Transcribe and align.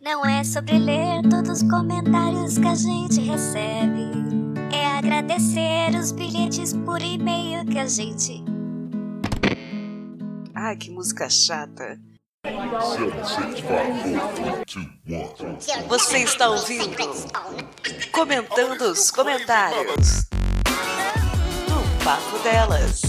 Não 0.00 0.24
é 0.24 0.42
sobre 0.42 0.78
ler 0.78 1.20
todos 1.28 1.62
os 1.62 1.70
comentários 1.70 2.56
que 2.56 2.66
a 2.66 2.74
gente 2.74 3.20
recebe. 3.20 4.08
É 4.72 4.86
agradecer 4.86 5.94
os 5.94 6.10
bilhetes 6.10 6.72
por 6.72 7.02
e-mail 7.02 7.66
que 7.66 7.78
a 7.78 7.86
gente. 7.86 8.42
Ai, 10.54 10.74
que 10.76 10.90
música 10.90 11.28
chata. 11.28 12.00
Você 15.86 16.18
está 16.22 16.48
ouvindo? 16.48 16.96
Comentando 18.10 18.80
os 18.80 19.10
comentários. 19.10 20.24
Do 21.68 22.04
Papo 22.04 22.38
Delas. 22.42 23.02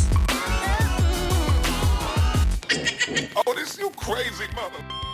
Oh, 3.33 3.55
this 3.55 3.77
you 3.77 3.89
crazy 3.91 4.47
mother. 4.53 5.10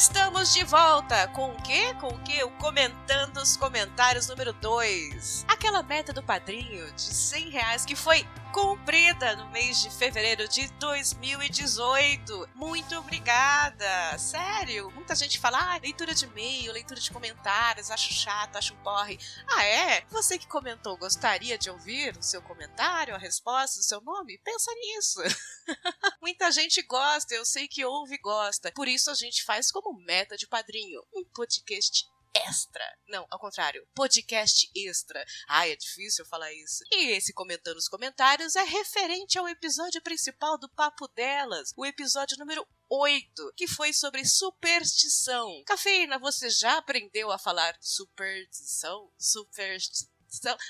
Estamos 0.00 0.54
de 0.54 0.64
volta 0.64 1.28
com 1.28 1.50
o 1.50 1.62
quê? 1.62 1.92
Com 2.00 2.06
o 2.06 2.18
quê? 2.20 2.42
O 2.42 2.50
Comentando 2.52 3.36
os 3.36 3.54
Comentários 3.54 4.28
número 4.28 4.50
2. 4.54 5.44
Aquela 5.46 5.82
meta 5.82 6.10
do 6.10 6.22
padrinho 6.22 6.90
de 6.92 7.02
100 7.02 7.50
reais 7.50 7.84
que 7.84 7.94
foi 7.94 8.26
cumprida 8.52 9.36
no 9.36 9.48
mês 9.50 9.80
de 9.80 9.90
fevereiro 9.90 10.48
de 10.48 10.68
2018. 10.72 12.48
Muito 12.54 12.96
obrigada! 12.96 14.18
Sério, 14.18 14.90
muita 14.90 15.14
gente 15.14 15.38
fala, 15.38 15.74
ah, 15.74 15.78
leitura 15.78 16.14
de 16.14 16.24
e-mail, 16.24 16.72
leitura 16.72 17.00
de 17.00 17.10
comentários, 17.10 17.90
acho 17.90 18.12
chato, 18.12 18.56
acho 18.56 18.74
porre. 18.76 19.18
Ah, 19.48 19.64
é? 19.64 20.04
Você 20.10 20.38
que 20.38 20.48
comentou, 20.48 20.96
gostaria 20.96 21.56
de 21.56 21.70
ouvir 21.70 22.16
o 22.16 22.22
seu 22.22 22.42
comentário, 22.42 23.14
a 23.14 23.18
resposta, 23.18 23.80
o 23.80 23.84
seu 23.84 24.00
nome? 24.00 24.38
Pensa 24.38 24.72
nisso. 24.74 25.20
muita 26.20 26.50
gente 26.50 26.82
gosta, 26.82 27.34
eu 27.34 27.44
sei 27.44 27.68
que 27.68 27.84
ouve 27.84 28.16
e 28.16 28.20
gosta. 28.20 28.72
Por 28.72 28.88
isso 28.88 29.10
a 29.10 29.14
gente 29.14 29.44
faz 29.44 29.70
como 29.70 29.92
meta 29.92 30.36
de 30.36 30.46
padrinho 30.46 31.02
um 31.14 31.24
podcast 31.24 32.08
extra. 32.34 32.84
Não, 33.08 33.26
ao 33.30 33.38
contrário, 33.38 33.86
podcast 33.94 34.70
extra. 34.74 35.24
Ai, 35.48 35.72
é 35.72 35.76
difícil 35.76 36.24
falar 36.26 36.52
isso. 36.52 36.84
E 36.92 37.10
esse 37.10 37.32
comentando 37.32 37.76
os 37.76 37.88
comentários 37.88 38.56
é 38.56 38.62
referente 38.62 39.38
ao 39.38 39.48
episódio 39.48 40.00
principal 40.02 40.58
do 40.58 40.68
Papo 40.70 41.08
Delas, 41.08 41.72
o 41.76 41.84
episódio 41.84 42.36
número 42.38 42.66
8, 42.88 43.52
que 43.56 43.66
foi 43.66 43.92
sobre 43.92 44.24
superstição. 44.24 45.62
Cafeína, 45.66 46.18
você 46.18 46.50
já 46.50 46.78
aprendeu 46.78 47.30
a 47.30 47.38
falar 47.38 47.76
superstição? 47.80 49.12
Superstição? 49.18 50.19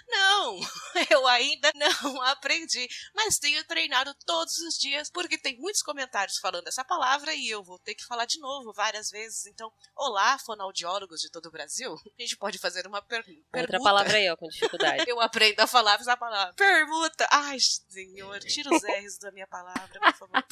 Não, 0.08 0.60
eu 1.10 1.26
ainda 1.26 1.70
não 1.74 2.22
aprendi, 2.22 2.88
mas 3.14 3.38
tenho 3.38 3.62
treinado 3.64 4.14
todos 4.26 4.58
os 4.58 4.78
dias 4.78 5.10
porque 5.10 5.36
tem 5.36 5.58
muitos 5.58 5.82
comentários 5.82 6.38
falando 6.38 6.66
essa 6.66 6.84
palavra 6.84 7.34
e 7.34 7.48
eu 7.48 7.62
vou 7.62 7.78
ter 7.78 7.94
que 7.94 8.04
falar 8.04 8.24
de 8.24 8.38
novo 8.40 8.72
várias 8.72 9.10
vezes. 9.10 9.46
Então, 9.46 9.72
olá, 9.94 10.38
fonoaudiólogos 10.38 11.20
de 11.20 11.30
todo 11.30 11.46
o 11.46 11.50
Brasil. 11.50 11.94
A 12.18 12.22
gente 12.22 12.36
pode 12.36 12.58
fazer 12.58 12.86
uma 12.86 13.02
per 13.02 13.24
pergunta. 13.24 13.60
Outra 13.60 13.80
palavra 13.80 14.16
aí, 14.16 14.30
ó, 14.30 14.36
com 14.36 14.48
dificuldade. 14.48 15.04
eu 15.08 15.20
aprendo 15.20 15.60
a 15.60 15.66
falar 15.66 16.00
essa 16.00 16.16
palavra. 16.16 16.54
Permuta. 16.54 17.28
Ai, 17.30 17.58
senhor, 17.60 18.38
tira 18.40 18.70
os 18.74 18.82
R's 18.82 19.18
da 19.18 19.30
minha 19.30 19.46
palavra, 19.46 20.00
por 20.00 20.14
favor. 20.14 20.44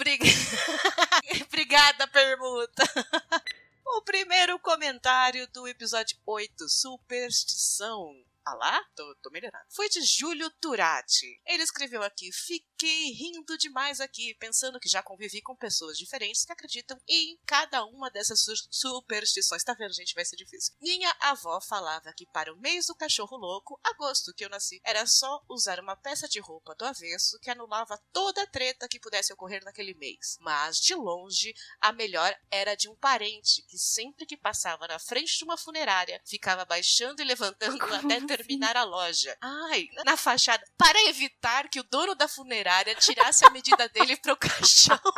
Obrigada, 1.47 2.06
permuta. 2.09 2.84
O 3.86 4.03
primeiro 4.03 4.59
comentário 4.59 5.47
do 5.48 5.67
episódio 5.67 6.17
8, 6.27 6.69
Superstição. 6.69 8.14
Ah 8.48 8.54
lá? 8.54 8.82
Tô, 8.96 9.14
tô 9.22 9.30
melhorando. 9.30 9.64
Foi 9.68 9.91
de 9.91 10.00
Júlio 10.00 10.50
Turati. 10.58 11.38
Ele 11.44 11.62
escreveu 11.62 12.02
aqui: 12.02 12.32
Fiquei 12.32 13.10
rindo 13.12 13.58
demais 13.58 14.00
aqui, 14.00 14.34
pensando 14.40 14.80
que 14.80 14.88
já 14.88 15.02
convivi 15.02 15.42
com 15.42 15.55
pessoas 15.55 15.98
diferentes 15.98 16.46
que 16.46 16.52
acreditam 16.52 16.98
em 17.06 17.38
cada 17.44 17.84
uma 17.84 18.10
dessas 18.10 18.40
su 18.40 18.55
superstições. 18.70 19.62
Tá 19.62 19.74
vendo, 19.74 19.92
gente? 19.92 20.14
Vai 20.14 20.24
ser 20.24 20.36
difícil. 20.36 20.74
Minha 20.80 21.14
avó 21.20 21.61
falava 21.61 22.12
que 22.14 22.27
para 22.27 22.52
o 22.52 22.56
mês 22.58 22.86
do 22.86 22.95
cachorro 22.95 23.36
louco, 23.36 23.78
agosto 23.84 24.33
que 24.34 24.45
eu 24.45 24.48
nasci, 24.48 24.80
era 24.83 25.06
só 25.06 25.44
usar 25.48 25.78
uma 25.78 25.96
peça 25.96 26.27
de 26.27 26.40
roupa 26.40 26.74
do 26.74 26.86
avesso 26.86 27.39
que 27.40 27.50
anulava 27.50 28.00
toda 28.12 28.42
a 28.42 28.46
treta 28.46 28.89
que 28.89 29.00
pudesse 29.00 29.30
ocorrer 29.33 29.62
naquele 29.62 29.92
mês. 29.94 30.39
Mas, 30.40 30.78
de 30.78 30.94
longe, 30.94 31.52
a 31.83 31.92
melhor 31.92 32.34
era 32.50 32.74
de 32.74 32.89
um 32.89 32.96
parente 32.96 33.62
que 33.68 33.78
sempre 33.78 34.24
que 34.24 34.39
passava 34.39 34.89
na 34.89 34.98
frente 34.98 35.36
de 35.36 35.44
uma 35.44 35.58
funerária 35.58 36.23
ficava 36.24 36.64
baixando 36.64 37.20
e 37.20 37.24
levantando 37.24 37.78
até 37.94 38.37
ter 38.38 38.44
terminar 38.44 38.76
a 38.76 38.84
loja. 38.84 39.36
Ai, 39.40 39.88
na 40.04 40.16
fachada, 40.16 40.64
para 40.76 41.00
evitar 41.08 41.68
que 41.68 41.80
o 41.80 41.84
dono 41.84 42.14
da 42.14 42.28
funerária 42.28 42.94
tirasse 42.94 43.44
a 43.44 43.50
medida 43.50 43.88
dele 43.88 44.16
pro 44.16 44.36
caixão. 44.36 44.98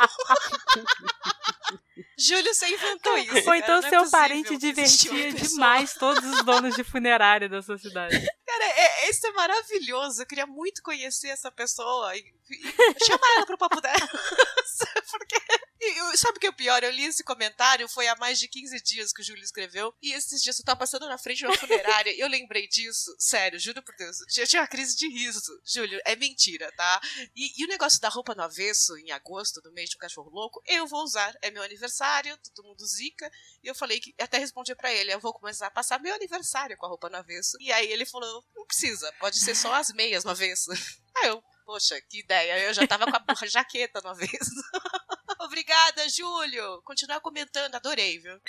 Júlio, 2.17 2.53
você 2.53 2.67
inventou 2.67 3.17
isso. 3.17 3.49
Ou 3.49 3.55
então 3.55 3.81
cara, 3.81 3.89
seu 3.89 4.03
é 4.03 4.09
parente 4.09 4.57
divertia 4.57 5.33
demais 5.33 5.93
todos 5.95 6.23
os 6.23 6.43
donos 6.43 6.75
de 6.75 6.83
funerária 6.83 7.49
da 7.49 7.61
sua 7.61 7.77
cidade. 7.77 8.27
Cara, 8.51 8.65
é, 8.65 9.09
isso 9.09 9.25
é 9.25 9.31
maravilhoso. 9.31 10.21
Eu 10.21 10.25
queria 10.25 10.45
muito 10.45 10.83
conhecer 10.83 11.29
essa 11.29 11.49
pessoa 11.49 12.13
e, 12.17 12.19
e 12.19 12.59
chamar 13.05 13.35
ela 13.37 13.45
pro 13.45 13.57
papo 13.57 13.79
dela. 13.79 13.95
Porque 15.09 15.35
e, 15.83 16.17
sabe 16.17 16.37
o 16.37 16.39
que 16.39 16.45
é 16.45 16.49
o 16.49 16.53
pior? 16.53 16.83
Eu 16.83 16.91
li 16.91 17.05
esse 17.05 17.23
comentário, 17.23 17.89
foi 17.89 18.07
há 18.07 18.15
mais 18.17 18.39
de 18.39 18.47
15 18.47 18.79
dias 18.83 19.11
que 19.11 19.21
o 19.21 19.23
Júlio 19.23 19.43
escreveu, 19.43 19.91
e 19.99 20.13
esses 20.13 20.39
dias 20.41 20.59
eu 20.59 20.63
tava 20.63 20.79
passando 20.79 21.07
na 21.07 21.17
frente 21.17 21.39
de 21.39 21.47
uma 21.47 21.57
funerária 21.57 22.13
eu 22.15 22.27
lembrei 22.27 22.67
disso. 22.67 23.15
Sério, 23.17 23.59
juro 23.59 23.81
por 23.81 23.95
Deus. 23.95 24.17
Eu 24.37 24.47
tinha 24.47 24.61
uma 24.61 24.67
crise 24.67 24.95
de 24.95 25.07
riso. 25.07 25.41
Júlio, 25.65 25.99
é 26.05 26.15
mentira, 26.15 26.71
tá? 26.77 27.01
E, 27.35 27.59
e, 27.59 27.65
o 27.65 27.67
negócio 27.67 27.99
da 27.99 28.09
roupa 28.09 28.35
no 28.35 28.43
avesso, 28.43 28.95
em 28.97 29.11
agosto, 29.11 29.59
do 29.59 29.71
mês 29.71 29.89
do 29.89 29.97
cachorro 29.97 30.29
louco, 30.29 30.61
eu 30.67 30.85
vou 30.85 31.03
usar. 31.03 31.35
É 31.41 31.49
meu 31.49 31.63
aniversário, 31.63 32.37
todo 32.53 32.67
mundo 32.67 32.85
zica. 32.85 33.31
E 33.63 33.67
eu 33.67 33.73
falei 33.73 33.99
que, 33.99 34.13
até 34.19 34.37
respondi 34.37 34.75
para 34.75 34.93
ele, 34.93 35.11
eu 35.11 35.19
vou 35.19 35.33
começar 35.33 35.67
a 35.67 35.71
passar 35.71 35.99
meu 35.99 36.13
aniversário 36.13 36.77
com 36.77 36.85
a 36.85 36.89
roupa 36.89 37.09
no 37.09 37.17
avesso. 37.17 37.57
E 37.59 37.71
aí 37.71 37.91
ele 37.91 38.05
falou, 38.05 38.40
não 38.55 38.65
precisa, 38.65 39.11
pode 39.19 39.39
ser 39.39 39.55
só 39.55 39.73
as 39.73 39.91
meias 39.93 40.23
no 40.23 40.31
avesso. 40.31 40.71
Aí 41.17 41.27
eu, 41.27 41.43
poxa, 41.65 41.99
que 42.01 42.19
ideia. 42.19 42.59
Eu 42.59 42.73
já 42.73 42.85
tava 42.87 43.05
com 43.05 43.17
a 43.17 43.35
jaqueta 43.47 44.01
no 44.01 44.09
avesso. 44.09 44.61
Obrigada, 45.41 46.07
Júlio. 46.09 46.81
Continuar 46.83 47.19
comentando, 47.19 47.75
adorei, 47.75 48.19
viu? 48.19 48.39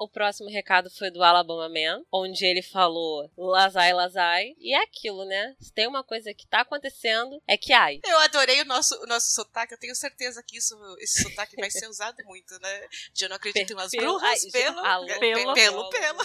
O 0.00 0.08
próximo 0.08 0.48
recado 0.48 0.88
foi 0.90 1.10
do 1.10 1.24
Alabama 1.24 1.68
Man, 1.68 2.04
onde 2.12 2.46
ele 2.46 2.62
falou 2.62 3.28
Lazai, 3.36 3.92
Lazai. 3.92 4.54
E 4.56 4.72
é 4.72 4.80
aquilo, 4.84 5.24
né? 5.24 5.56
Se 5.60 5.72
tem 5.72 5.88
uma 5.88 6.04
coisa 6.04 6.32
que 6.32 6.46
tá 6.46 6.60
acontecendo, 6.60 7.42
é 7.48 7.56
que 7.56 7.72
ai. 7.72 7.98
Eu 8.04 8.16
adorei 8.20 8.62
o 8.62 8.64
nosso, 8.64 8.94
o 9.02 9.06
nosso 9.06 9.34
sotaque. 9.34 9.74
Eu 9.74 9.78
tenho 9.78 9.96
certeza 9.96 10.40
que 10.40 10.56
isso, 10.56 10.76
esse 11.00 11.24
sotaque 11.24 11.56
vai 11.56 11.68
ser 11.68 11.88
usado 11.88 12.16
muito, 12.24 12.56
né? 12.60 12.88
De 13.12 13.24
eu 13.24 13.28
não 13.28 13.36
acredito 13.36 13.72
em 13.72 13.74
umas 13.74 13.90
bruxas. 13.90 14.52
Pelo, 14.52 14.80
pelo, 14.82 15.18
pelo, 15.18 15.54
pelo. 15.54 15.90
Pelo, 15.90 16.18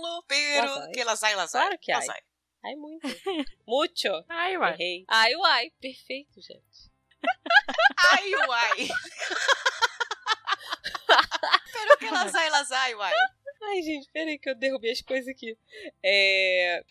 pelo, 0.00 0.24
pero, 0.26 0.90
que 0.92 1.04
Lazai, 1.04 1.34
Lazai. 1.36 1.62
Claro 1.62 1.78
que 1.78 1.92
ai. 1.92 2.06
Ai, 2.64 2.76
muito. 2.76 3.06
Mucho. 3.66 4.24
Ai, 4.28 4.56
uai. 4.56 4.72
Errei. 4.72 5.04
Ai, 5.06 5.36
uai. 5.36 5.70
Perfeito, 5.80 6.40
gente. 6.40 6.90
Ai, 8.10 8.34
uai. 8.34 8.88
Pero 11.72 11.96
que 11.98 12.10
lazai, 12.10 12.48
lazai, 12.50 12.94
uai. 12.94 13.12
Ai, 13.62 13.82
gente, 13.82 14.08
peraí 14.12 14.38
que 14.38 14.48
eu 14.48 14.54
derrubei 14.54 14.92
as 14.92 15.02
coisas 15.02 15.28
aqui. 15.28 15.56
É... 16.02 16.84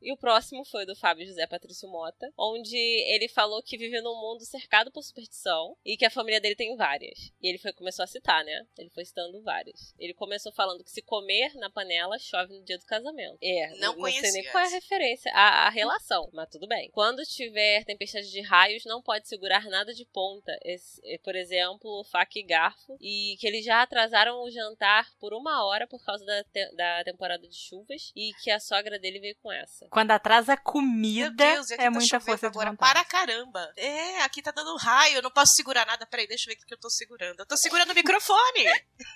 E 0.00 0.12
o 0.12 0.16
próximo 0.16 0.64
foi 0.64 0.86
do 0.86 0.96
Fábio 0.96 1.26
José 1.26 1.46
Patrício 1.46 1.88
Mota, 1.88 2.32
onde 2.36 2.76
ele 2.76 3.28
falou 3.28 3.62
que 3.62 3.76
vive 3.76 4.00
num 4.00 4.20
mundo 4.20 4.44
cercado 4.44 4.90
por 4.90 5.02
superstição 5.02 5.76
e 5.84 5.96
que 5.96 6.04
a 6.04 6.10
família 6.10 6.40
dele 6.40 6.54
tem 6.54 6.76
várias. 6.76 7.32
E 7.40 7.48
ele 7.48 7.58
foi, 7.58 7.72
começou 7.72 8.02
a 8.02 8.06
citar, 8.06 8.44
né? 8.44 8.66
Ele 8.78 8.90
foi 8.90 9.04
citando 9.04 9.42
várias. 9.42 9.94
Ele 9.98 10.14
começou 10.14 10.52
falando 10.52 10.82
que 10.82 10.90
se 10.90 11.02
comer 11.02 11.54
na 11.54 11.70
panela 11.70 12.18
chove 12.18 12.54
no 12.54 12.64
dia 12.64 12.78
do 12.78 12.86
casamento. 12.86 13.38
É, 13.42 13.76
não, 13.78 13.96
não 13.96 14.10
sei 14.10 14.32
nem 14.32 14.44
qual 14.50 14.64
é 14.64 14.66
a 14.66 14.70
referência, 14.70 15.32
a, 15.34 15.66
a, 15.66 15.70
relação, 15.70 16.28
mas 16.32 16.48
tudo 16.48 16.66
bem. 16.66 16.90
Quando 16.92 17.22
tiver 17.24 17.84
tempestade 17.84 18.30
de 18.30 18.40
raios, 18.40 18.84
não 18.84 19.02
pode 19.02 19.28
segurar 19.28 19.64
nada 19.64 19.92
de 19.92 20.04
ponta. 20.06 20.56
Esse, 20.64 21.00
eh, 21.04 21.18
por 21.18 21.34
exemplo, 21.34 22.04
faca 22.04 22.38
e 22.38 22.42
garfo. 22.42 22.96
E 23.00 23.36
que 23.38 23.46
eles 23.46 23.64
já 23.64 23.82
atrasaram 23.82 24.42
o 24.42 24.50
jantar 24.50 25.10
por 25.18 25.34
uma 25.34 25.64
hora 25.66 25.86
por 25.86 26.02
causa 26.04 26.24
da, 26.24 26.44
te, 26.44 26.74
da 26.74 27.04
temporada 27.04 27.46
de 27.46 27.56
chuvas 27.56 28.12
e 28.16 28.32
que 28.42 28.50
a 28.50 28.60
sogra 28.60 28.98
dele 28.98 29.20
veio 29.20 29.36
com 29.42 29.52
essa. 29.52 29.89
Quando 29.90 30.12
atrasa 30.12 30.56
comida, 30.56 31.30
Deus, 31.30 31.70
é 31.72 31.76
tá 31.76 31.90
muita 31.90 32.20
força 32.20 32.46
agora. 32.46 32.74
Para 32.76 33.04
caramba. 33.04 33.72
É, 33.76 34.22
aqui 34.22 34.40
tá 34.40 34.52
dando 34.52 34.76
raio, 34.76 35.16
eu 35.16 35.22
não 35.22 35.32
posso 35.32 35.54
segurar 35.54 35.84
nada. 35.84 36.06
Peraí, 36.06 36.28
deixa 36.28 36.48
eu 36.48 36.54
ver 36.54 36.62
o 36.62 36.66
que 36.66 36.72
eu 36.72 36.78
tô 36.78 36.88
segurando. 36.88 37.40
Eu 37.40 37.46
tô 37.46 37.56
segurando 37.56 37.90
o 37.90 37.94
microfone. 37.94 38.64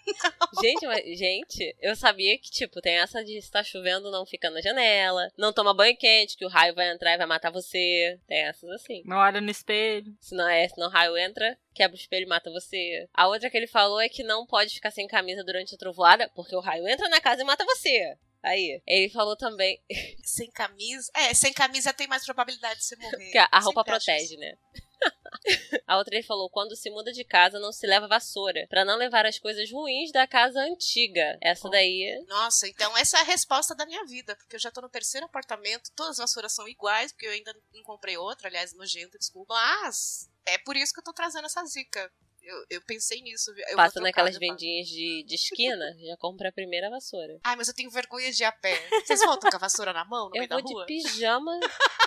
gente, 0.60 0.84
mas, 0.84 1.04
gente, 1.16 1.76
eu 1.80 1.94
sabia 1.94 2.36
que, 2.38 2.50
tipo, 2.50 2.80
tem 2.80 2.96
essa 2.96 3.24
de 3.24 3.38
estar 3.38 3.62
chovendo, 3.62 4.10
não 4.10 4.26
fica 4.26 4.50
na 4.50 4.60
janela. 4.60 5.30
Não 5.38 5.52
toma 5.52 5.72
banho 5.72 5.96
quente, 5.96 6.36
que 6.36 6.44
o 6.44 6.48
raio 6.48 6.74
vai 6.74 6.90
entrar 6.90 7.14
e 7.14 7.18
vai 7.18 7.26
matar 7.26 7.52
você. 7.52 8.18
Tem 8.26 8.38
essas 8.44 8.68
assim. 8.70 9.02
Não 9.04 9.18
olha 9.18 9.40
no 9.40 9.50
espelho. 9.50 10.12
Se 10.20 10.34
não 10.34 10.48
é, 10.48 10.66
se 10.66 10.76
não 10.76 10.88
o 10.88 10.90
raio 10.90 11.16
entra, 11.16 11.56
quebra 11.72 11.96
o 11.96 12.00
espelho 12.00 12.24
e 12.24 12.28
mata 12.28 12.50
você. 12.50 13.08
A 13.14 13.28
outra 13.28 13.48
que 13.48 13.56
ele 13.56 13.68
falou 13.68 14.00
é 14.00 14.08
que 14.08 14.24
não 14.24 14.44
pode 14.44 14.74
ficar 14.74 14.90
sem 14.90 15.06
camisa 15.06 15.44
durante 15.44 15.74
a 15.74 15.78
trovoada, 15.78 16.28
porque 16.34 16.56
o 16.56 16.60
raio 16.60 16.88
entra 16.88 17.08
na 17.08 17.20
casa 17.20 17.42
e 17.42 17.44
mata 17.44 17.64
você. 17.64 18.18
Aí, 18.44 18.82
ele 18.86 19.08
falou 19.10 19.36
também. 19.36 19.82
Sem 20.22 20.50
camisa. 20.50 21.10
É, 21.14 21.32
sem 21.32 21.52
camisa 21.52 21.92
tem 21.92 22.06
mais 22.06 22.24
probabilidade 22.24 22.80
de 22.80 22.84
você 22.84 22.96
morrer. 22.96 23.24
Porque 23.24 23.38
a 23.38 23.58
roupa 23.58 23.82
protege, 23.82 24.36
né? 24.36 24.56
A 25.86 25.98
outra 25.98 26.14
ele 26.14 26.24
falou: 26.24 26.48
quando 26.48 26.76
se 26.76 26.90
muda 26.90 27.12
de 27.12 27.24
casa, 27.24 27.58
não 27.58 27.72
se 27.72 27.86
leva 27.86 28.08
vassoura. 28.08 28.66
Pra 28.68 28.84
não 28.84 28.96
levar 28.96 29.26
as 29.26 29.38
coisas 29.38 29.70
ruins 29.70 30.10
da 30.12 30.26
casa 30.26 30.60
antiga. 30.60 31.38
Essa 31.42 31.68
daí. 31.68 32.24
Nossa, 32.26 32.66
então 32.68 32.96
essa 32.96 33.18
é 33.18 33.20
a 33.20 33.24
resposta 33.24 33.74
da 33.74 33.84
minha 33.84 34.04
vida, 34.06 34.34
porque 34.36 34.56
eu 34.56 34.60
já 34.60 34.70
tô 34.70 34.80
no 34.80 34.88
terceiro 34.88 35.26
apartamento, 35.26 35.90
todas 35.94 36.12
as 36.12 36.18
vassouras 36.18 36.52
são 36.52 36.66
iguais, 36.68 37.12
porque 37.12 37.26
eu 37.26 37.32
ainda 37.32 37.54
não 37.72 37.82
comprei 37.82 38.16
outra, 38.16 38.48
aliás, 38.48 38.72
nojento, 38.72 39.18
desculpa. 39.18 39.52
Mas 39.54 40.30
é 40.46 40.58
por 40.58 40.76
isso 40.76 40.92
que 40.92 41.00
eu 41.00 41.04
tô 41.04 41.12
trazendo 41.12 41.46
essa 41.46 41.64
zica. 41.66 42.10
Eu, 42.44 42.64
eu 42.70 42.82
pensei 42.86 43.20
nisso. 43.22 43.50
Eu 43.68 43.76
Passa 43.76 44.00
naquelas 44.00 44.36
vendinhas 44.38 44.86
de, 44.88 45.24
de 45.26 45.34
esquina, 45.34 45.84
já 46.06 46.16
compra 46.18 46.48
a 46.48 46.52
primeira 46.52 46.90
vassoura. 46.90 47.38
Ai, 47.44 47.56
mas 47.56 47.68
eu 47.68 47.74
tenho 47.74 47.90
vergonha 47.90 48.30
de 48.30 48.42
ir 48.42 48.46
a 48.46 48.52
pé. 48.52 48.74
Vocês 49.04 49.20
voltam 49.20 49.50
com 49.50 49.56
a 49.56 49.60
vassoura 49.60 49.92
na 49.92 50.04
mão, 50.04 50.28
no 50.28 50.36
Eu 50.36 50.40
meio 50.40 50.48
da 50.48 50.56
vou 50.56 50.64
de 50.64 50.72
rua? 50.74 50.86
pijama 50.86 51.58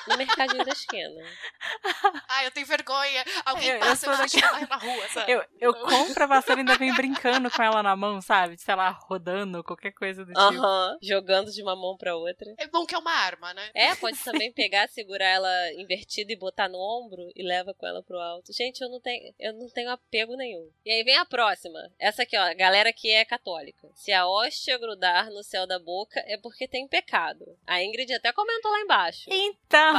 no 0.07 0.17
mercadinho 0.17 0.63
da 0.65 0.71
esquina. 0.71 1.23
Ai, 2.29 2.47
eu 2.47 2.51
tenho 2.51 2.65
vergonha. 2.65 3.23
Alguém 3.45 3.69
Eu- 3.69 3.73
eu 3.75 3.79
passa 3.81 4.05
e 4.13 4.17
daquela- 4.17 4.51
vai 4.53 4.67
na 4.67 4.75
rua, 4.77 5.07
sabe? 5.09 5.31
Eu, 5.31 5.43
eu 5.59 5.73
compro 5.73 6.23
a 6.23 6.27
vassoura 6.27 6.59
e 6.59 6.61
ainda 6.61 6.77
venho 6.77 6.95
brincando 6.95 7.49
com 7.51 7.61
ela 7.63 7.81
na 7.83 7.95
mão, 7.95 8.21
sabe? 8.21 8.57
Sei 8.57 8.75
lá, 8.75 8.89
rodando, 8.91 9.63
qualquer 9.63 9.91
coisa 9.91 10.23
do 10.23 10.27
tipo. 10.33 10.39
Aham. 10.39 10.97
Jogando 11.01 11.51
de 11.51 11.61
uma 11.61 11.75
mão 11.75 11.97
pra 11.97 12.15
outra. 12.15 12.53
É 12.57 12.67
bom 12.67 12.85
que 12.85 12.95
é 12.95 12.97
uma 12.97 13.11
arma, 13.11 13.53
né? 13.53 13.69
É, 13.73 13.95
pode 13.95 14.17
também 14.23 14.51
pegar, 14.53 14.87
segurar 14.89 15.27
ela 15.29 15.73
invertida 15.73 16.31
e 16.31 16.35
botar 16.37 16.67
no 16.69 16.77
ombro 16.77 17.29
e 17.35 17.43
leva 17.43 17.73
com 17.73 17.85
ela 17.85 18.03
pro 18.03 18.17
alto. 18.19 18.51
Gente, 18.53 18.81
eu 18.81 18.89
não 18.89 18.99
tenho, 18.99 19.33
eu 19.39 19.53
não 19.53 19.67
tenho 19.69 19.89
apego 19.91 20.26
nenhum. 20.35 20.69
E 20.85 20.91
aí 20.91 21.03
vem 21.03 21.15
a 21.15 21.25
próxima. 21.25 21.79
Essa 21.99 22.23
aqui, 22.23 22.37
ó, 22.37 22.55
galera 22.55 22.91
que 22.91 23.09
é 23.11 23.23
católica. 23.23 23.89
Se 23.93 24.11
a 24.11 24.27
hóstia 24.27 24.77
grudar 24.77 25.29
no 25.29 25.43
céu 25.43 25.67
da 25.67 25.79
boca 25.79 26.19
é 26.25 26.37
porque 26.37 26.67
tem 26.67 26.87
pecado. 26.87 27.45
A 27.65 27.81
Ingrid 27.83 28.13
até 28.13 28.33
comentou 28.33 28.71
lá 28.71 28.79
embaixo. 28.81 29.29
Então, 29.31 29.93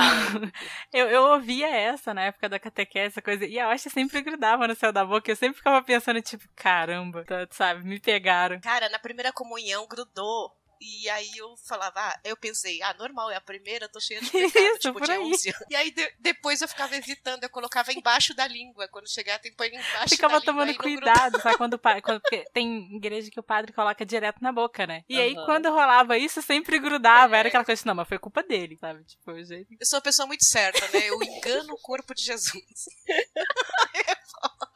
eu, 0.92 1.08
eu 1.08 1.22
ouvia 1.32 1.69
essa 1.69 2.12
na 2.12 2.25
época 2.25 2.48
da 2.48 2.58
catequese, 2.58 3.06
essa 3.06 3.22
coisa, 3.22 3.46
e 3.46 3.58
a 3.58 3.70
hoste 3.70 3.90
sempre 3.90 4.20
grudava 4.20 4.66
no 4.66 4.75
céu 4.75 4.92
da 4.92 5.04
boca, 5.04 5.30
eu 5.30 5.36
sempre 5.36 5.56
ficava 5.56 5.82
pensando, 5.82 6.20
tipo, 6.20 6.44
caramba, 6.54 7.25
tá, 7.25 7.46
sabe, 7.50 7.84
me 7.84 8.00
pegaram. 8.00 8.60
Cara, 8.60 8.88
na 8.88 8.98
primeira 8.98 9.32
comunhão 9.32 9.86
grudou. 9.86 10.57
E 10.80 11.08
aí 11.10 11.30
eu 11.36 11.56
falava, 11.66 11.98
ah, 12.00 12.20
eu 12.25 12.36
pensei, 12.36 12.80
ah, 12.82 12.94
normal, 12.94 13.30
é 13.30 13.36
a 13.36 13.40
primeira, 13.40 13.88
tô 13.88 13.98
cheia 14.00 14.20
de 14.20 14.30
pecado, 14.30 14.64
Isso, 14.64 14.78
tipo, 14.78 14.94
por 14.98 15.04
tinha 15.04 15.16
aí. 15.16 15.22
11 15.25 15.48
anos. 15.50 15.66
E 15.70 15.76
aí 15.76 15.90
de- 15.90 16.12
depois 16.20 16.60
eu 16.60 16.69
ficava 16.69 16.94
evitando, 16.96 17.42
eu 17.42 17.50
colocava 17.50 17.92
embaixo 17.92 18.34
da 18.34 18.46
língua. 18.46 18.86
Quando 18.88 19.08
chegar, 19.10 19.38
tem 19.40 19.50
que 19.50 19.56
pôr 19.56 19.66
embaixo 19.66 20.08
Ficava 20.10 20.34
língua. 20.34 20.44
tomando 20.46 20.69
aí 20.69 20.75
não 20.75 20.82
cuidado, 20.82 21.40
sabe? 21.40 21.56
Quando. 21.56 21.78
Quando, 22.02 22.20
tem 22.52 22.96
igreja 22.96 23.30
que 23.30 23.40
o 23.40 23.42
padre 23.42 23.72
coloca 23.72 24.04
direto 24.06 24.40
na 24.42 24.52
boca, 24.52 24.86
né? 24.86 25.02
E 25.08 25.19
aí, 25.20 25.34
Aham. 25.36 25.44
quando 25.46 25.70
rolava 25.70 26.16
isso, 26.19 26.40
sempre 26.42 26.78
grudava. 26.78 27.36
É. 27.36 27.40
Era 27.40 27.48
aquela 27.48 27.64
coisa 27.64 27.80
assim, 27.80 27.88
não, 27.88 27.94
mas 27.94 28.08
foi 28.08 28.19
culpa 28.19 28.42
dele, 28.42 28.76
sabe? 28.78 29.04
Tipo, 29.04 29.32
o 29.32 29.44
jeito. 29.44 29.69
Eu 29.78 29.86
sou 29.86 29.96
uma 29.98 30.02
pessoa 30.02 30.26
muito 30.26 30.44
certa, 30.44 30.86
né? 30.88 31.08
Eu 31.08 31.22
engano 31.22 31.72
o 31.75 31.80
corpo 31.80 32.14
de 32.14 32.22
Jesus. 32.22 32.54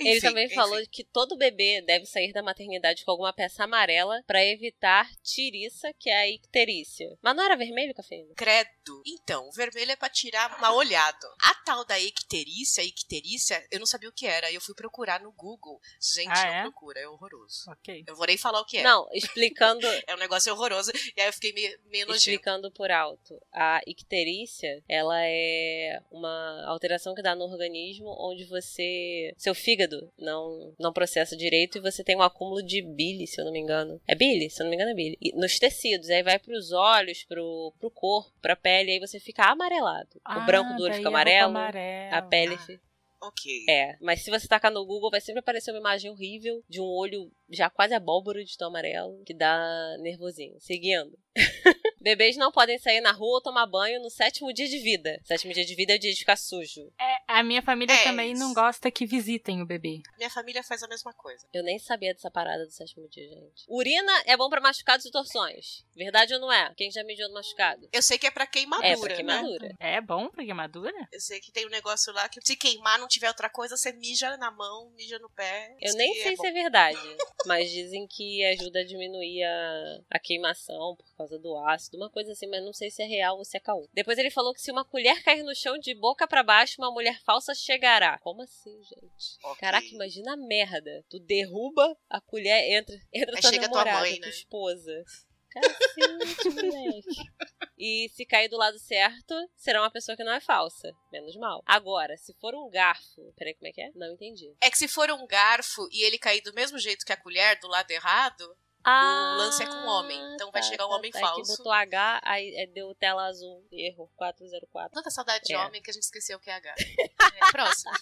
Ele 0.00 0.16
Enfim, 0.18 0.26
também 0.28 0.46
enfim. 0.46 0.54
falou 0.54 0.80
que 0.90 1.04
todo 1.04 1.36
bebê 1.36 1.82
deve 1.82 2.06
sair 2.06 2.32
da 2.32 2.42
maternidade 2.42 3.04
com 3.04 3.10
alguma 3.10 3.32
peça 3.32 3.64
amarela 3.64 4.22
pra 4.26 4.44
evitar 4.44 5.08
tiriça, 5.22 5.92
que 5.98 6.08
é 6.10 6.16
a 6.16 6.28
icterícia. 6.28 7.16
Mas 7.22 7.36
não 7.36 7.44
era 7.44 7.56
vermelho, 7.56 7.94
cafeína? 7.94 8.34
Credo. 8.34 9.02
Então, 9.06 9.48
o 9.48 9.52
vermelho 9.52 9.92
é 9.92 9.96
pra 9.96 10.08
tirar 10.08 10.60
mal 10.60 10.74
olhado. 10.76 11.26
A 11.42 11.54
tal 11.64 11.84
da 11.84 11.98
icterícia, 11.98 12.82
icterícia, 12.82 13.64
eu 13.70 13.78
não 13.78 13.86
sabia 13.86 14.08
o 14.08 14.12
que 14.12 14.26
era. 14.26 14.46
Aí 14.46 14.54
eu 14.54 14.60
fui 14.60 14.74
procurar 14.74 15.20
no 15.20 15.32
Google. 15.32 15.80
Gente, 16.00 16.28
Ah, 16.30 16.46
não 16.46 16.54
é? 16.54 16.62
procura, 16.62 17.00
é 17.00 17.08
horroroso. 17.08 17.70
Ok. 17.70 18.04
Eu 18.06 18.16
vou 18.16 18.26
nem 18.26 18.36
falar 18.38 18.60
o 18.60 18.64
que 18.64 18.78
é. 18.78 18.82
Não, 18.82 19.08
explicando, 19.12 19.86
É 20.06 20.14
um 20.14 20.18
negócio 20.18 20.52
horroroso. 20.52 20.90
E 21.16 21.20
aí 21.20 21.28
eu 21.28 21.32
fiquei 21.32 21.52
meio, 21.52 21.78
meio 21.90 22.06
nojento. 22.06 22.18
explicando 22.30 22.70
por 22.70 22.90
alto. 22.90 23.40
A 23.52 23.80
icterícia, 23.86 24.82
ela 24.88 25.18
é 25.24 26.00
uma 26.10 26.64
alteração 26.66 27.14
que 27.14 27.22
dá 27.22 27.34
no 27.34 27.44
organismo 27.44 28.14
onde 28.18 28.44
você. 28.44 29.32
Seu 29.36 29.54
fígado 29.54 29.89
não, 30.18 30.74
não 30.78 30.92
processa 30.92 31.36
direito 31.36 31.78
e 31.78 31.80
você 31.80 32.02
tem 32.04 32.16
um 32.16 32.22
acúmulo 32.22 32.62
de 32.62 32.82
bile, 32.82 33.26
se 33.26 33.40
eu 33.40 33.44
não 33.44 33.52
me 33.52 33.58
engano. 33.60 34.00
É 34.06 34.14
bile? 34.14 34.48
Se 34.50 34.60
eu 34.60 34.64
não 34.64 34.70
me 34.70 34.76
engano, 34.76 34.90
é 34.90 34.94
bile. 34.94 35.16
E 35.20 35.32
nos 35.32 35.58
tecidos. 35.58 36.08
Aí 36.10 36.22
vai 36.22 36.38
pros 36.38 36.72
olhos, 36.72 37.24
pro, 37.24 37.72
pro 37.78 37.90
corpo, 37.90 38.32
pra 38.40 38.54
pele. 38.56 38.92
Aí 38.92 38.98
você 39.00 39.18
fica 39.18 39.44
amarelado. 39.44 40.08
o 40.16 40.20
Ah, 40.24 40.40
branco 40.40 40.70
duro 40.76 40.90
daí 40.90 40.98
fica 40.98 41.08
roupa 41.08 41.20
amarelo. 41.20 41.50
amarela. 41.50 42.16
A 42.16 42.22
pele 42.22 42.54
Ah. 42.54 42.58
fica. 42.66 42.90
Ok. 43.22 43.66
É, 43.68 43.96
mas 44.00 44.22
se 44.22 44.30
você 44.30 44.48
tacar 44.48 44.72
no 44.72 44.82
Google, 44.86 45.10
vai 45.10 45.20
sempre 45.20 45.40
aparecer 45.40 45.72
uma 45.72 45.78
imagem 45.80 46.10
horrível 46.10 46.62
de 46.66 46.80
um 46.80 46.86
olho 46.86 47.30
já 47.50 47.68
quase 47.68 47.92
abóbora 47.92 48.42
de 48.42 48.56
tão 48.56 48.68
amarelo, 48.68 49.22
que 49.26 49.34
dá 49.34 49.58
nervosinho. 49.98 50.56
Seguindo. 50.58 51.12
Bebês 52.00 52.36
não 52.36 52.50
podem 52.50 52.78
sair 52.78 53.00
na 53.00 53.12
rua 53.12 53.34
ou 53.34 53.40
tomar 53.42 53.66
banho 53.66 54.00
no 54.00 54.08
sétimo 54.10 54.52
dia 54.52 54.66
de 54.68 54.78
vida. 54.78 55.20
Sétimo 55.24 55.52
dia 55.52 55.64
de 55.64 55.74
vida 55.74 55.92
é 55.92 55.96
o 55.96 55.98
dia 55.98 56.12
de 56.12 56.18
ficar 56.18 56.36
sujo. 56.36 56.90
É, 56.98 57.16
a 57.28 57.42
minha 57.42 57.60
família 57.62 57.92
É 57.94 58.04
também 58.04 58.32
isso. 58.32 58.40
não 58.42 58.54
gosta 58.54 58.90
que 58.90 59.04
visitem 59.04 59.60
o 59.60 59.66
bebê. 59.66 60.00
Minha 60.16 60.30
família 60.30 60.62
faz 60.62 60.82
a 60.82 60.88
mesma 60.88 61.12
coisa. 61.12 61.46
Eu 61.52 61.62
nem 61.62 61.78
sabia 61.78 62.14
dessa 62.14 62.30
parada 62.30 62.64
do 62.64 62.70
sétimo 62.72 63.06
dia, 63.08 63.28
gente. 63.28 63.64
Urina 63.68 64.12
é 64.24 64.36
bom 64.36 64.48
pra 64.48 64.60
machucados 64.60 65.04
e 65.04 65.10
torções. 65.10 65.84
Verdade 65.94 66.32
ou 66.34 66.40
não 66.40 66.50
é? 66.52 66.72
Quem 66.76 66.90
já 66.90 67.04
mijou 67.04 67.28
no 67.28 67.34
machucado? 67.34 67.86
Eu 67.92 68.02
sei 68.02 68.18
que 68.18 68.26
é 68.26 68.30
pra 68.30 68.46
queimadura, 68.46 68.88
É, 68.88 68.96
pra 68.96 69.08
né? 69.08 69.14
queimadura. 69.14 69.74
É 69.78 70.00
bom 70.00 70.28
pra 70.30 70.44
queimadura? 70.44 71.08
Eu 71.12 71.20
sei 71.20 71.38
que 71.40 71.52
tem 71.52 71.66
um 71.66 71.70
negócio 71.70 72.12
lá 72.14 72.28
que 72.28 72.40
se 72.42 72.56
queimar 72.56 72.98
não 72.98 73.08
tiver 73.08 73.28
outra 73.28 73.50
coisa, 73.50 73.76
você 73.76 73.92
mija 73.92 74.36
na 74.38 74.50
mão, 74.50 74.90
mija 74.96 75.18
no 75.18 75.28
pé. 75.30 75.76
Eu 75.80 75.94
nem 75.94 76.12
que 76.14 76.22
sei 76.22 76.36
bom. 76.36 76.42
se 76.42 76.48
é 76.48 76.52
verdade, 76.52 77.16
mas 77.46 77.70
dizem 77.70 78.06
que 78.08 78.42
ajuda 78.46 78.80
a 78.80 78.84
diminuir 78.86 79.44
a, 79.44 79.98
a 80.12 80.18
queimação 80.18 80.96
por 80.96 81.16
causa 81.16 81.38
do 81.38 81.56
ácido, 81.66 81.89
uma 81.96 82.10
coisa 82.10 82.32
assim, 82.32 82.46
mas 82.46 82.62
não 82.62 82.72
sei 82.72 82.90
se 82.90 83.02
é 83.02 83.06
real 83.06 83.36
ou 83.38 83.44
se 83.44 83.56
é 83.56 83.60
caô. 83.60 83.88
Depois 83.92 84.18
ele 84.18 84.30
falou 84.30 84.52
que 84.54 84.60
se 84.60 84.70
uma 84.70 84.84
colher 84.84 85.22
cair 85.22 85.42
no 85.42 85.54
chão 85.54 85.78
de 85.78 85.94
boca 85.94 86.26
pra 86.26 86.42
baixo, 86.42 86.76
uma 86.78 86.90
mulher 86.90 87.20
falsa 87.22 87.54
chegará. 87.54 88.18
Como 88.18 88.42
assim, 88.42 88.76
gente? 88.82 89.38
Ok. 89.44 89.60
Caraca, 89.60 89.86
imagina 89.86 90.34
a 90.34 90.36
merda. 90.36 91.04
Tu 91.08 91.18
derruba 91.20 91.96
a 92.08 92.20
colher, 92.20 92.72
entra, 92.72 92.96
entra 93.12 93.36
Aí 93.36 93.42
tua 93.42 93.50
chega 93.50 93.68
tua 93.68 93.78
namorada, 93.78 94.00
mãe, 94.00 94.16
tua 94.16 94.26
né? 94.26 94.28
esposa. 94.28 95.04
Cacete, 95.50 96.50
moleque. 96.54 97.30
E 97.76 98.08
se 98.10 98.24
cair 98.24 98.48
do 98.48 98.56
lado 98.56 98.78
certo, 98.78 99.34
será 99.56 99.82
uma 99.82 99.90
pessoa 99.90 100.16
que 100.16 100.22
não 100.22 100.32
é 100.32 100.40
falsa. 100.40 100.92
Menos 101.10 101.34
mal. 101.36 101.62
Agora, 101.66 102.16
se 102.16 102.32
for 102.34 102.54
um 102.54 102.70
garfo. 102.70 103.32
Peraí, 103.36 103.54
como 103.54 103.66
é 103.66 103.72
que 103.72 103.80
é? 103.80 103.90
Não 103.94 104.12
entendi. 104.12 104.54
É 104.60 104.70
que 104.70 104.78
se 104.78 104.86
for 104.86 105.10
um 105.10 105.26
garfo 105.26 105.88
e 105.90 106.04
ele 106.04 106.18
cair 106.18 106.40
do 106.42 106.54
mesmo 106.54 106.78
jeito 106.78 107.04
que 107.04 107.12
a 107.12 107.16
colher, 107.16 107.58
do 107.58 107.68
lado 107.68 107.90
errado, 107.90 108.56
Ah, 108.90 109.34
lance 109.38 109.62
é 109.62 109.66
com 109.66 109.86
homem, 109.86 110.20
então 110.34 110.50
vai 110.50 110.62
chegar 110.62 110.86
um 110.86 110.90
homem 110.92 111.10
É 111.10 111.12
que 111.12 111.20
falso. 111.20 111.56
botou 111.56 111.72
H, 111.72 112.20
aí 112.24 112.54
é, 112.56 112.66
deu 112.66 112.94
tela 112.94 113.26
azul. 113.26 113.64
Erro, 113.72 114.10
404. 114.16 114.94
tanta 114.94 115.10
saudade 115.10 115.44
de 115.44 115.54
É. 115.54 115.58
homem 115.58 115.80
que 115.82 115.90
a 115.90 115.92
gente 115.92 116.02
esqueceu 116.04 116.38
o 116.38 116.40
que 116.40 116.50
é 116.50 116.54
H. 116.54 116.74
É, 117.36 117.50
próximo. 117.52 117.92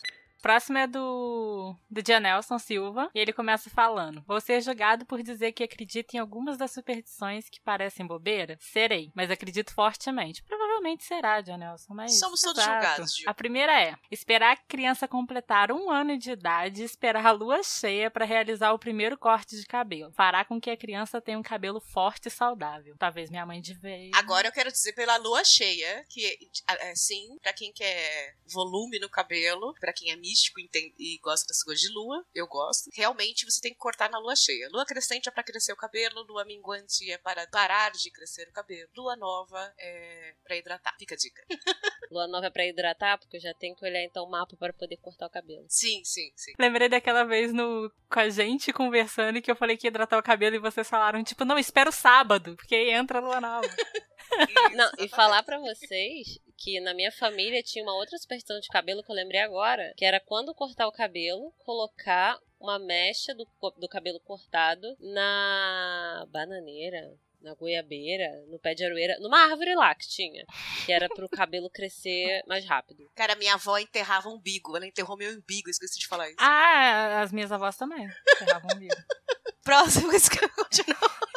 Próximo 0.41 0.79
é 0.79 0.87
do, 0.87 1.75
do 1.91 2.01
Janelson 2.07 2.61
Silva, 2.61 3.11
e 3.13 3.19
ele 3.19 3.33
começa 3.33 3.69
falando: 3.69 4.23
Vou 4.25 4.41
ser 4.41 4.61
julgado 4.61 5.05
por 5.05 5.21
dizer 5.21 5.51
que 5.51 5.65
acredito 5.65 6.15
em 6.15 6.19
algumas 6.19 6.57
das 6.57 6.71
superstições 6.71 7.51
que 7.51 7.61
parecem 7.61 8.07
bobeira? 8.07 8.57
Serei, 8.61 9.11
mas 9.17 9.33
acredito 9.33 9.75
fortemente. 9.75 10.41
Provavelmente 10.45 10.68
será, 11.01 11.43
Janelson, 11.43 11.95
mas. 11.95 12.19
Somos 12.19 12.41
todos 12.41 12.63
Exato. 12.63 12.75
julgados, 12.87 13.17
Gil. 13.17 13.31
A 13.31 13.35
primeira 13.35 13.83
é: 13.83 13.95
esperar 14.11 14.53
a 14.53 14.57
criança 14.57 15.07
completar 15.09 15.71
um 15.73 15.91
ano 15.91 16.17
de 16.19 16.31
idade 16.31 16.83
e 16.83 16.85
esperar 16.85 17.25
a 17.27 17.31
lua 17.31 17.63
cheia 17.63 18.11
para 18.11 18.25
realizar 18.25 18.73
o 18.73 18.79
primeiro 18.79 19.17
corte 19.19 19.57
de 19.57 19.67
cabelo. 19.67 20.13
Fará 20.13 20.45
com 20.45 20.61
que 20.61 20.71
a 20.71 20.77
criança 20.77 21.21
tenha 21.21 21.39
um 21.39 21.43
cabelo 21.43 21.81
forte 21.81 22.27
e 22.29 22.31
saudável. 22.31 22.95
Talvez 22.99 23.31
minha 23.31 23.45
mãe 23.47 23.61
de 23.61 23.75
vez. 23.75 24.11
Agora 24.15 24.49
eu 24.49 24.53
quero 24.53 24.71
dizer 24.73 24.93
pela 24.93 25.17
lua 25.17 25.45
cheia, 25.45 26.05
que 26.09 26.27
é, 26.69 26.95
sim, 26.95 27.37
pra 27.43 27.53
quem 27.53 27.73
quer 27.73 28.35
volume 28.53 28.99
no 28.99 29.09
cabelo, 29.09 29.75
pra 29.81 29.93
quem 29.93 30.11
é 30.11 30.17
místico 30.17 30.61
e, 30.61 30.65
entende- 30.65 30.95
e 30.99 31.19
gosta 31.19 31.47
dessas 31.47 31.63
coisas 31.63 31.83
de 31.83 31.93
lua, 31.93 32.25
eu 32.35 32.47
gosto. 32.47 32.91
Realmente 32.95 33.45
você 33.45 33.61
tem 33.61 33.73
que 33.73 33.79
cortar 33.79 34.11
na 34.11 34.19
lua 34.19 34.35
cheia. 34.37 34.69
Lua 34.73 34.85
crescente 34.87 35.29
é 35.29 35.33
pra 35.33 35.43
crescer 35.43 35.73
o 35.73 35.77
cabelo, 35.77 36.23
lua 36.23 36.45
minguante 36.45 37.11
é 37.11 37.19
para 37.19 37.47
parar 37.49 37.91
de 37.93 38.11
crescer 38.11 38.49
o 38.49 38.53
cabelo. 38.53 38.89
Lua 38.97 39.17
nova 39.17 39.73
é 39.79 40.35
pra 40.45 40.57
hidratar. 40.69 40.95
Fica 40.99 41.15
a 41.15 41.19
dica. 41.19 41.43
Lua 42.11 42.27
nova 42.27 42.47
é 42.47 42.51
pra 42.51 42.67
hidratar, 42.67 43.19
porque 43.19 43.37
eu 43.37 43.41
já 43.41 43.53
tenho 43.55 43.75
que 43.75 43.85
olhar 43.85 44.03
então 44.03 44.25
o 44.25 44.31
mapa 44.31 44.57
para 44.57 44.73
poder 44.73 44.97
cortar 44.97 45.27
o 45.27 45.31
cabelo. 45.31 45.67
Sim, 45.69 46.03
sim, 46.05 46.31
sim. 46.37 46.53
Lembrei 46.59 46.89
daquela 46.89 47.25
vez 47.25 47.53
no, 47.53 47.93
com 48.11 48.21
a 48.21 48.29
gente 48.31 48.73
conversando 48.73 49.43
que 49.43 49.51
eu 49.51 49.57
falei 49.57 49.77
que 49.77 49.87
ia 49.87 49.91
hidratar 49.91 50.19
o 50.19 50.23
cabelo 50.23 50.57
e 50.57 50.61
vocês 50.61 50.89
falaram, 50.89 51.23
tipo, 51.23 51.45
não, 51.45 51.59
espera 51.59 51.91
o 51.91 51.93
sábado, 51.93 52.57
porque 52.57 52.75
aí 52.75 52.91
entra 52.91 53.19
a 53.19 53.23
lua 53.23 53.41
nova. 53.41 53.67
Isso, 53.67 53.77
Não, 54.77 54.91
e 54.99 55.09
falar 55.09 55.43
pra 55.43 55.59
vocês 55.59 56.39
que 56.57 56.81
na 56.81 56.93
minha 56.93 57.13
família 57.13 57.63
tinha 57.63 57.85
uma 57.85 57.95
outra 57.95 58.19
superstição 58.19 58.59
de 58.59 58.69
cabelo 58.69 59.03
que 59.03 59.11
eu 59.11 59.15
lembrei 59.15 59.41
agora, 59.41 59.93
que 59.97 60.05
era 60.05 60.21
quando 60.21 60.55
cortar 60.55 60.89
o 60.89 60.93
cabelo, 60.93 61.53
colocar 61.59 62.39
uma 62.61 62.79
mecha 62.79 63.35
do, 63.35 63.47
do 63.79 63.89
cabelo 63.89 64.19
cortado 64.21 64.97
na 64.99 66.27
bananeira, 66.31 67.17
na 67.41 67.55
goiabeira, 67.55 68.45
no 68.49 68.59
pé 68.59 68.75
de 68.75 68.85
aroeira, 68.85 69.19
numa 69.21 69.39
árvore 69.51 69.75
lá 69.75 69.95
que 69.95 70.09
tinha, 70.09 70.45
que 70.85 70.93
era 70.93 71.09
pro 71.09 71.29
cabelo 71.29 71.71
crescer 71.71 72.43
mais 72.47 72.65
rápido. 72.65 73.11
Cara, 73.15 73.37
minha 73.37 73.55
avó 73.55 73.79
enterrava 73.79 74.29
umbigo. 74.29 74.77
Ela 74.77 74.87
enterrou 74.87 75.17
meu 75.17 75.31
umbigo, 75.33 75.71
esqueci 75.71 75.99
de 75.99 76.07
falar 76.07 76.29
isso. 76.29 76.37
Ah, 76.41 77.21
as 77.23 77.33
minhas 77.33 77.53
avós 77.53 77.77
também. 77.77 78.09
Ferravam 78.39 78.69
comigo. 78.69 78.95
Próximo, 79.63 80.13
isso 80.13 80.31
que 80.31 80.43
eu 80.43 80.49
continuo. 80.51 81.28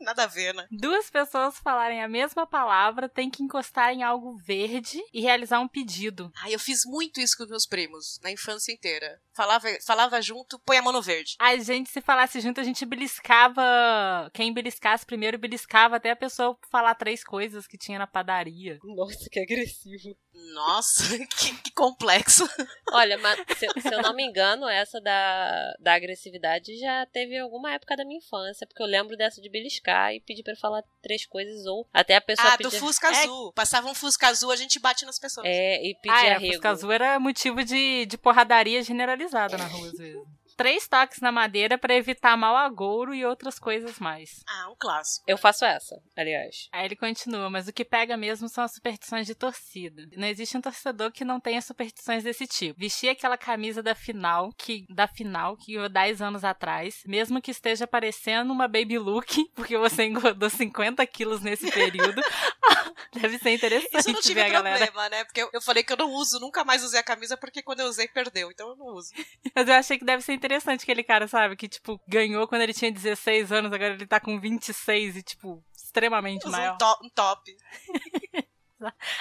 Nada 0.10 0.24
a 0.24 0.26
ver, 0.26 0.54
né? 0.54 0.66
Duas 0.70 1.10
pessoas 1.10 1.58
falarem 1.58 2.02
a 2.02 2.08
mesma 2.08 2.46
palavra 2.46 3.08
têm 3.08 3.30
que 3.30 3.42
encostar 3.42 3.92
em 3.92 4.02
algo 4.02 4.36
verde 4.38 5.00
e 5.12 5.20
realizar 5.20 5.60
um 5.60 5.68
pedido. 5.68 6.32
Ai, 6.42 6.54
eu 6.54 6.58
fiz 6.58 6.80
muito 6.86 7.20
isso 7.20 7.36
com 7.36 7.46
meus 7.46 7.66
primos, 7.66 8.18
na 8.22 8.30
infância 8.30 8.72
inteira. 8.72 9.20
Falava, 9.34 9.68
falava 9.86 10.20
junto, 10.22 10.58
põe 10.60 10.78
a 10.78 10.82
mão 10.82 10.92
no 10.92 11.02
verde. 11.02 11.36
A 11.38 11.56
gente, 11.56 11.90
se 11.90 12.00
falasse 12.00 12.40
junto, 12.40 12.60
a 12.60 12.64
gente 12.64 12.84
beliscava. 12.84 14.30
Quem 14.32 14.52
beliscasse 14.52 15.04
primeiro, 15.04 15.38
beliscava 15.38 15.96
até 15.96 16.10
a 16.10 16.16
pessoa 16.16 16.58
falar 16.70 16.94
três 16.94 17.22
coisas 17.22 17.66
que 17.66 17.78
tinha 17.78 17.98
na 17.98 18.06
padaria. 18.06 18.78
Nossa, 18.82 19.28
que 19.30 19.40
agressivo. 19.40 20.16
Nossa, 20.54 21.04
que, 21.36 21.54
que 21.62 21.70
complexo. 21.72 22.48
Olha, 22.92 23.18
mas 23.18 23.38
se, 23.56 23.66
se 23.80 23.94
eu 23.94 24.02
não 24.02 24.14
me 24.14 24.24
engano, 24.24 24.68
essa 24.68 25.00
da, 25.00 25.74
da 25.78 25.94
agressividade 25.94 26.78
já 26.78 27.06
teve 27.06 27.38
alguma 27.38 27.72
época 27.72 27.96
da 27.96 28.04
minha 28.04 28.18
infância, 28.18 28.66
porque 28.66 28.82
eu 28.82 28.86
lembro 28.86 29.16
dessa 29.16 29.40
de 29.40 29.48
beliscar 29.48 30.12
e 30.14 30.20
pedir 30.20 30.42
pra 30.42 30.56
falar 30.56 30.82
três 31.02 31.26
coisas, 31.26 31.66
ou 31.66 31.86
até 31.92 32.16
a 32.16 32.20
pessoa 32.20 32.48
Ah, 32.48 32.56
pedir... 32.56 32.70
do 32.70 32.76
Fusca 32.76 33.08
Azul. 33.08 33.52
Passava 33.52 33.88
um 33.88 33.94
Fusca 33.94 34.28
Azul, 34.28 34.50
a 34.50 34.56
gente 34.56 34.78
bate 34.78 35.04
nas 35.04 35.18
pessoas. 35.18 35.46
É, 35.46 35.82
e 35.84 35.94
pedir 35.96 36.14
Ah, 36.14 36.26
é, 36.26 36.32
arrego. 36.32 36.52
Fusca 36.54 36.70
Azul 36.70 36.92
era 36.92 37.18
motivo 37.18 37.64
de, 37.64 38.06
de 38.06 38.18
porradaria 38.18 38.82
generalizada 38.82 39.56
na 39.56 39.66
rua, 39.66 39.86
às 39.88 39.98
vezes. 39.98 40.39
Três 40.60 40.86
toques 40.86 41.22
na 41.22 41.32
madeira 41.32 41.78
pra 41.78 41.94
evitar 41.94 42.36
mau 42.36 42.54
agouro 42.54 43.14
e 43.14 43.24
outras 43.24 43.58
coisas 43.58 43.98
mais. 43.98 44.42
Ah, 44.46 44.68
um 44.70 44.76
clássico. 44.78 45.24
Eu 45.26 45.38
faço 45.38 45.64
essa, 45.64 45.96
aliás. 46.14 46.68
Aí 46.70 46.84
ele 46.84 46.96
continua, 46.96 47.48
mas 47.48 47.66
o 47.66 47.72
que 47.72 47.82
pega 47.82 48.14
mesmo 48.14 48.46
são 48.46 48.62
as 48.62 48.74
superstições 48.74 49.26
de 49.26 49.34
torcida. 49.34 50.06
Não 50.14 50.28
existe 50.28 50.58
um 50.58 50.60
torcedor 50.60 51.12
que 51.12 51.24
não 51.24 51.40
tenha 51.40 51.62
superstições 51.62 52.22
desse 52.22 52.46
tipo. 52.46 52.78
Vestir 52.78 53.08
aquela 53.08 53.38
camisa 53.38 53.82
da 53.82 53.94
final, 53.94 54.50
que 54.52 54.84
da 54.90 55.08
final, 55.08 55.56
que 55.56 55.72
eu 55.72 55.88
10 55.88 56.20
anos 56.20 56.44
atrás, 56.44 57.00
mesmo 57.06 57.40
que 57.40 57.52
esteja 57.52 57.86
parecendo 57.86 58.52
uma 58.52 58.68
baby 58.68 58.98
look, 58.98 59.42
porque 59.56 59.78
você 59.78 60.04
engordou 60.04 60.50
50 60.50 61.06
quilos 61.06 61.40
nesse 61.40 61.70
período, 61.72 62.20
deve 63.14 63.38
ser 63.38 63.50
interessante 63.50 63.96
Isso 63.98 64.08
eu 64.10 64.12
não 64.14 64.20
tive 64.20 64.34
ver 64.34 64.46
a 64.46 64.48
galera. 64.48 64.76
problema, 64.86 65.08
né? 65.08 65.24
Porque 65.24 65.42
eu, 65.42 65.50
eu 65.52 65.60
falei 65.62 65.82
que 65.82 65.92
eu 65.92 65.96
não 65.96 66.10
uso, 66.12 66.38
nunca 66.40 66.64
mais 66.64 66.82
usei 66.84 67.00
a 67.00 67.02
camisa, 67.02 67.36
porque 67.36 67.62
quando 67.62 67.80
eu 67.80 67.86
usei, 67.86 68.08
perdeu. 68.08 68.50
Então 68.50 68.68
eu 68.70 68.76
não 68.76 68.86
uso. 68.86 69.12
Mas 69.54 69.68
eu 69.68 69.74
achei 69.74 69.98
que 69.98 70.04
deve 70.04 70.22
ser 70.22 70.32
interessante 70.32 70.82
aquele 70.82 71.02
cara, 71.02 71.26
sabe? 71.28 71.56
Que, 71.56 71.68
tipo, 71.68 72.00
ganhou 72.06 72.46
quando 72.48 72.62
ele 72.62 72.74
tinha 72.74 72.90
16 72.92 73.52
anos, 73.52 73.72
agora 73.72 73.94
ele 73.94 74.06
tá 74.06 74.20
com 74.20 74.38
26 74.40 75.16
e, 75.16 75.22
tipo, 75.22 75.62
extremamente 75.76 76.46
Uso 76.46 76.52
maior. 76.56 76.74
um, 76.74 76.78
to- 76.78 76.98
um 77.04 77.08
top. 77.10 77.56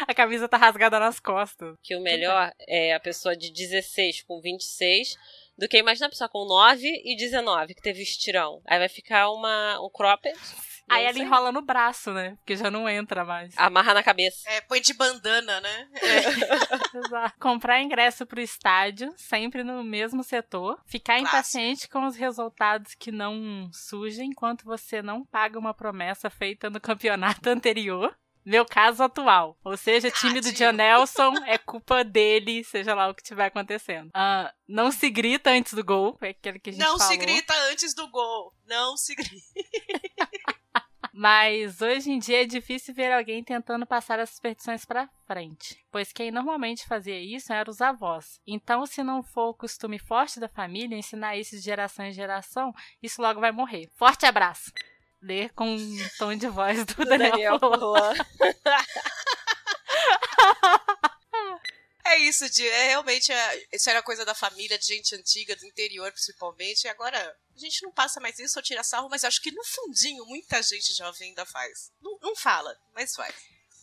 A 0.08 0.14
camisa 0.14 0.48
tá 0.48 0.56
rasgada 0.56 0.98
nas 1.00 1.20
costas. 1.20 1.76
Que 1.84 1.94
o 1.96 2.02
melhor 2.02 2.54
é 2.68 2.94
a 2.94 3.00
pessoa 3.00 3.36
de 3.36 3.52
16 3.52 4.22
com 4.22 4.40
26 4.40 5.18
do 5.60 5.68
que 5.68 5.78
imagina 5.78 6.08
a 6.08 6.10
pessoa 6.10 6.30
com 6.30 6.46
9 6.46 6.88
e 6.88 7.16
19 7.18 7.76
que 7.76 7.82
teve 7.82 8.02
estirão. 8.02 8.62
Aí 8.66 8.80
vai 8.80 8.90
ficar 8.90 9.30
uma, 9.30 9.80
um 9.82 9.90
cropped. 9.90 10.38
Aí 10.90 11.04
ela 11.04 11.14
sei. 11.14 11.22
enrola 11.22 11.52
no 11.52 11.62
braço, 11.62 12.12
né? 12.12 12.36
Porque 12.38 12.56
já 12.56 12.72
não 12.72 12.90
entra 12.90 13.24
mais. 13.24 13.54
Amarra 13.56 13.94
na 13.94 14.02
cabeça. 14.02 14.50
É, 14.50 14.60
põe 14.62 14.82
de 14.82 14.94
bandana, 14.94 15.62
né? 15.62 15.88
É. 15.94 16.98
Exato. 16.98 17.40
Comprar 17.40 17.80
ingresso 17.80 18.26
pro 18.26 18.42
estádio, 18.42 19.14
sempre 19.16 19.64
no 19.64 19.84
mesmo 19.84 20.24
setor. 20.24 20.82
Ficar 20.88 21.20
Clássico. 21.20 21.30
impaciente 21.30 21.88
com 21.88 22.08
os 22.08 22.16
resultados 22.16 22.96
que 22.96 23.12
não 23.12 23.70
surgem 23.72 24.30
enquanto 24.30 24.66
você 24.66 25.02
não 25.04 25.24
paga 25.24 25.60
uma 25.60 25.76
promessa 25.76 26.28
feita 26.30 26.72
no 26.72 26.82
campeonato 26.82 27.48
anterior. 27.50 28.18
Meu 28.50 28.66
caso 28.66 29.04
atual. 29.04 29.56
Ou 29.64 29.78
seja, 29.78 30.10
time 30.10 30.42
do 30.42 30.52
John. 30.52 30.72
Nelson 30.72 31.36
é 31.46 31.56
culpa 31.60 32.04
dele, 32.04 32.64
seja 32.64 32.96
lá 32.96 33.08
o 33.08 33.14
que 33.14 33.22
estiver 33.22 33.46
acontecendo. 33.46 34.10
Ah, 34.12 34.52
não 34.68 34.92
se 34.92 35.08
grita 35.12 35.52
antes 35.52 35.74
do 35.74 35.84
gol. 35.84 36.18
É 36.20 36.30
aquele 36.30 36.58
que 36.58 36.72
a 36.72 36.74
gente 36.74 36.82
Não 36.82 36.98
se 36.98 37.04
falou. 37.04 37.18
grita 37.20 37.54
antes 37.70 37.94
do 37.94 38.08
gol. 38.08 38.52
Não 38.66 38.98
se 38.98 39.14
grita. 39.14 39.36
Mas 41.14 41.80
hoje 41.80 42.10
em 42.12 42.18
dia 42.18 42.42
é 42.42 42.46
difícil 42.46 42.92
ver 42.96 43.12
alguém 43.12 43.44
tentando 43.44 43.86
passar 43.86 44.20
as 44.20 44.32
superstições 44.32 44.84
pra 44.84 45.08
frente, 45.28 45.78
pois 45.92 46.12
quem 46.12 46.32
normalmente 46.32 46.88
fazia 46.88 47.20
isso 47.20 47.52
eram 47.54 47.70
os 47.70 47.82
avós. 47.82 48.40
Então, 48.48 48.86
se 48.86 49.04
não 49.04 49.22
for 49.22 49.50
o 49.50 49.54
costume 49.54 50.00
forte 50.00 50.40
da 50.40 50.48
família 50.48 50.98
ensinar 50.98 51.36
isso 51.38 51.56
de 51.56 51.62
geração 51.62 52.06
em 52.06 52.14
geração, 52.14 52.74
isso 53.04 53.22
logo 53.22 53.42
vai 53.42 53.52
morrer. 53.52 53.90
Forte 53.96 54.26
abraço. 54.26 54.72
Ler 55.22 55.52
com 55.54 55.76
um 55.76 56.10
tom 56.18 56.36
de 56.36 56.48
voz 56.48 56.86
do, 56.86 57.06
Daniel, 57.06 57.32
Daniel. 57.32 57.60
Furlan. 57.60 58.14
É 62.10 62.18
isso, 62.18 62.50
de, 62.50 62.68
é 62.68 62.88
realmente. 62.88 63.32
é, 63.32 63.68
isso 63.72 63.88
era 63.88 64.02
coisa 64.02 64.26
da 64.26 64.34
família, 64.34 64.80
de 64.80 64.88
gente 64.88 65.16
antiga, 65.16 65.56
do 65.56 65.66
interior 65.66 66.12
principalmente. 66.12 66.86
E 66.86 66.88
agora, 66.88 67.38
a 67.56 67.60
gente 67.60 67.84
não 67.84 67.92
passa 67.92 68.20
mais 68.20 68.40
isso 68.40 68.58
ou 68.58 68.64
tira 68.64 68.84
sarro, 68.84 69.10
mas 69.10 69.24
acho 69.24 69.40
que 69.40 69.52
no 69.52 69.64
fundinho 69.64 70.26
muita 70.26 70.62
gente 70.64 70.92
jovem 70.96 71.30
ainda 71.30 71.46
faz. 71.46 71.92
Não, 72.02 72.18
não 72.20 72.36
fala, 72.36 72.76
mas 72.96 73.14
faz. 73.14 73.36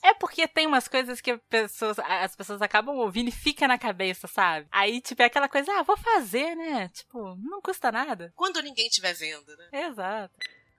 É 0.02 0.12
porque 0.14 0.48
tem 0.48 0.66
umas 0.66 0.88
coisas 0.88 1.20
que 1.20 1.30
as 1.30 1.40
pessoas, 1.48 1.98
as 2.00 2.34
pessoas 2.34 2.60
acabam 2.60 2.96
ouvindo 2.96 3.28
e 3.28 3.32
fica 3.32 3.68
na 3.68 3.78
cabeça, 3.78 4.26
sabe? 4.26 4.66
Aí, 4.72 5.00
tipo, 5.00 5.22
é 5.22 5.26
aquela 5.26 5.48
coisa, 5.48 5.72
ah, 5.72 5.82
vou 5.82 5.96
fazer, 5.96 6.56
né? 6.56 6.88
Tipo, 6.88 7.36
não 7.36 7.60
custa 7.60 7.92
nada. 7.92 8.32
Quando 8.34 8.60
ninguém 8.60 8.88
estiver 8.88 9.14
vendo, 9.14 9.56
né? 9.56 9.68
Exato. 9.72 10.34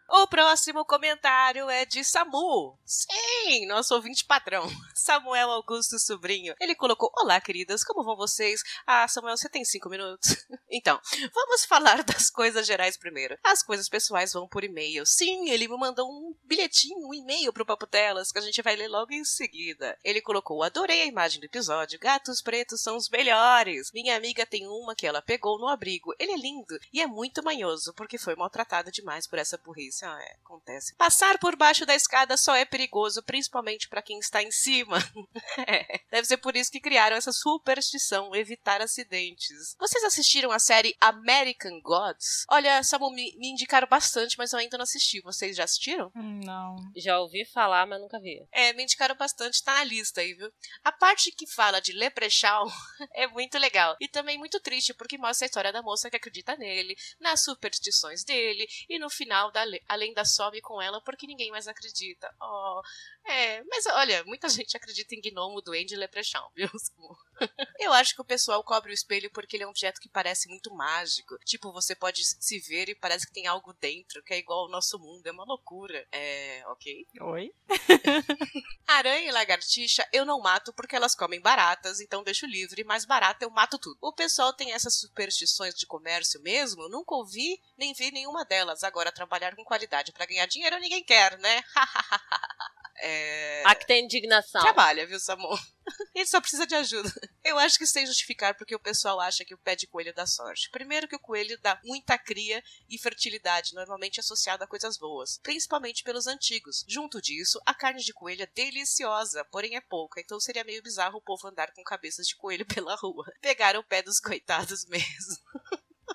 O 0.10 0.26
próximo 0.26 0.86
comentário 0.86 1.70
é 1.70 1.86
de 1.86 2.02
Samu. 2.02 2.80
Sim, 2.86 3.66
nosso 3.68 3.94
ouvinte 3.94 4.24
padrão. 4.24 4.66
Samuel 4.96 5.52
Augusto 5.52 6.00
Sobrinho. 6.00 6.56
Ele 6.62 6.76
colocou: 6.76 7.12
Olá, 7.18 7.42
queridas, 7.42 7.84
como 7.84 8.06
vão 8.06 8.16
vocês? 8.16 8.62
Ah, 8.86 9.06
Samuel, 9.10 9.36
você 9.36 9.50
tem 9.50 9.66
cinco 9.66 9.90
minutos? 9.90 10.38
então, 10.72 10.98
vamos 11.34 11.66
falar 11.66 12.04
das 12.04 12.30
coisas 12.30 12.66
gerais 12.66 12.96
primeiro. 12.98 13.38
As 13.44 13.62
coisas 13.62 13.90
pessoais 13.90 14.32
vão 14.32 14.48
por 14.48 14.64
e-mail. 14.64 15.06
Sim, 15.06 15.50
ele 15.50 15.68
me 15.68 15.78
mandou 15.78 16.10
um 16.10 16.34
bilhetinho, 16.46 17.10
um 17.10 17.14
e-mail 17.14 17.52
pro 17.52 17.66
Papo 17.66 17.86
Telas, 17.86 18.32
que 18.32 18.40
a 18.40 18.42
gente 18.42 18.62
vai 18.62 18.78
ler 18.78 18.88
logo 18.88 19.12
em 19.12 19.26
seguida. 19.26 19.98
Ele 20.06 20.22
colocou: 20.22 20.64
Adorei 20.64 21.02
a 21.02 21.06
imagem 21.06 21.42
do 21.42 21.46
episódio. 21.46 22.00
Gatos 22.00 22.42
pretos 22.42 22.82
são 22.82 22.96
os 22.96 23.10
melhores. 23.10 23.92
Minha 23.94 24.16
amiga 24.16 24.46
tem 24.46 24.68
uma 24.68 24.96
que 24.96 25.06
ela 25.06 25.22
pegou 25.22 25.60
no 25.60 25.68
abrigo. 25.68 26.16
Ele 26.18 26.32
é 26.32 26.38
lindo 26.38 26.80
e 26.94 27.02
é 27.02 27.08
muito 27.08 27.44
manhoso, 27.44 27.94
porque 27.94 28.18
foi 28.18 28.36
maltratado 28.36 28.90
demais 28.90 29.28
por 29.28 29.38
essa 29.38 29.58
burrice. 29.58 29.97
Ah, 30.06 30.18
é, 30.22 30.36
acontece. 30.44 30.96
Passar 30.96 31.38
por 31.40 31.56
baixo 31.56 31.86
da 31.86 31.96
escada 31.96 32.38
só 32.38 32.56
é 32.56 32.66
perigoso, 32.66 33.24
principalmente 33.24 33.88
pra 33.90 34.02
quem 34.02 34.20
está 34.20 34.42
em 34.44 34.52
cima. 34.52 34.98
É, 35.68 36.00
Deve 36.12 36.28
ser 36.28 36.38
por 36.38 36.56
isso 36.56 36.72
que 36.72 36.80
criaram 36.80 37.16
essa 37.16 37.32
superstição, 37.32 38.34
evitar 38.36 38.80
acidentes. 38.82 39.76
Vocês 39.80 40.04
assistiram 40.04 40.52
a 40.52 40.60
série 40.60 40.96
American 41.02 41.82
Gods? 41.82 42.46
Olha, 42.50 42.82
Samu, 42.84 43.10
me, 43.12 43.36
me 43.38 43.50
indicaram 43.50 43.88
bastante, 43.88 44.38
mas 44.38 44.54
eu 44.54 44.60
ainda 44.60 44.78
não 44.78 44.84
assisti. 44.84 45.20
Vocês 45.22 45.56
já 45.58 45.64
assistiram? 45.64 46.12
Hum, 46.16 46.40
Não. 46.44 46.76
Já 46.96 47.20
ouvi 47.20 47.44
falar, 47.46 47.86
mas 47.88 48.00
nunca 48.00 48.20
vi. 48.20 48.46
É, 48.52 48.72
me 48.74 48.84
indicaram 48.84 49.16
bastante, 49.16 49.64
tá 49.64 49.74
na 49.74 49.84
lista 49.84 50.22
aí, 50.22 50.34
viu? 50.34 50.50
A 50.84 50.92
parte 50.92 51.32
que 51.32 51.48
fala 51.48 51.80
de 51.82 51.92
Leprechaun 51.94 52.68
é 53.14 53.28
muito 53.28 53.58
legal. 53.58 53.96
E 54.00 54.08
também 54.08 54.38
muito 54.38 54.60
triste, 54.60 54.94
porque 54.94 55.18
mostra 55.18 55.46
a 55.46 55.48
história 55.48 55.74
da 55.74 55.82
moça 55.82 56.10
que 56.10 56.16
acredita 56.18 56.56
nele, 56.56 56.96
nas 57.20 57.44
superstições 57.44 58.24
dele, 58.24 58.68
e 58.90 59.00
no 59.00 59.10
final 59.10 59.52
da 59.52 59.64
le- 59.64 59.84
a 59.88 59.96
lenda 59.96 60.26
some 60.26 60.62
com 60.62 60.82
ela 60.82 61.02
porque 61.02 61.28
ninguém 61.28 61.52
mais 61.52 61.68
acredita. 61.68 62.34
Oh, 62.42 62.82
é, 63.26 63.64
mas 63.64 63.86
olha, 63.88 64.24
muita 64.26 64.50
gente 64.50 64.76
acredita 64.76 65.16
em 65.16 65.22
gnomo, 65.22 65.62
duende 65.62 65.94
e 65.94 65.98
Leprechaun, 65.98 66.50
viu? 66.56 66.70
Eu 67.80 67.94
acho 67.94 68.16
que 68.16 68.22
o 68.22 68.26
pessoal 68.26 68.64
cobre 68.64 68.92
o 68.92 68.94
espelho 68.94 69.30
porque 69.32 69.56
ele 69.56 69.64
é 69.64 69.68
um 69.68 69.70
objeto 69.70 70.02
que 70.02 70.10
parece 70.10 70.50
muito 70.50 70.74
mágico. 70.74 71.38
Tipo, 71.46 71.72
você 71.72 71.96
pode 71.96 72.24
se 72.24 72.60
ver 72.60 72.90
e 72.90 72.96
parece 72.96 73.28
que 73.28 73.34
tem 73.34 73.48
algo 73.48 73.74
dentro, 73.74 74.24
que 74.24 74.34
é 74.34 74.38
igual 74.38 74.62
ao 74.62 74.70
nosso 74.70 74.98
mundo. 74.98 75.26
É 75.28 75.32
uma 75.32 75.46
loucura. 75.46 76.08
É, 76.12 76.64
ok? 76.68 77.08
Oi? 77.22 77.54
Aranha 78.88 79.28
e 79.28 79.32
lagartixa 79.32 80.08
eu 80.12 80.26
não 80.26 80.40
mato 80.40 80.74
porque 80.74 80.96
elas 80.96 81.14
comem 81.14 81.40
baratas, 81.40 82.00
então 82.00 82.24
deixo 82.24 82.46
livre, 82.46 82.84
mas 82.84 83.06
barata 83.06 83.46
eu 83.46 83.50
mato 83.50 83.78
tudo. 83.78 83.98
O 84.02 84.14
pessoal 84.14 84.54
tem 84.54 84.72
essas 84.72 84.96
superstições 84.96 85.76
de 85.76 85.86
comércio 85.86 86.42
mesmo? 86.42 86.90
Nunca 86.90 87.14
ouvi 87.14 87.62
nem 87.78 87.94
vi 87.94 88.12
nenhuma 88.12 88.44
delas. 88.44 88.84
Agora, 88.84 89.12
trabalhar 89.12 89.56
com 89.56 89.64
qualidade 89.64 89.77
pra 90.14 90.26
ganhar 90.26 90.46
dinheiro 90.46 90.80
ninguém 90.80 91.04
quer, 91.04 91.38
né? 91.38 91.64
é... 93.02 93.64
Aqui 93.66 93.86
tem 93.86 94.06
indignação. 94.06 94.62
Trabalha, 94.62 95.06
viu, 95.06 95.20
Samu? 95.20 95.50
Ele 96.14 96.26
só 96.26 96.40
precisa 96.40 96.66
de 96.66 96.76
ajuda. 96.76 97.12
Eu 97.44 97.58
acho 97.58 97.78
que 97.78 97.86
sem 97.86 98.06
justificar 98.06 98.56
porque 98.56 98.76
o 98.76 98.80
pessoal 98.80 99.20
acha 99.20 99.46
que 99.46 99.54
o 99.54 99.58
pé 99.58 99.76
de 99.76 99.88
coelho 99.88 100.14
dá 100.14 100.26
sorte. 100.26 100.70
Primeiro 100.70 101.08
que 101.08 101.16
o 101.16 101.20
coelho 101.20 101.58
dá 101.62 101.80
muita 101.84 102.18
cria 102.18 102.64
e 102.90 102.98
fertilidade, 103.00 103.74
normalmente 103.74 104.20
associada 104.20 104.66
a 104.66 104.68
coisas 104.68 104.98
boas, 104.98 105.40
principalmente 105.42 106.04
pelos 106.04 106.28
antigos. 106.28 106.84
Junto 106.88 107.22
disso, 107.22 107.62
a 107.66 107.74
carne 107.74 108.04
de 108.04 108.14
coelho 108.14 108.44
é 108.44 108.48
deliciosa, 108.54 109.46
porém 109.46 109.76
é 109.76 109.82
pouca, 109.82 110.20
então 110.20 110.40
seria 110.40 110.64
meio 110.64 110.84
bizarro 110.84 111.18
o 111.18 111.22
povo 111.22 111.48
andar 111.48 111.72
com 111.72 111.84
cabeças 111.84 112.28
de 112.28 112.36
coelho 112.36 112.66
pela 112.68 112.96
rua. 112.96 113.26
Pegar 113.42 113.78
o 113.78 113.84
pé 113.84 114.02
dos 114.02 114.20
coitados 114.20 114.86
mesmo. 114.86 115.38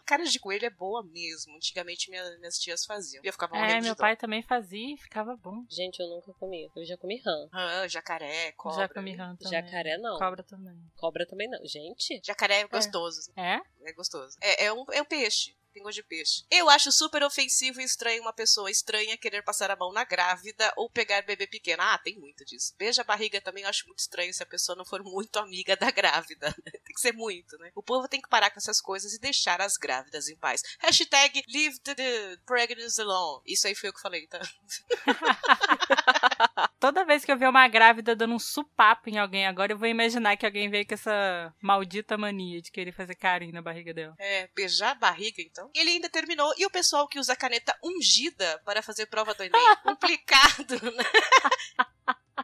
Carne 0.04 0.28
de 0.28 0.38
coelho 0.40 0.66
é 0.66 0.70
boa 0.70 1.02
mesmo. 1.04 1.54
Antigamente 1.56 2.10
minha- 2.10 2.38
minhas 2.38 2.58
tias 2.58 2.84
faziam. 2.84 3.22
E 3.24 3.26
eu 3.26 3.32
ficava 3.32 3.54
morrendo 3.54 3.72
É, 3.78 3.80
meu 3.80 3.94
dó. 3.94 4.00
pai 4.00 4.16
também 4.16 4.42
fazia 4.42 4.94
e 4.94 4.98
ficava 4.98 5.36
bom. 5.36 5.64
Gente, 5.70 6.00
eu 6.00 6.08
nunca 6.08 6.32
comi. 6.34 6.70
Eu 6.74 6.84
já 6.84 6.96
comi 6.96 7.20
rã. 7.24 7.48
Ah, 7.52 7.86
jacaré, 7.88 8.52
cobra. 8.52 8.78
Já 8.78 8.88
comi 8.88 9.14
rã 9.14 9.36
também. 9.36 9.52
Jacaré 9.60 9.96
não. 9.98 10.18
Cobra 10.18 10.42
também. 10.42 10.76
Cobra 10.96 11.26
também 11.26 11.48
não. 11.48 11.64
Gente, 11.64 12.20
Jacaré 12.24 12.60
é 12.60 12.66
gostoso. 12.68 13.32
É? 13.36 13.60
É 13.84 13.92
gostoso. 13.92 14.36
É, 14.40 14.64
é 14.66 14.72
um, 14.72 14.84
é 14.92 15.00
um 15.02 15.04
peixe. 15.06 15.56
Tem 15.72 15.82
gosto 15.82 15.96
de 15.96 16.02
peixe. 16.02 16.44
Eu 16.50 16.68
acho 16.68 16.92
super 16.92 17.22
ofensivo 17.22 17.80
e 17.80 17.84
estranho 17.84 18.20
uma 18.22 18.32
pessoa 18.32 18.70
estranha 18.70 19.16
querer 19.16 19.42
passar 19.42 19.70
a 19.70 19.76
mão 19.76 19.90
na 19.92 20.04
grávida 20.04 20.72
ou 20.76 20.90
pegar 20.90 21.22
bebê 21.22 21.46
pequeno. 21.46 21.82
Ah, 21.82 21.98
tem 21.98 22.18
muito 22.18 22.44
disso. 22.44 22.74
Beija 22.76 23.00
a 23.00 23.04
barriga 23.04 23.40
também 23.40 23.62
eu 23.62 23.70
acho 23.70 23.86
muito 23.86 24.00
estranho 24.00 24.32
se 24.34 24.42
a 24.42 24.46
pessoa 24.46 24.76
não 24.76 24.84
for 24.84 25.02
muito 25.04 25.38
amiga 25.38 25.74
da 25.76 25.90
grávida. 25.90 26.52
tem 26.84 26.94
que 26.94 27.00
ser 27.00 27.12
muito, 27.12 27.56
né? 27.58 27.70
O 27.74 27.82
povo 27.82 28.06
tem 28.06 28.20
que 28.20 28.28
parar 28.28 28.50
com 28.50 28.58
essas 28.58 28.80
coisas 28.80 29.14
e 29.14 29.18
deixar 29.18 29.60
as 29.62 29.76
grávidas 29.76 30.28
em 30.28 30.36
paz. 30.36 30.62
Hashtag 30.78 31.42
leave 31.48 31.78
the, 31.80 32.36
pregnancy 32.44 33.00
alone. 33.00 33.42
Isso 33.46 33.66
aí 33.66 33.74
foi 33.74 33.88
eu 33.88 33.94
que 33.94 34.02
falei, 34.02 34.26
tá? 34.26 34.40
Toda 36.80 37.04
vez 37.04 37.24
que 37.24 37.32
eu 37.32 37.38
ver 37.38 37.48
uma 37.48 37.66
grávida 37.68 38.14
dando 38.16 38.34
um 38.34 38.38
supapo 38.38 39.08
em 39.08 39.18
alguém 39.18 39.46
agora, 39.46 39.72
eu 39.72 39.78
vou 39.78 39.88
imaginar 39.88 40.36
que 40.36 40.46
alguém 40.46 40.68
veio 40.68 40.86
com 40.86 40.94
essa 40.94 41.54
maldita 41.60 42.16
mania 42.16 42.60
de 42.60 42.70
querer 42.70 42.92
fazer 42.92 43.14
carinho 43.14 43.52
na 43.52 43.62
barriga 43.62 43.92
dela. 43.92 44.14
É, 44.18 44.48
beijar 44.54 44.92
a 44.92 44.94
barriga, 44.94 45.42
então. 45.42 45.70
E 45.74 45.78
ele 45.78 45.90
ainda 45.90 46.08
terminou. 46.08 46.52
E 46.56 46.66
o 46.66 46.70
pessoal 46.70 47.08
que 47.08 47.18
usa 47.18 47.36
caneta 47.36 47.76
ungida 47.82 48.60
para 48.64 48.82
fazer 48.82 49.06
prova 49.06 49.34
do 49.34 49.42
Enem? 49.42 49.52
Complicado, 49.82 50.74
né? 50.96 51.04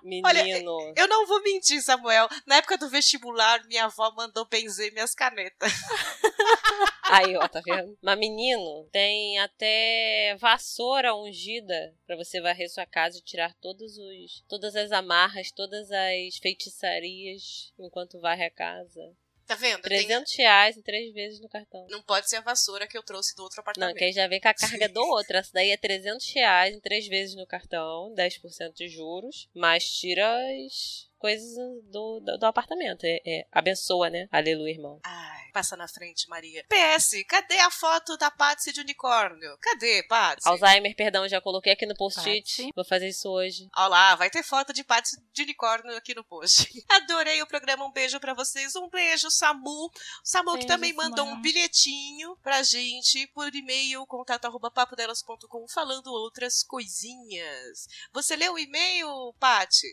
Menino. 0.02 0.92
Eu 0.96 1.08
não 1.08 1.26
vou 1.26 1.42
mentir, 1.42 1.82
Samuel. 1.82 2.28
Na 2.46 2.56
época 2.56 2.76
do 2.76 2.88
vestibular, 2.88 3.64
minha 3.66 3.84
avó 3.84 4.10
mandou 4.16 4.44
benzer 4.46 4.92
minhas 4.92 5.14
canetas. 5.14 5.72
Aí, 7.10 7.34
ó, 7.36 7.48
tá 7.48 7.62
vendo? 7.64 7.96
Mas 8.02 8.18
menino, 8.18 8.86
tem 8.92 9.38
até 9.38 10.36
vassoura 10.38 11.14
ungida 11.14 11.94
pra 12.06 12.16
você 12.16 12.40
varrer 12.40 12.68
sua 12.70 12.84
casa 12.84 13.18
e 13.18 13.22
tirar 13.22 13.54
todos 13.54 13.96
os, 13.96 14.44
todas 14.46 14.76
as 14.76 14.92
amarras, 14.92 15.50
todas 15.50 15.90
as 15.90 16.36
feitiçarias 16.36 17.72
enquanto 17.78 18.20
varre 18.20 18.44
a 18.44 18.50
casa. 18.50 19.16
Tá 19.48 19.54
vendo? 19.54 19.80
Tem- 19.80 19.98
300 20.06 20.34
reais 20.36 20.76
em 20.76 20.82
três 20.82 21.12
vezes 21.12 21.40
no 21.40 21.48
cartão. 21.48 21.86
Não 21.90 22.02
pode 22.02 22.28
ser 22.28 22.36
a 22.36 22.40
vassoura 22.42 22.86
que 22.86 22.96
eu 22.98 23.02
trouxe 23.02 23.34
do 23.34 23.42
outro 23.42 23.56
Não, 23.56 23.62
apartamento. 23.62 23.96
que 23.96 24.04
aí 24.04 24.12
já 24.12 24.28
vem 24.28 24.38
com 24.40 24.48
a 24.48 24.54
carga 24.54 24.88
do 24.90 25.00
outro. 25.08 25.36
Essa 25.38 25.50
daí 25.54 25.70
é 25.70 25.76
300 25.78 26.30
reais 26.34 26.74
em 26.76 26.80
três 26.80 27.08
vezes 27.08 27.34
no 27.34 27.46
cartão, 27.46 28.12
10% 28.14 28.74
de 28.74 28.88
juros, 28.88 29.48
mas 29.54 29.90
tira 29.90 30.36
as 30.66 31.07
coisas 31.18 31.48
do, 31.84 32.20
do, 32.20 32.38
do 32.38 32.46
apartamento. 32.46 33.04
É, 33.04 33.20
é, 33.26 33.46
abençoa, 33.52 34.08
né? 34.08 34.28
Aleluia, 34.30 34.72
irmão. 34.72 35.00
Ai, 35.04 35.50
passa 35.52 35.76
na 35.76 35.88
frente, 35.88 36.28
Maria. 36.28 36.64
PS, 36.68 37.24
cadê 37.28 37.58
a 37.58 37.70
foto 37.70 38.16
da 38.16 38.30
Patsy 38.30 38.72
de 38.72 38.80
unicórnio? 38.80 39.58
Cadê, 39.58 40.02
Patsy? 40.04 40.48
Alzheimer, 40.48 40.94
perdão, 40.94 41.28
já 41.28 41.40
coloquei 41.40 41.72
aqui 41.72 41.86
no 41.86 41.96
post-it. 41.96 42.70
Vou 42.74 42.84
fazer 42.84 43.08
isso 43.08 43.28
hoje. 43.28 43.68
Olha 43.76 43.88
lá, 43.88 44.14
vai 44.14 44.30
ter 44.30 44.42
foto 44.42 44.72
de 44.72 44.84
Patsy 44.84 45.16
de 45.32 45.42
unicórnio 45.42 45.96
aqui 45.96 46.14
no 46.14 46.24
post. 46.24 46.68
Adorei 46.88 47.42
o 47.42 47.46
programa, 47.46 47.84
um 47.84 47.92
beijo 47.92 48.18
pra 48.20 48.34
vocês. 48.34 48.74
Um 48.76 48.88
beijo, 48.88 49.30
Samu. 49.30 49.90
Samu 50.22 50.52
que 50.52 50.58
Beijo, 50.58 50.68
também 50.68 50.92
mandou 50.92 51.26
um 51.26 51.40
bilhetinho 51.40 52.36
pra 52.42 52.62
gente 52.62 53.26
por 53.28 53.54
e-mail, 53.54 54.06
contato 54.06 54.44
arroba 54.44 54.70
papodelas.com, 54.70 55.66
falando 55.68 56.08
outras 56.08 56.62
coisinhas. 56.62 57.88
Você 58.12 58.36
leu 58.36 58.54
o 58.54 58.58
e-mail, 58.58 59.34
Paty? 59.38 59.88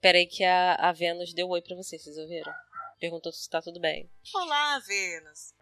Peraí 0.00 0.26
que 0.26 0.44
a, 0.44 0.74
a 0.74 0.92
Vênus 0.92 1.32
deu 1.32 1.48
oi 1.48 1.62
pra 1.62 1.76
vocês, 1.76 2.02
vocês 2.02 2.18
ouviram? 2.18 2.52
Perguntou 2.98 3.32
se 3.32 3.48
tá 3.48 3.60
tudo 3.60 3.80
bem. 3.80 4.10
Olá, 4.34 4.78
Vênus. 4.80 5.54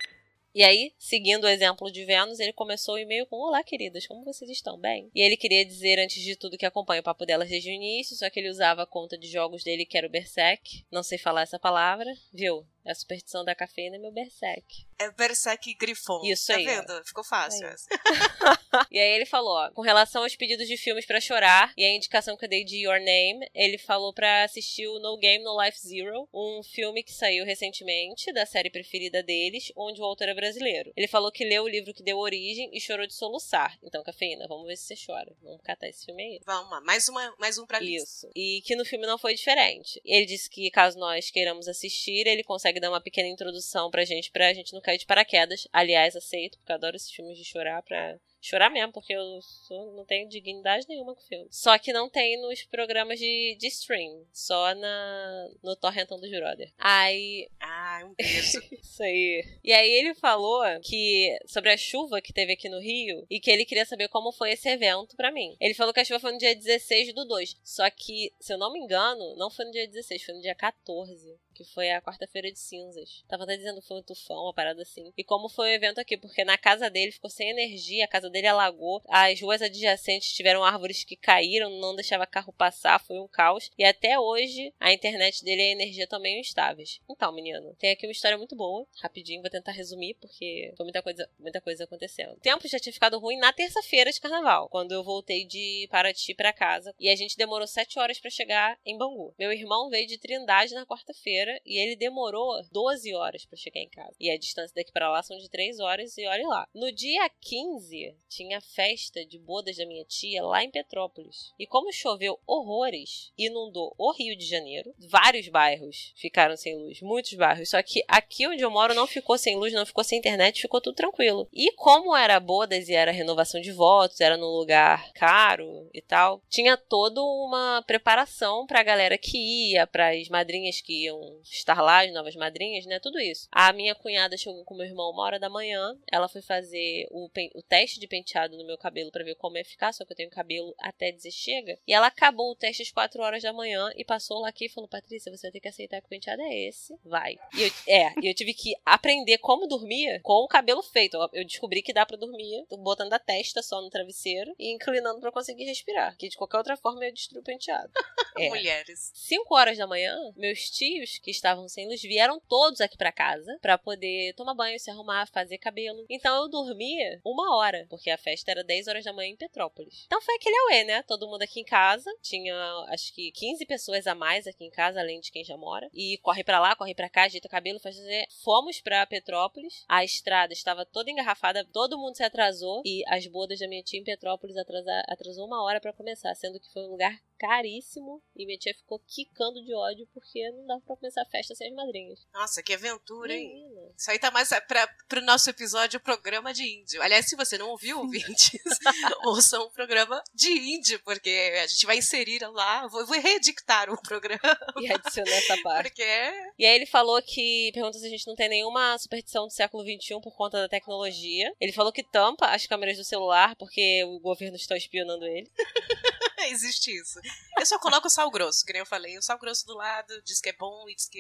E 0.55 0.63
aí, 0.63 0.95
seguindo 0.99 1.45
o 1.45 1.49
exemplo 1.49 1.91
de 1.91 2.05
Vênus, 2.05 2.39
ele 2.39 2.53
começou 2.53 2.95
o 2.95 2.99
e-mail 2.99 3.27
com 3.27 3.37
Olá, 3.37 3.65
queridas, 3.65 4.07
como 4.07 4.25
vocês 4.25 4.49
estão? 4.49 4.79
Bem? 4.79 5.11
E 5.13 5.21
ele 5.21 5.37
queria 5.37 5.65
dizer, 5.65 5.99
antes 5.99 6.23
de 6.23 6.37
tudo, 6.37 6.57
que 6.57 6.65
acompanha 6.65 7.01
o 7.01 7.05
papo 7.05 7.27
delas 7.27 7.49
desde 7.49 7.71
o 7.71 7.73
início, 7.73 8.15
só 8.15 8.31
que 8.31 8.39
ele 8.39 8.49
usava 8.49 8.85
a 8.85 8.87
conta 8.87 9.19
de 9.19 9.27
jogos 9.27 9.65
dele, 9.65 9.85
que 9.85 9.99
era 9.99 10.07
o 10.07 10.11
Berserk. 10.11 10.87
Não 10.93 11.03
sei 11.03 11.19
falar 11.19 11.43
essa 11.43 11.59
palavra, 11.59 12.07
viu? 12.33 12.65
É 12.85 12.91
a 12.91 12.95
superstição 12.95 13.45
da 13.45 13.55
cafeína 13.55 13.97
é 13.97 13.99
meu 13.99 14.13
Berserk. 14.13 14.87
É 14.99 15.11
Berserk 15.11 15.75
Grifon. 15.75 16.21
Isso 16.25 16.49
tá 16.49 16.57
aí, 16.57 16.67
ó. 16.67 16.71
vendo? 16.71 17.05
Ficou 17.05 17.25
fácil 17.25 17.67
Aí. 17.67 17.73
essa. 17.73 17.89
E 18.91 18.99
aí 18.99 19.13
ele 19.13 19.25
falou, 19.25 19.53
ó, 19.55 19.71
com 19.71 19.83
relação 19.83 20.25
aos 20.25 20.35
pedidos 20.35 20.67
de 20.67 20.77
filmes 20.77 21.07
pra 21.07 21.21
chorar 21.21 21.73
e 21.77 21.85
a 21.85 21.95
indicação 21.95 22.37
que 22.37 22.45
eu 22.45 22.49
dei 22.49 22.65
de 22.65 22.85
Your 22.85 22.99
Name, 22.99 23.49
ele 23.55 23.79
falou 23.79 24.13
pra 24.13 24.43
assistir 24.43 24.89
o 24.89 24.99
No 24.99 25.17
Game 25.17 25.45
No 25.45 25.63
Life 25.63 25.79
Zero, 25.79 26.29
um 26.35 26.61
filme 26.63 27.05
que 27.05 27.13
saiu 27.13 27.45
recentemente 27.45 28.33
da 28.33 28.45
série 28.45 28.71
preferida 28.71 29.23
deles, 29.23 29.73
onde 29.77 30.01
o 30.01 30.05
autor 30.05 30.29
é 30.29 30.35
brasileiro. 30.35 30.93
Ele 30.97 31.07
falou 31.07 31.31
que 31.31 31.45
leu 31.45 31.63
o 31.63 31.69
livro 31.69 31.95
que 31.95 32.03
deu 32.03 32.19
origem 32.19 32.69
e 32.73 32.81
chorou 32.81 33.07
de 33.07 33.15
soluçar. 33.15 33.79
Então, 33.83 34.03
cafeína, 34.03 34.49
vamos 34.49 34.67
ver 34.67 34.77
se 34.77 34.87
você 34.87 35.07
chora. 35.07 35.33
Vamos 35.43 35.63
catar 35.63 35.89
esse 35.89 36.05
filme 36.05 36.23
aí. 36.23 36.41
Vamos 36.45 36.71
lá, 36.71 36.81
mais, 36.81 37.09
uma, 37.09 37.35
mais 37.39 37.59
um 37.59 37.67
pra 37.67 37.79
lista. 37.79 38.27
Isso. 38.27 38.31
E 38.35 38.61
que 38.63 38.75
no 38.75 38.85
filme 38.85 39.07
não 39.07 39.19
foi 39.19 39.35
diferente. 39.35 40.01
Ele 40.05 40.27
disse 40.27 40.51
que 40.51 40.71
caso 40.71 40.99
nós 40.99 41.31
queiramos 41.31 41.69
assistir, 41.69 42.27
ele 42.27 42.43
consegue 42.43 42.74
dar 42.81 42.91
uma 42.91 43.01
pequena 43.01 43.29
introdução 43.29 43.91
pra 43.91 44.05
gente, 44.05 44.31
pra 44.31 44.53
gente 44.55 44.73
não 44.73 44.81
cair 44.81 44.99
de 44.99 45.07
paraquedas. 45.07 45.67
Aliás, 45.73 46.17
aceito, 46.17 46.59
porque 46.59 46.73
eu 46.73 46.77
adoro 46.77 46.97
esses 46.97 47.11
filmes 47.11 47.37
de 47.39 47.45
chorar 47.45 47.83
pra. 47.83 48.19
Chorar 48.47 48.69
mesmo, 48.69 48.93
porque 48.93 49.15
eu 49.15 49.41
sou- 49.41 49.93
não 49.97 50.05
tenho 50.05 50.29
dignidade 50.29 50.87
nenhuma 50.89 51.15
com 51.15 51.21
o 51.23 51.25
filme. 51.25 51.47
Só 51.51 51.79
que 51.79 51.93
não 51.95 52.11
tem 52.11 52.39
nos 52.43 52.63
programas 52.65 53.19
de, 53.19 53.57
de 53.59 53.67
stream. 53.69 54.27
Só 54.33 54.75
na, 54.75 55.49
no 55.63 55.75
Torrentão 55.77 56.21
do 56.21 56.29
Brother. 56.29 56.71
Aí, 56.79 57.49
Ah, 57.59 58.03
um 58.05 58.15
beijo. 58.15 58.61
isso 58.83 59.03
aí. 59.03 59.45
E 59.65 59.73
aí 59.73 59.91
ele 59.91 60.15
falou 60.15 60.63
que 60.83 61.37
sobre 61.47 61.71
a 61.71 61.77
chuva 61.77 62.21
que 62.21 62.33
teve 62.35 62.53
aqui 62.53 62.69
no 62.69 62.81
Rio 62.81 63.27
e 63.31 63.41
que 63.41 63.51
ele 63.51 63.65
queria 63.65 63.87
saber 63.87 64.09
como 64.09 64.31
foi 64.33 64.53
esse 64.53 64.69
evento 64.69 65.17
pra 65.17 65.33
mim. 65.33 65.57
Ele 65.59 65.73
falou 65.75 65.95
que 65.95 66.01
a 66.01 66.05
chuva 66.05 66.21
foi 66.21 66.33
no 66.33 66.39
dia 66.39 66.55
16 66.55 67.15
do 67.15 67.25
2. 67.25 67.57
Só 67.65 67.89
que, 67.91 68.31
se 68.39 68.53
eu 68.53 68.59
não 68.59 68.73
me 68.73 68.79
engano, 68.81 69.35
não 69.37 69.51
foi 69.51 69.65
no 69.65 69.71
dia 69.73 69.89
16, 69.89 70.23
foi 70.23 70.35
no 70.35 70.43
dia 70.43 70.55
14. 70.55 71.35
Que 71.55 71.63
foi 71.65 71.89
a 71.93 72.03
quarta-feira 72.03 72.51
de 72.51 72.59
cinzas. 72.59 73.23
Tava 73.29 73.45
até 73.45 73.57
dizendo 73.57 73.81
que 73.81 73.87
foi 73.87 73.99
um 73.99 74.03
tufão, 74.03 74.43
uma 74.43 74.53
parada 74.53 74.83
assim. 74.83 75.13
E 75.17 75.23
como 75.23 75.49
foi 75.49 75.71
o 75.71 75.75
evento 75.75 76.01
aqui? 76.01 76.17
Porque 76.17 76.43
na 76.45 76.59
casa 76.59 76.91
dele 76.91 77.13
ficou 77.13 77.31
sem 77.31 77.49
energia, 77.49 78.05
a 78.05 78.09
casa 78.09 78.29
dele 78.35 78.49
alagou, 78.49 79.01
as 79.09 79.41
ruas 79.41 79.63
adjacentes 79.63 80.33
tiveram 80.33 80.65
árvores 80.65 81.05
que 81.05 81.17
caíram, 81.17 81.71
não 81.71 81.95
deixava 81.95 82.27
carro 82.27 82.53
passar, 82.53 82.99
foi 82.99 83.19
um 83.21 83.29
caos. 83.29 83.71
E 83.79 83.85
até 83.85 84.19
hoje 84.19 84.75
a 84.81 84.93
internet 84.93 85.45
dele 85.45 85.63
e 85.63 85.69
a 85.69 85.73
energia 85.73 86.09
meio 86.21 86.41
instáveis. 86.41 87.01
Então, 87.09 87.33
menino, 87.33 87.75
tem 87.79 87.91
aqui 87.91 88.07
uma 88.07 88.13
história 88.13 88.39
muito 88.39 88.57
boa. 88.57 88.87
Rapidinho, 89.03 89.43
vou 89.43 89.51
tentar 89.51 89.73
resumir, 89.73 90.15
porque 90.15 90.73
foi 90.77 90.85
muita 90.85 91.03
coisa, 91.03 91.29
muita 91.39 91.61
coisa 91.61 91.85
acontecendo. 91.85 92.33
O 92.33 92.41
tempo 92.41 92.67
já 92.67 92.79
tinha 92.79 92.93
ficado 92.93 93.19
ruim 93.19 93.37
na 93.37 93.53
terça-feira 93.53 94.11
de 94.11 94.21
carnaval, 94.21 94.69
quando 94.69 94.93
eu 94.93 95.05
voltei 95.05 95.45
de 95.45 95.87
Paraty 95.91 96.35
pra 96.35 96.53
casa. 96.53 96.95
E 96.99 97.09
a 97.09 97.17
gente 97.17 97.37
demorou 97.37 97.67
sete 97.67 97.99
horas 97.99 98.19
pra 98.19 98.31
chegar 98.31 98.79
em 98.85 98.97
Bangu. 98.97 99.35
Meu 99.39 99.53
irmão 99.53 99.89
veio 99.91 100.07
de 100.07 100.19
Trindade 100.19 100.75
na 100.75 100.87
quarta-feira 100.87 101.61
e 101.65 101.79
ele 101.79 101.97
demorou 101.97 102.63
12 102.73 103.15
horas 103.15 103.45
pra 103.45 103.59
chegar 103.59 103.81
em 103.81 103.89
casa. 103.89 104.15
E 104.19 104.31
a 104.31 104.39
distância 104.39 104.75
daqui 104.75 104.93
pra 104.93 105.11
lá 105.11 105.23
são 105.23 105.37
de 105.37 105.49
3 105.51 105.79
horas 105.81 106.17
e 106.17 106.27
olhe 106.27 106.45
lá. 106.45 106.67
No 106.75 106.91
dia 106.91 107.29
15, 107.41 108.17
tinha 108.35 108.61
festa 108.61 109.25
de 109.25 109.39
bodas 109.39 109.77
da 109.77 109.87
minha 109.87 110.05
tia 110.05 110.43
lá 110.43 110.63
em 110.65 110.71
Petrópolis. 110.71 111.53
E 111.59 111.67
como 111.67 111.93
choveu 111.93 112.39
horrores, 112.47 113.33
inundou 113.39 113.95
o 113.97 114.13
Rio 114.13 114.37
de 114.37 114.45
Janeiro, 114.45 114.95
vários 114.99 115.49
bairros 115.49 116.13
ficaram 116.17 116.57
sem 116.57 116.77
luz, 116.77 117.01
muitos 117.01 117.33
bairros. 117.35 117.71
Só 117.71 117.83
que 117.83 118.05
aqui 118.09 118.47
onde 118.47 118.63
eu 118.63 118.71
moro 118.71 118.95
não 118.95 119.07
ficou 119.07 119.39
sem 119.39 119.57
luz, 119.57 119.73
não 119.73 119.87
ficou 119.87 120.03
sem 120.03 120.19
internet, 120.19 120.61
ficou 120.61 120.81
tudo 120.81 120.97
tranquilo. 120.97 121.49
E 121.53 121.73
como 121.73 122.17
era 122.17 122.41
bodas 122.41 122.89
e 122.89 122.95
era 122.95 123.13
renovação 123.13 123.61
de 123.61 123.71
votos, 123.71 124.21
era 124.21 124.37
num 124.37 124.47
lugar 124.47 125.13
caro 125.13 125.89
e 125.95 126.03
tal, 126.03 126.43
tinha 126.49 126.77
toda 126.77 127.23
uma 127.23 127.83
preparação 127.87 128.67
pra 128.67 128.83
galera 128.83 129.17
que 129.17 129.39
ia, 129.73 129.87
pras 129.87 130.29
madrinhas 130.29 130.81
que 130.81 131.05
iam 131.05 131.41
estar 131.43 131.81
lá, 131.81 132.05
as 132.05 132.13
novas 132.13 132.35
madrinhas, 132.35 132.85
né? 132.87 132.99
Tudo 132.99 133.21
isso. 133.21 133.47
A 133.53 133.73
minha 133.73 133.95
cunhada 133.95 134.37
chegou 134.37 134.65
com 134.65 134.75
meu 134.75 134.87
irmão 134.87 135.11
uma 135.11 135.23
hora 135.23 135.39
da 135.39 135.49
manhã, 135.49 135.97
ela 136.11 136.29
foi 136.29 136.43
fazer 136.43 137.07
o, 137.11 137.31
o 137.55 137.63
teste 137.63 138.01
de 138.01 138.09
penteado 138.09 138.24
no 138.57 138.65
meu 138.67 138.79
cabelo 138.79 139.11
pra 139.11 139.25
ver 139.25 139.35
como 139.37 139.57
ia 139.57 139.65
ficar, 139.65 139.93
só 139.93 140.05
que 140.05 140.13
eu 140.13 140.17
tenho 140.17 140.31
cabelo 140.31 140.75
até 140.79 141.11
dizer 141.13 141.31
chega. 141.31 141.79
E 141.87 141.93
ela 141.93 142.07
acabou 142.07 142.51
o 142.51 142.57
teste 142.57 142.83
às 142.83 142.91
4 142.91 143.21
horas 143.23 143.43
da 143.43 143.53
manhã 143.53 143.91
e 143.97 144.05
passou 144.05 144.41
lá 144.41 144.49
aqui 144.49 144.67
e 144.67 144.69
falou: 144.69 144.89
Patrícia, 144.89 145.31
você 145.35 145.43
vai 145.47 145.53
ter 145.53 145.61
que 145.61 145.69
aceitar 145.69 146.01
que 146.01 146.07
o 146.07 146.11
penteado 146.11 146.43
é 146.43 146.55
esse. 146.69 146.97
Vai. 147.05 147.37
E 147.57 147.63
eu, 147.63 147.71
é, 147.89 148.13
e 148.23 148.29
eu 148.29 148.35
tive 148.35 148.55
que 148.55 148.75
aprender 148.85 149.39
como 149.39 149.67
dormir 149.67 150.21
com 150.23 150.33
o 150.45 150.49
cabelo 150.49 150.83
feito. 150.83 151.17
Eu- 151.33 151.45
descobri 151.45 151.83
que 151.83 151.93
dá 151.93 152.05
pra 152.07 152.17
dormir 152.17 152.65
botando 152.79 153.13
a 153.13 153.19
testa 153.19 153.63
só 153.63 153.81
no 153.81 153.91
travesseiro 153.91 154.55
e 154.59 154.73
inclinando 154.73 155.21
pra 155.21 155.31
conseguir 155.33 155.65
respirar. 155.65 156.17
Que 156.17 156.29
de 156.29 156.37
qualquer 156.37 156.59
outra 156.59 156.77
forma 156.77 157.05
eu 157.05 157.13
destruo 157.13 157.41
o 157.41 157.45
penteado. 157.45 157.91
É. 158.37 158.49
Mulheres. 158.49 159.13
5 159.15 159.55
horas 159.55 159.79
da 159.79 159.87
manhã, 159.87 160.13
meus 160.37 160.69
tios, 160.69 161.19
que 161.19 161.31
estavam 161.31 161.69
sem 161.69 161.87
luz, 161.87 162.03
vieram 162.03 162.41
todos 162.49 162.81
aqui 162.81 162.97
pra 162.97 163.13
casa 163.13 163.57
pra 163.63 163.79
poder 163.79 164.35
tomar 164.35 164.55
banho, 164.55 164.77
se 164.81 164.91
arrumar, 164.91 165.29
fazer 165.29 165.57
cabelo. 165.59 166.05
Então 166.11 166.43
eu 166.43 166.49
dormia 166.49 167.21
uma 167.25 167.55
hora, 167.57 167.87
porque 167.89 168.11
a 168.15 168.19
festa 168.19 168.51
era 168.51 168.63
10 168.63 168.89
horas 168.89 169.05
da 169.05 169.13
manhã 169.13 169.31
em 169.31 169.37
Petrópolis. 169.37 170.05
Então 170.07 170.21
foi 170.23 170.35
aquele 170.37 170.57
auê, 170.57 170.85
né? 170.85 171.03
Todo 171.03 171.29
mundo 171.29 171.43
aqui 171.43 171.61
em 171.61 171.65
casa. 171.65 172.11
Tinha, 172.23 172.55
acho 172.89 173.13
que 173.13 173.33
15 173.33 173.67
pessoas 173.67 174.07
a 174.07 174.15
mais 174.15 174.47
aqui 174.47 174.65
em 174.65 174.71
casa, 174.71 175.01
além 175.01 175.21
de 175.21 175.31
quem 175.31 175.45
já 175.45 175.57
mora. 175.57 175.89
E 175.93 176.19
corre 176.19 176.45
pra 176.45 176.61
lá, 176.61 176.77
corre 176.77 176.95
pra 176.95 177.09
cá, 177.09 177.25
ajeita 177.25 177.49
o 177.49 177.51
cabelo, 177.51 177.81
faz 177.81 177.97
fazer. 177.97 178.27
Fomos 178.43 178.81
pra 178.81 179.07
Petrópolis. 179.07 179.85
A 179.89 180.05
estrada 180.05 180.53
estava 180.53 180.85
toda 180.85 181.11
engarrafada, 181.11 181.65
todo 181.65 181.99
mundo 181.99 182.17
se 182.17 182.23
atrasou. 182.23 182.83
E 182.85 183.03
as 183.09 183.27
bodas 183.27 183.59
da 183.59 183.69
minha 183.69 183.83
tia 183.83 184.01
em 184.01 184.05
Petrópolis 184.05 184.57
atrasa, 184.57 185.03
atrasou 185.09 185.47
uma 185.47 185.63
hora 185.63 185.81
para 185.81 185.93
começar, 185.93 186.35
sendo 186.35 186.61
que 186.61 186.73
foi 186.73 186.83
um 186.83 186.91
lugar 186.91 187.19
caríssimo. 187.39 188.23
E 188.35 188.47
minha 188.47 188.59
tia 188.59 188.75
ficou 188.75 189.01
quicando 189.07 189.63
de 189.65 189.75
ódio 189.75 190.09
porque 190.13 190.51
não 190.53 190.67
dava 190.67 190.81
pra 190.81 190.97
começar 190.97 191.23
a 191.23 191.27
festa 191.27 191.55
sem 191.55 191.69
as 191.69 191.75
madrinhas. 191.75 192.27
Nossa, 192.33 192.63
que 192.63 192.75
aventura, 192.75 193.33
hein? 193.33 193.49
Menina. 193.49 193.93
Isso 193.97 194.11
aí 194.11 194.19
tá 194.19 194.31
mais 194.31 194.49
pra, 194.67 194.87
pro 195.09 195.21
nosso 195.23 195.49
episódio 195.51 196.01
Programa 196.01 196.53
de 196.53 196.65
Índio. 196.65 197.03
Aliás, 197.03 197.29
se 197.29 197.37
você 197.37 197.57
não 197.59 197.71
ouviu, 197.71 197.94
ouvintes, 197.95 198.61
ouça 199.25 199.61
um 199.61 199.71
programa 199.71 200.23
de 200.35 200.51
índio, 200.51 201.01
porque 201.05 201.53
a 201.63 201.67
gente 201.67 201.87
vai 201.87 201.99
inserir 201.99 202.45
lá, 202.49 202.87
vou, 202.87 203.07
vou 203.07 203.21
reedictar 203.21 203.91
o 203.91 204.01
programa, 204.03 204.41
E 204.81 204.93
adicionou 204.93 205.33
essa 205.35 205.57
parte. 205.63 205.89
porque 205.89 206.03
é 206.03 206.33
E 206.59 206.67
aí 206.67 206.75
ele 206.75 206.87
falou 206.87 207.21
que. 207.23 207.71
Pergunta 207.73 207.99
se 207.99 208.07
a 208.07 208.11
gente 208.11 208.27
não 208.27 208.35
tem 208.35 208.49
nenhuma 208.49 208.97
superstição 208.99 209.47
do 209.47 209.53
século 209.53 209.83
XXI 209.83 210.21
por 210.21 210.37
conta 210.37 210.61
da 210.61 210.69
tecnologia. 210.69 211.53
Ele 211.61 211.73
falou 211.73 211.93
que 211.93 212.03
tampa 212.03 212.47
as 212.47 212.67
câmeras 212.67 212.97
do 212.97 213.05
celular 213.05 213.55
porque 213.57 214.05
o 214.05 214.19
governo 214.21 214.57
está 214.57 214.77
espionando 214.77 215.25
ele. 215.27 215.51
existe 216.51 216.91
isso. 216.91 217.21
Eu 217.59 217.67
só 217.67 217.79
coloco 217.79 218.07
o 218.07 218.11
sal 218.11 218.31
grosso, 218.31 218.65
que 218.65 218.73
nem 218.73 218.81
eu 218.81 218.87
falei. 218.87 219.17
O 219.19 219.23
sal 219.23 219.39
grosso 219.39 219.67
do 219.67 219.75
lado 219.75 220.23
diz 220.23 220.41
que 220.41 220.51
é 220.51 220.53
bom 220.53 220.89
e 220.89 220.95
diz 220.95 221.09
que 221.09 221.19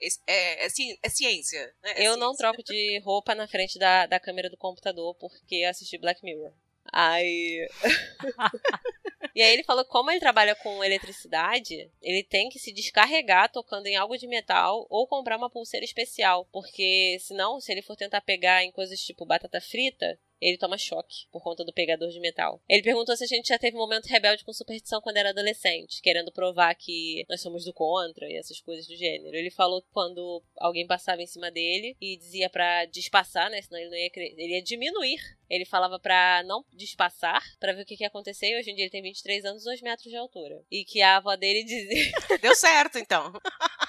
é, 0.00 0.06
é, 0.26 0.66
é, 0.66 0.68
ci- 0.68 0.98
é 1.02 1.08
ciência. 1.08 1.74
Né? 1.82 1.92
É 1.96 2.06
eu 2.06 2.16
não 2.16 2.34
ciência. 2.34 2.38
troco 2.38 2.62
de 2.62 3.00
roupa 3.00 3.34
na 3.34 3.46
frente 3.48 3.78
da, 3.78 4.06
da 4.06 4.20
câmera 4.20 4.50
do 4.50 4.56
computador 4.56 5.14
porque 5.16 5.64
assisti 5.64 5.98
Black 5.98 6.24
Mirror. 6.24 6.52
Aí. 6.92 7.68
e 9.34 9.40
aí 9.40 9.52
ele 9.52 9.62
falou 9.64 9.84
que 9.84 9.90
como 9.90 10.10
ele 10.10 10.18
trabalha 10.20 10.54
com 10.56 10.82
eletricidade, 10.82 11.90
ele 12.02 12.24
tem 12.24 12.48
que 12.48 12.58
se 12.58 12.72
descarregar 12.72 13.50
tocando 13.50 13.86
em 13.86 13.96
algo 13.96 14.16
de 14.18 14.26
metal 14.26 14.86
ou 14.90 15.06
comprar 15.06 15.36
uma 15.36 15.48
pulseira 15.50 15.84
especial. 15.84 16.46
Porque 16.52 17.18
senão, 17.20 17.60
se 17.60 17.70
ele 17.72 17.82
for 17.82 17.96
tentar 17.96 18.20
pegar 18.20 18.64
em 18.64 18.72
coisas 18.72 19.00
tipo 19.00 19.24
batata 19.24 19.60
frita, 19.60 20.18
ele 20.42 20.58
toma 20.58 20.76
choque 20.76 21.26
por 21.30 21.42
conta 21.42 21.64
do 21.64 21.72
pegador 21.72 22.08
de 22.10 22.18
metal. 22.20 22.60
Ele 22.68 22.82
perguntou 22.82 23.16
se 23.16 23.24
a 23.24 23.26
gente 23.26 23.48
já 23.48 23.58
teve 23.58 23.76
um 23.76 23.80
momento 23.80 24.06
rebelde 24.06 24.44
com 24.44 24.52
superstição 24.52 25.00
quando 25.00 25.16
era 25.18 25.30
adolescente, 25.30 26.02
querendo 26.02 26.32
provar 26.32 26.74
que 26.74 27.24
nós 27.28 27.40
somos 27.40 27.64
do 27.64 27.72
contra 27.72 28.26
e 28.28 28.36
essas 28.36 28.60
coisas 28.60 28.86
do 28.86 28.96
gênero. 28.96 29.36
Ele 29.36 29.50
falou 29.50 29.80
que 29.80 29.88
quando 29.92 30.42
alguém 30.58 30.86
passava 30.86 31.22
em 31.22 31.26
cima 31.26 31.50
dele 31.50 31.96
e 32.00 32.16
dizia 32.16 32.50
pra 32.50 32.84
despassar, 32.86 33.48
né, 33.50 33.62
senão 33.62 33.78
ele 33.80 33.90
não 33.90 33.96
ia 33.96 34.10
cre- 34.10 34.34
ele 34.36 34.54
ia 34.54 34.62
diminuir. 34.62 35.18
Ele 35.48 35.64
falava 35.66 35.98
pra 36.00 36.42
não 36.46 36.64
despassar, 36.72 37.42
pra 37.60 37.72
ver 37.74 37.82
o 37.82 37.84
que, 37.84 37.94
que 37.96 38.02
ia 38.04 38.08
acontecer. 38.08 38.46
E 38.48 38.58
hoje 38.58 38.70
em 38.70 38.74
dia 38.74 38.84
ele 38.84 38.90
tem 38.90 39.02
23 39.02 39.44
anos, 39.44 39.64
2 39.64 39.82
metros 39.82 40.10
de 40.10 40.16
altura. 40.16 40.62
E 40.70 40.82
que 40.82 41.02
a 41.02 41.16
avó 41.18 41.36
dele 41.36 41.62
dizia. 41.62 42.10
Deu 42.40 42.54
certo, 42.56 42.98
então. 42.98 43.30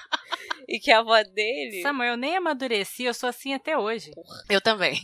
e 0.68 0.78
que 0.78 0.90
a 0.90 0.98
avó 0.98 1.22
dele. 1.22 1.80
Samuel, 1.80 2.10
eu 2.12 2.16
nem 2.18 2.36
amadureci, 2.36 3.04
eu 3.04 3.14
sou 3.14 3.30
assim 3.30 3.54
até 3.54 3.78
hoje. 3.78 4.10
Eu 4.50 4.60
também. 4.60 4.94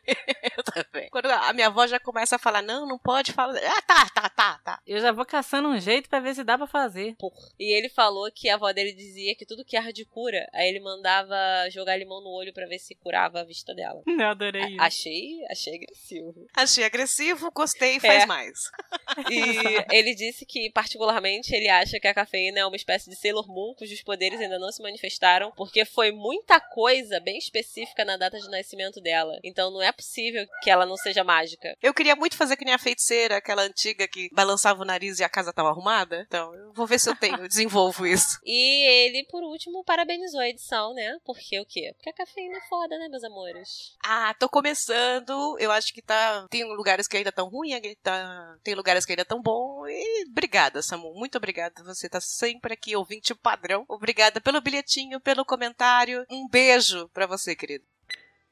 também. 0.72 1.08
Quando 1.10 1.26
a 1.26 1.52
minha 1.52 1.66
avó 1.68 1.86
já 1.86 1.98
começa 2.00 2.36
a 2.36 2.38
falar, 2.38 2.62
não, 2.62 2.86
não 2.86 2.98
pode 2.98 3.32
falar. 3.32 3.58
Ah, 3.58 3.82
tá, 3.82 4.08
tá, 4.14 4.28
tá, 4.28 4.60
tá. 4.64 4.80
Eu 4.86 5.00
já 5.00 5.12
vou 5.12 5.24
caçando 5.24 5.68
um 5.68 5.78
jeito 5.80 6.08
pra 6.08 6.20
ver 6.20 6.34
se 6.34 6.44
dá 6.44 6.56
pra 6.56 6.66
fazer. 6.66 7.16
E 7.58 7.72
ele 7.76 7.88
falou 7.88 8.30
que 8.32 8.48
a 8.48 8.54
avó 8.54 8.72
dele 8.72 8.92
dizia 8.92 9.34
que 9.34 9.46
tudo 9.46 9.64
que 9.64 9.76
arde 9.76 10.04
cura. 10.04 10.48
Aí 10.52 10.68
ele 10.68 10.80
mandava 10.80 11.36
jogar 11.70 11.96
limão 11.96 12.20
no 12.20 12.30
olho 12.30 12.52
pra 12.52 12.66
ver 12.66 12.78
se 12.78 12.94
curava 12.94 13.40
a 13.40 13.44
vista 13.44 13.74
dela. 13.74 14.02
Eu 14.20 14.28
adorei 14.28 14.62
isso. 14.64 14.80
Achei, 14.80 15.44
achei 15.50 15.74
agressivo. 15.76 16.46
Achei 16.54 16.84
agressivo, 16.84 17.50
gostei, 17.52 17.98
faz 18.00 18.22
É. 18.22 18.26
mais. 18.26 18.58
E 19.28 19.84
ele 19.96 20.14
disse 20.14 20.46
que, 20.46 20.70
particularmente, 20.70 21.52
ele 21.54 21.68
acha 21.68 21.98
que 21.98 22.06
a 22.06 22.14
cafeína 22.14 22.60
é 22.60 22.66
uma 22.66 22.76
espécie 22.76 23.10
de 23.10 23.16
Sailor 23.16 23.46
Moon, 23.48 23.74
cujos 23.74 24.02
poderes 24.02 24.40
ainda 24.40 24.58
não 24.58 24.70
se 24.70 24.80
manifestaram, 24.82 25.50
porque 25.56 25.84
foi 25.84 26.12
muita 26.12 26.60
coisa 26.60 27.18
bem 27.18 27.36
específica 27.36 28.04
na 28.04 28.16
data 28.16 28.38
de 28.38 28.48
nascimento 28.48 29.00
dela. 29.00 29.38
Então 29.42 29.70
não 29.70 29.82
é 29.82 29.90
possível 29.90 30.46
que 30.62 30.70
ela 30.70 30.86
não 30.86 30.96
seja 30.96 31.24
mágica. 31.24 31.76
Eu 31.82 31.94
queria 31.94 32.16
muito 32.16 32.36
fazer 32.36 32.56
que 32.56 32.64
nem 32.64 32.74
a 32.74 32.78
feiticeira, 32.78 33.36
aquela 33.36 33.62
antiga 33.62 34.06
que 34.06 34.28
balançava 34.32 34.82
o 34.82 34.84
nariz 34.84 35.18
e 35.18 35.24
a 35.24 35.28
casa 35.28 35.52
tava 35.52 35.70
arrumada. 35.70 36.24
Então, 36.26 36.54
eu 36.54 36.72
vou 36.72 36.86
ver 36.86 36.98
se 36.98 37.08
eu 37.08 37.16
tenho, 37.16 37.36
eu 37.36 37.48
desenvolvo 37.48 38.06
isso. 38.06 38.38
E 38.52 38.86
ele, 38.86 39.24
por 39.30 39.42
último, 39.42 39.84
parabenizou 39.84 40.40
a 40.40 40.48
edição, 40.48 40.92
né? 40.92 41.16
Porque 41.24 41.58
o 41.60 41.64
quê? 41.64 41.92
Porque 41.94 42.10
a 42.10 42.12
cafeína 42.12 42.58
é 42.58 42.68
foda, 42.68 42.98
né, 42.98 43.08
meus 43.08 43.22
amores? 43.22 43.96
Ah, 44.02 44.34
tô 44.34 44.48
começando. 44.48 45.56
Eu 45.58 45.70
acho 45.70 45.94
que 45.94 46.02
tá. 46.02 46.46
Tem 46.50 46.64
lugares 46.64 47.06
que 47.06 47.16
ainda 47.16 47.30
tão 47.30 47.48
ruim, 47.48 47.70
tá... 48.02 48.56
tem 48.62 48.74
lugares 48.74 49.06
que 49.06 49.12
ainda 49.12 49.24
tão 49.24 49.40
bom. 49.40 49.86
E 49.86 50.26
obrigada, 50.28 50.82
Samu. 50.82 51.14
Muito 51.14 51.38
obrigada. 51.38 51.82
Você 51.84 52.08
tá 52.08 52.20
sempre 52.20 52.74
aqui, 52.74 52.96
ouvinte 52.96 53.34
padrão. 53.34 53.84
Obrigada 53.88 54.40
pelo 54.40 54.60
bilhetinho, 54.60 55.20
pelo 55.20 55.44
comentário. 55.44 56.24
Um 56.30 56.48
beijo 56.48 57.08
pra 57.10 57.26
você, 57.26 57.54
querido. 57.54 57.84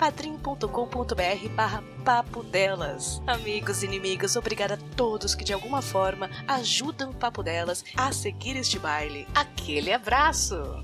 padrim.com.br 0.00 1.48
barra 1.54 1.84
papo 2.02 2.42
delas. 2.42 3.20
Amigos 3.26 3.82
e 3.82 3.86
inimigos, 3.86 4.34
obrigada 4.34 4.74
a 4.74 4.96
todos 4.96 5.34
que 5.34 5.44
de 5.44 5.52
alguma 5.52 5.82
forma 5.82 6.30
ajudam 6.48 7.10
o 7.10 7.14
Papo 7.14 7.42
Delas 7.42 7.84
a 7.94 8.10
seguir 8.10 8.56
este 8.56 8.78
baile. 8.78 9.26
Aquele 9.34 9.92
abraço! 9.92 10.82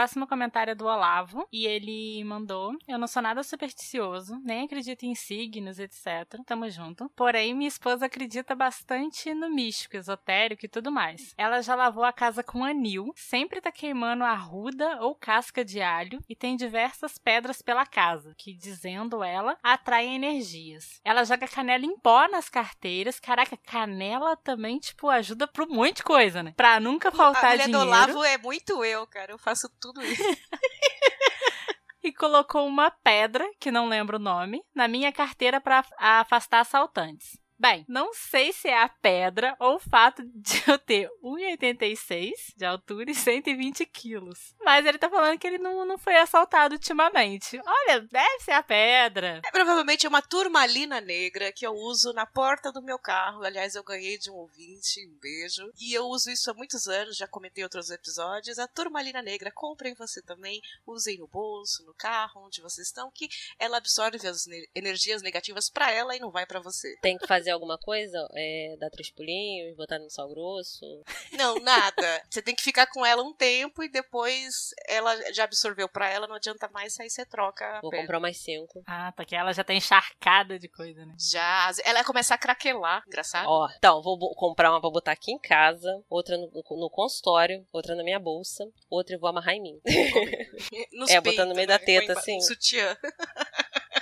Próximo 0.00 0.26
comentário 0.26 0.70
é 0.70 0.74
do 0.74 0.86
Olavo 0.86 1.46
e 1.52 1.66
ele 1.66 2.24
mandou: 2.24 2.74
Eu 2.88 2.98
não 2.98 3.06
sou 3.06 3.20
nada 3.20 3.42
supersticioso, 3.42 4.40
nem 4.42 4.64
acredito 4.64 5.04
em 5.04 5.14
signos, 5.14 5.78
etc. 5.78 6.40
Tamo 6.46 6.70
junto. 6.70 7.10
Porém, 7.10 7.52
minha 7.52 7.68
esposa 7.68 8.06
acredita 8.06 8.54
bastante 8.54 9.34
no 9.34 9.50
místico, 9.50 9.98
esotérico 9.98 10.64
e 10.64 10.70
tudo 10.70 10.90
mais. 10.90 11.34
Ela 11.36 11.60
já 11.60 11.74
lavou 11.74 12.02
a 12.02 12.14
casa 12.14 12.42
com 12.42 12.64
anil, 12.64 13.12
sempre 13.14 13.60
tá 13.60 13.70
queimando 13.70 14.24
arruda 14.24 15.02
ou 15.02 15.14
casca 15.14 15.62
de 15.62 15.82
alho 15.82 16.18
e 16.26 16.34
tem 16.34 16.56
diversas 16.56 17.18
pedras 17.18 17.60
pela 17.60 17.84
casa, 17.84 18.34
que, 18.38 18.54
dizendo 18.54 19.22
ela, 19.22 19.58
atraem 19.62 20.14
energias. 20.14 20.98
Ela 21.04 21.24
joga 21.24 21.46
canela 21.46 21.84
em 21.84 21.98
pó 21.98 22.26
nas 22.26 22.48
carteiras. 22.48 23.20
Caraca, 23.20 23.54
canela 23.54 24.34
também, 24.34 24.78
tipo, 24.78 25.10
ajuda 25.10 25.46
pra 25.46 25.64
um 25.64 25.74
monte 25.74 25.96
de 25.96 26.04
coisa, 26.04 26.42
né? 26.42 26.54
Pra 26.56 26.80
nunca 26.80 27.12
faltar 27.12 27.44
a 27.44 27.48
mulher 27.50 27.64
dinheiro. 27.66 27.84
do 27.84 27.86
Olavo 27.86 28.24
é 28.24 28.38
muito 28.38 28.82
eu, 28.82 29.06
cara. 29.06 29.32
Eu 29.32 29.38
faço 29.38 29.68
tudo 29.78 29.89
isso. 30.02 30.22
e 32.02 32.12
colocou 32.12 32.66
uma 32.66 32.90
pedra, 32.90 33.48
que 33.58 33.70
não 33.70 33.88
lembro 33.88 34.16
o 34.16 34.20
nome, 34.20 34.62
na 34.74 34.86
minha 34.86 35.12
carteira 35.12 35.60
para 35.60 35.84
afastar 35.98 36.60
assaltantes. 36.60 37.38
Bem, 37.60 37.84
não 37.86 38.14
sei 38.14 38.54
se 38.54 38.68
é 38.68 38.82
a 38.82 38.88
pedra 38.88 39.54
ou 39.60 39.74
o 39.74 39.78
fato 39.78 40.22
de 40.24 40.62
eu 40.66 40.78
ter 40.78 41.10
1,86 41.22 42.30
de 42.56 42.64
altura 42.64 43.10
e 43.10 43.14
120 43.14 43.84
quilos. 43.84 44.54
Mas 44.64 44.86
ele 44.86 44.96
tá 44.96 45.10
falando 45.10 45.38
que 45.38 45.46
ele 45.46 45.58
não, 45.58 45.84
não 45.84 45.98
foi 45.98 46.16
assaltado 46.16 46.74
ultimamente. 46.74 47.60
Olha, 47.66 48.00
deve 48.00 48.40
ser 48.40 48.52
a 48.52 48.62
pedra. 48.62 49.42
É 49.44 49.50
provavelmente 49.50 50.06
uma 50.06 50.22
turmalina 50.22 51.02
negra 51.02 51.52
que 51.52 51.66
eu 51.66 51.74
uso 51.74 52.14
na 52.14 52.24
porta 52.24 52.72
do 52.72 52.80
meu 52.82 52.98
carro. 52.98 53.42
Aliás, 53.44 53.74
eu 53.74 53.84
ganhei 53.84 54.16
de 54.16 54.30
um 54.30 54.36
ouvinte, 54.36 55.06
um 55.06 55.18
beijo. 55.20 55.70
E 55.78 55.92
eu 55.92 56.06
uso 56.06 56.30
isso 56.30 56.50
há 56.50 56.54
muitos 56.54 56.88
anos, 56.88 57.14
já 57.16 57.28
comentei 57.28 57.60
em 57.60 57.64
outros 57.66 57.90
episódios. 57.90 58.58
A 58.58 58.66
turmalina 58.66 59.20
negra, 59.20 59.52
comprem 59.52 59.92
você 59.92 60.22
também. 60.22 60.62
Usem 60.86 61.18
no 61.18 61.26
bolso, 61.26 61.84
no 61.84 61.92
carro, 61.92 62.46
onde 62.46 62.62
vocês 62.62 62.86
estão, 62.86 63.10
que 63.10 63.28
ela 63.58 63.76
absorve 63.76 64.26
as 64.26 64.46
ne- 64.46 64.66
energias 64.74 65.20
negativas 65.20 65.68
pra 65.68 65.90
ela 65.92 66.16
e 66.16 66.20
não 66.20 66.30
vai 66.30 66.46
pra 66.46 66.58
você. 66.60 66.96
Tem 67.02 67.18
que 67.18 67.26
fazer 67.26 67.49
fazer 67.50 67.52
alguma 67.52 67.78
coisa? 67.78 68.28
É, 68.34 68.76
dar 68.78 68.90
três 68.90 69.10
pulinhos, 69.10 69.76
botar 69.76 69.98
no 69.98 70.08
sal 70.08 70.28
grosso? 70.28 70.84
Não, 71.32 71.56
nada. 71.56 72.22
Você 72.30 72.40
tem 72.40 72.54
que 72.54 72.62
ficar 72.62 72.86
com 72.86 73.04
ela 73.04 73.22
um 73.22 73.32
tempo 73.32 73.82
e 73.82 73.88
depois 73.88 74.70
ela 74.88 75.32
já 75.32 75.44
absorveu 75.44 75.88
pra 75.88 76.08
ela, 76.08 76.26
não 76.26 76.36
adianta 76.36 76.68
mais, 76.72 76.98
aí 77.00 77.10
você 77.10 77.24
troca. 77.26 77.78
a 77.78 77.80
Vou 77.80 77.90
comprar 77.90 78.20
mais 78.20 78.38
cinco. 78.38 78.82
Ah, 78.86 79.12
tá 79.12 79.24
que 79.24 79.34
ela 79.34 79.52
já 79.52 79.64
tá 79.64 79.74
encharcada 79.74 80.58
de 80.58 80.68
coisa, 80.68 81.04
né? 81.04 81.14
Já. 81.18 81.70
Ela 81.84 82.04
começa 82.04 82.34
a 82.34 82.38
craquelar, 82.38 83.02
engraçado. 83.06 83.48
Ó, 83.48 83.68
então, 83.76 84.02
vou 84.02 84.18
comprar 84.34 84.70
uma 84.70 84.80
pra 84.80 84.90
botar 84.90 85.12
aqui 85.12 85.32
em 85.32 85.38
casa, 85.38 86.02
outra 86.08 86.36
no, 86.36 86.50
no 86.52 86.90
consultório, 86.90 87.66
outra 87.72 87.94
na 87.94 88.04
minha 88.04 88.18
bolsa, 88.18 88.64
outra 88.88 89.16
eu 89.16 89.20
vou 89.20 89.28
amarrar 89.28 89.54
em 89.54 89.62
mim. 89.62 89.80
Nos 90.92 91.10
é, 91.10 91.20
botando 91.20 91.50
no 91.50 91.54
meio 91.54 91.66
da 91.66 91.78
Põe 91.78 91.86
teta, 91.86 92.12
assim. 92.12 92.40
Sutiã. 92.40 92.96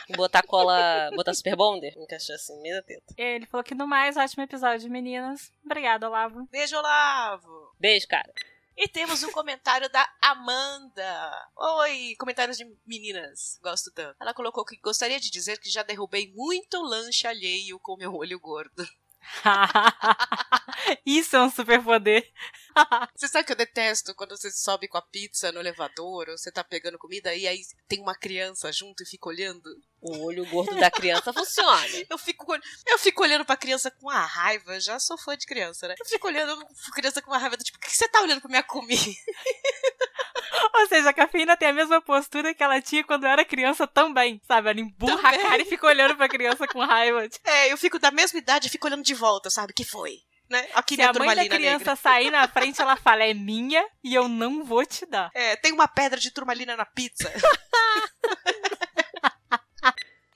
E 0.09 0.17
botar 0.17 0.43
cola, 0.43 1.11
botar 1.15 1.35
super 1.35 1.55
bonder, 1.55 1.95
encaixar 1.99 2.37
assim 2.37 2.63
da 2.63 2.83
teta. 2.83 3.15
Ele 3.17 3.47
falou 3.47 3.63
que 3.63 3.75
no 3.75 3.87
mais, 3.87 4.17
ótimo 4.17 4.43
episódio, 4.43 4.91
meninas. 4.91 5.53
Obrigada, 5.65 6.09
Olavo. 6.09 6.49
Beijo, 6.51 6.77
Olavo. 6.77 7.75
Beijo, 7.79 8.09
cara. 8.09 8.33
E 8.77 8.87
temos 8.87 9.25
um 9.25 9.33
comentário 9.33 9.91
da 9.91 10.09
Amanda. 10.23 11.49
Oi, 11.57 12.15
comentários 12.19 12.57
de 12.57 12.65
meninas. 12.87 13.59
Gosto 13.61 13.91
tanto. 13.93 14.17
Ela 14.21 14.33
colocou 14.33 14.65
que 14.65 14.77
gostaria 14.77 15.19
de 15.19 15.31
dizer 15.31 15.59
que 15.59 15.69
já 15.69 15.83
derrubei 15.83 16.33
muito 16.33 16.81
lanche 16.81 17.27
alheio 17.27 17.81
com 17.81 17.97
meu 17.97 18.15
olho 18.15 18.39
gordo. 18.39 18.89
Isso 21.05 21.37
é 21.37 21.43
um 21.43 21.51
superpoder. 21.51 22.33
Você 23.17 23.29
sabe 23.29 23.47
que 23.47 23.53
eu 23.53 23.57
detesto 23.57 24.15
quando 24.15 24.37
você 24.37 24.51
sobe 24.51 24.89
com 24.89 24.97
a 24.97 25.03
pizza 25.03 25.51
no 25.53 25.61
elevador 25.61 26.29
ou 26.29 26.39
você 26.39 26.51
tá 26.51 26.63
pegando 26.63 26.99
comida 26.99 27.35
e 27.35 27.47
aí 27.47 27.61
tem 27.89 28.01
uma 28.01 28.15
criança 28.15 28.73
junto 28.73 29.03
e 29.03 29.07
fica 29.07 29.29
olhando? 29.29 29.69
O 30.01 30.25
olho 30.25 30.47
gordo 30.47 30.77
da 30.77 30.91
criança 30.91 31.33
funciona. 31.33 31.87
Eu 32.09 32.17
fico, 32.17 32.55
eu 32.87 32.99
fico 32.99 33.23
olhando 33.23 33.45
pra 33.45 33.57
criança 33.57 33.91
com 33.91 34.07
uma 34.07 34.25
raiva. 34.25 34.75
Eu 34.75 34.81
já 34.81 34.99
sou 35.01 35.19
fã 35.19 35.37
de 35.37 35.45
criança, 35.47 35.89
né? 35.89 35.95
Eu 35.99 36.07
fico 36.07 36.27
olhando 36.29 36.57
pra 36.57 36.95
criança 36.95 37.21
com 37.21 37.31
uma 37.31 37.39
raiva 37.39 37.57
do 37.57 37.65
tipo, 37.65 37.79
por 37.79 37.89
que 37.89 37.97
você 37.97 38.09
tá 38.09 38.21
olhando 38.21 38.41
pra 38.41 38.49
minha 38.49 38.63
comida? 38.63 39.03
Ou 40.75 40.87
seja, 40.89 41.11
a 41.11 41.13
cafeína 41.13 41.57
tem 41.57 41.69
a 41.69 41.73
mesma 41.73 42.01
postura 42.01 42.55
que 42.55 42.63
ela 42.63 42.81
tinha 42.81 43.05
quando 43.05 43.27
era 43.27 43.45
criança 43.45 43.87
também. 43.87 44.41
Sabe? 44.47 44.71
Ela 44.71 44.81
emburra 44.81 45.17
Também. 45.31 45.41
a 45.47 45.51
cara 45.51 45.63
e 45.63 45.67
fica 45.67 45.87
olhando 45.87 46.17
pra 46.17 46.29
criança 46.29 46.67
com 46.67 46.85
raiva. 46.85 47.27
É, 47.45 47.73
eu 47.73 47.77
fico 47.79 47.99
da 47.99 48.11
mesma 48.11 48.39
idade 48.39 48.67
e 48.69 48.71
fico 48.71 48.87
olhando 48.87 49.03
de 49.03 49.15
volta, 49.15 49.51
sabe? 49.51 49.73
que 49.73 49.85
foi? 49.85 50.19
Né? 50.49 50.67
Aqui 50.75 50.95
Se 50.95 51.03
a 51.03 51.13
mãe 51.13 51.35
da 51.35 51.47
criança 51.49 51.79
negra. 51.79 51.97
sair 51.97 52.31
na 52.31 52.49
frente, 52.49 52.81
ela 52.81 52.97
fala, 52.97 53.25
é 53.25 53.35
minha 53.35 53.85
e 54.03 54.15
eu 54.15 54.29
não 54.29 54.65
vou 54.65 54.85
te 54.87 55.05
dar. 55.07 55.31
É, 55.35 55.57
tem 55.57 55.73
uma 55.73 55.87
pedra 55.89 56.19
de 56.19 56.31
turmalina 56.31 56.77
na 56.77 56.87
pizza. 56.87 57.31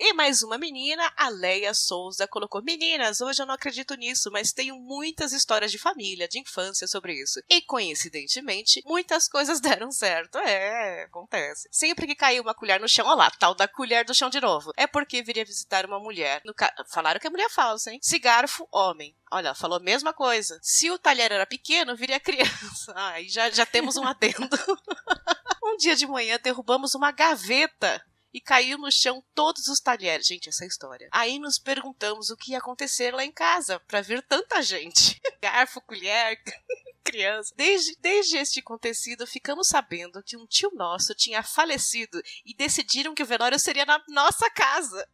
E 0.04 0.12
mais 0.14 0.42
uma 0.42 0.58
menina, 0.58 1.12
a 1.16 1.28
Leia 1.28 1.72
Souza, 1.72 2.26
colocou: 2.26 2.60
Meninas, 2.60 3.20
hoje 3.20 3.40
eu 3.40 3.46
não 3.46 3.54
acredito 3.54 3.94
nisso, 3.94 4.32
mas 4.32 4.52
tenho 4.52 4.74
muitas 4.74 5.32
histórias 5.32 5.70
de 5.70 5.78
família, 5.78 6.26
de 6.26 6.40
infância 6.40 6.88
sobre 6.88 7.14
isso. 7.22 7.40
E 7.48 7.62
coincidentemente, 7.62 8.82
muitas 8.84 9.28
coisas 9.28 9.60
deram 9.62 9.92
certo. 9.92 10.38
É, 10.38 11.04
acontece. 11.04 11.68
Sempre 11.70 12.08
que 12.08 12.16
caiu 12.16 12.42
uma 12.42 12.52
colher 12.52 12.80
no 12.80 12.88
chão, 12.88 13.06
ó 13.06 13.14
lá, 13.14 13.30
tal 13.30 13.54
da 13.54 13.68
colher 13.68 14.04
do 14.04 14.12
chão 14.12 14.28
de 14.28 14.40
novo. 14.40 14.72
É 14.76 14.88
porque 14.88 15.22
viria 15.22 15.44
visitar 15.44 15.86
uma 15.86 16.00
mulher. 16.00 16.42
Ca- 16.56 16.74
Falaram 16.90 17.20
que 17.20 17.28
é 17.28 17.30
mulher 17.30 17.48
falsa, 17.48 17.92
hein? 17.92 18.00
Se 18.02 18.18
garfo, 18.18 18.66
homem. 18.72 19.14
Olha, 19.30 19.54
falou 19.54 19.76
a 19.78 19.82
mesma 19.82 20.12
coisa. 20.12 20.58
Se 20.60 20.90
o 20.90 20.98
talher 20.98 21.30
era 21.30 21.46
pequeno, 21.46 21.94
viria 21.94 22.18
criança. 22.18 22.92
Aí 22.96 23.28
já, 23.28 23.48
já 23.50 23.64
temos 23.64 23.96
um 23.96 24.02
adendo. 24.04 24.48
Um 25.64 25.76
dia 25.76 25.94
de 25.96 26.06
manhã 26.06 26.38
derrubamos 26.42 26.94
uma 26.94 27.10
gaveta 27.12 28.04
e 28.32 28.40
caiu 28.40 28.78
no 28.78 28.90
chão 28.90 29.22
todos 29.34 29.68
os 29.68 29.80
talheres. 29.80 30.26
Gente, 30.26 30.48
essa 30.48 30.64
é 30.64 30.66
história. 30.66 31.08
Aí 31.12 31.38
nos 31.38 31.58
perguntamos 31.58 32.30
o 32.30 32.36
que 32.36 32.52
ia 32.52 32.58
acontecer 32.58 33.14
lá 33.14 33.24
em 33.24 33.32
casa 33.32 33.80
pra 33.80 34.00
vir 34.00 34.22
tanta 34.22 34.62
gente. 34.62 35.20
Garfo, 35.42 35.80
colher, 35.82 36.40
criança. 37.04 37.52
Desde, 37.56 37.96
desde 38.00 38.36
este 38.38 38.60
acontecido, 38.60 39.26
ficamos 39.26 39.68
sabendo 39.68 40.22
que 40.22 40.36
um 40.36 40.46
tio 40.46 40.70
nosso 40.74 41.14
tinha 41.14 41.42
falecido 41.42 42.20
e 42.44 42.54
decidiram 42.54 43.14
que 43.14 43.22
o 43.22 43.26
velório 43.26 43.58
seria 43.58 43.84
na 43.84 44.02
nossa 44.08 44.48
casa. 44.50 45.06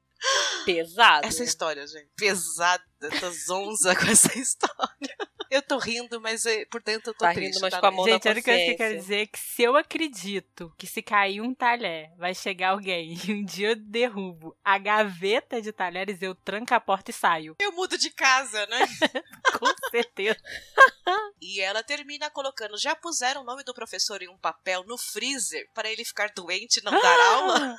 Pesado. 0.64 1.26
Essa 1.26 1.44
história, 1.44 1.86
gente. 1.86 2.10
Pesada. 2.16 2.84
Tô 3.20 3.30
zonza 3.30 3.94
com 3.96 4.06
essa 4.06 4.36
história. 4.38 5.16
Eu 5.50 5.62
tô 5.62 5.78
rindo, 5.78 6.20
mas 6.20 6.44
eh, 6.46 6.64
por 6.66 6.82
dentro 6.82 7.10
eu 7.10 7.14
tô 7.14 7.24
Tá 7.24 7.32
triste. 7.32 7.52
rindo, 7.54 7.60
mas 7.62 7.70
tá, 7.72 7.80
com 7.80 7.86
a 7.86 7.90
mão 7.90 8.04
Gente, 8.04 8.28
a 8.28 8.32
única 8.32 8.50
coisa 8.50 8.64
que 8.64 8.70
eu 8.72 8.76
quero 8.76 8.96
dizer 8.96 9.20
é 9.22 9.26
que 9.26 9.38
se 9.38 9.62
eu 9.62 9.76
acredito 9.76 10.72
que 10.76 10.86
se 10.86 11.00
cair 11.02 11.40
um 11.40 11.54
talher, 11.54 12.10
vai 12.18 12.34
chegar 12.34 12.70
alguém 12.70 13.14
e 13.26 13.32
um 13.32 13.44
dia 13.44 13.70
eu 13.70 13.76
derrubo 13.76 14.56
a 14.64 14.76
gaveta 14.78 15.60
de 15.62 15.72
talheres, 15.72 16.20
eu 16.20 16.34
tranco 16.34 16.74
a 16.74 16.80
porta 16.80 17.10
e 17.10 17.14
saio. 17.14 17.56
Eu 17.60 17.72
mudo 17.72 17.96
de 17.96 18.10
casa, 18.10 18.66
né? 18.66 18.78
Com 19.58 19.90
certeza. 19.90 20.38
E 21.40 21.60
ela 21.60 21.82
termina 21.82 22.28
colocando: 22.28 22.76
já 22.76 22.94
puseram 22.94 23.40
o 23.40 23.44
nome 23.44 23.62
do 23.64 23.72
professor 23.72 24.20
em 24.20 24.28
um 24.28 24.36
papel 24.36 24.84
no 24.84 24.98
freezer 24.98 25.66
para 25.72 25.88
ele 25.90 26.04
ficar 26.04 26.30
doente 26.34 26.78
e 26.80 26.82
não 26.84 26.92
dar 26.92 27.20
aula? 27.32 27.76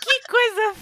Que 0.00 0.20
coisa 0.28 0.74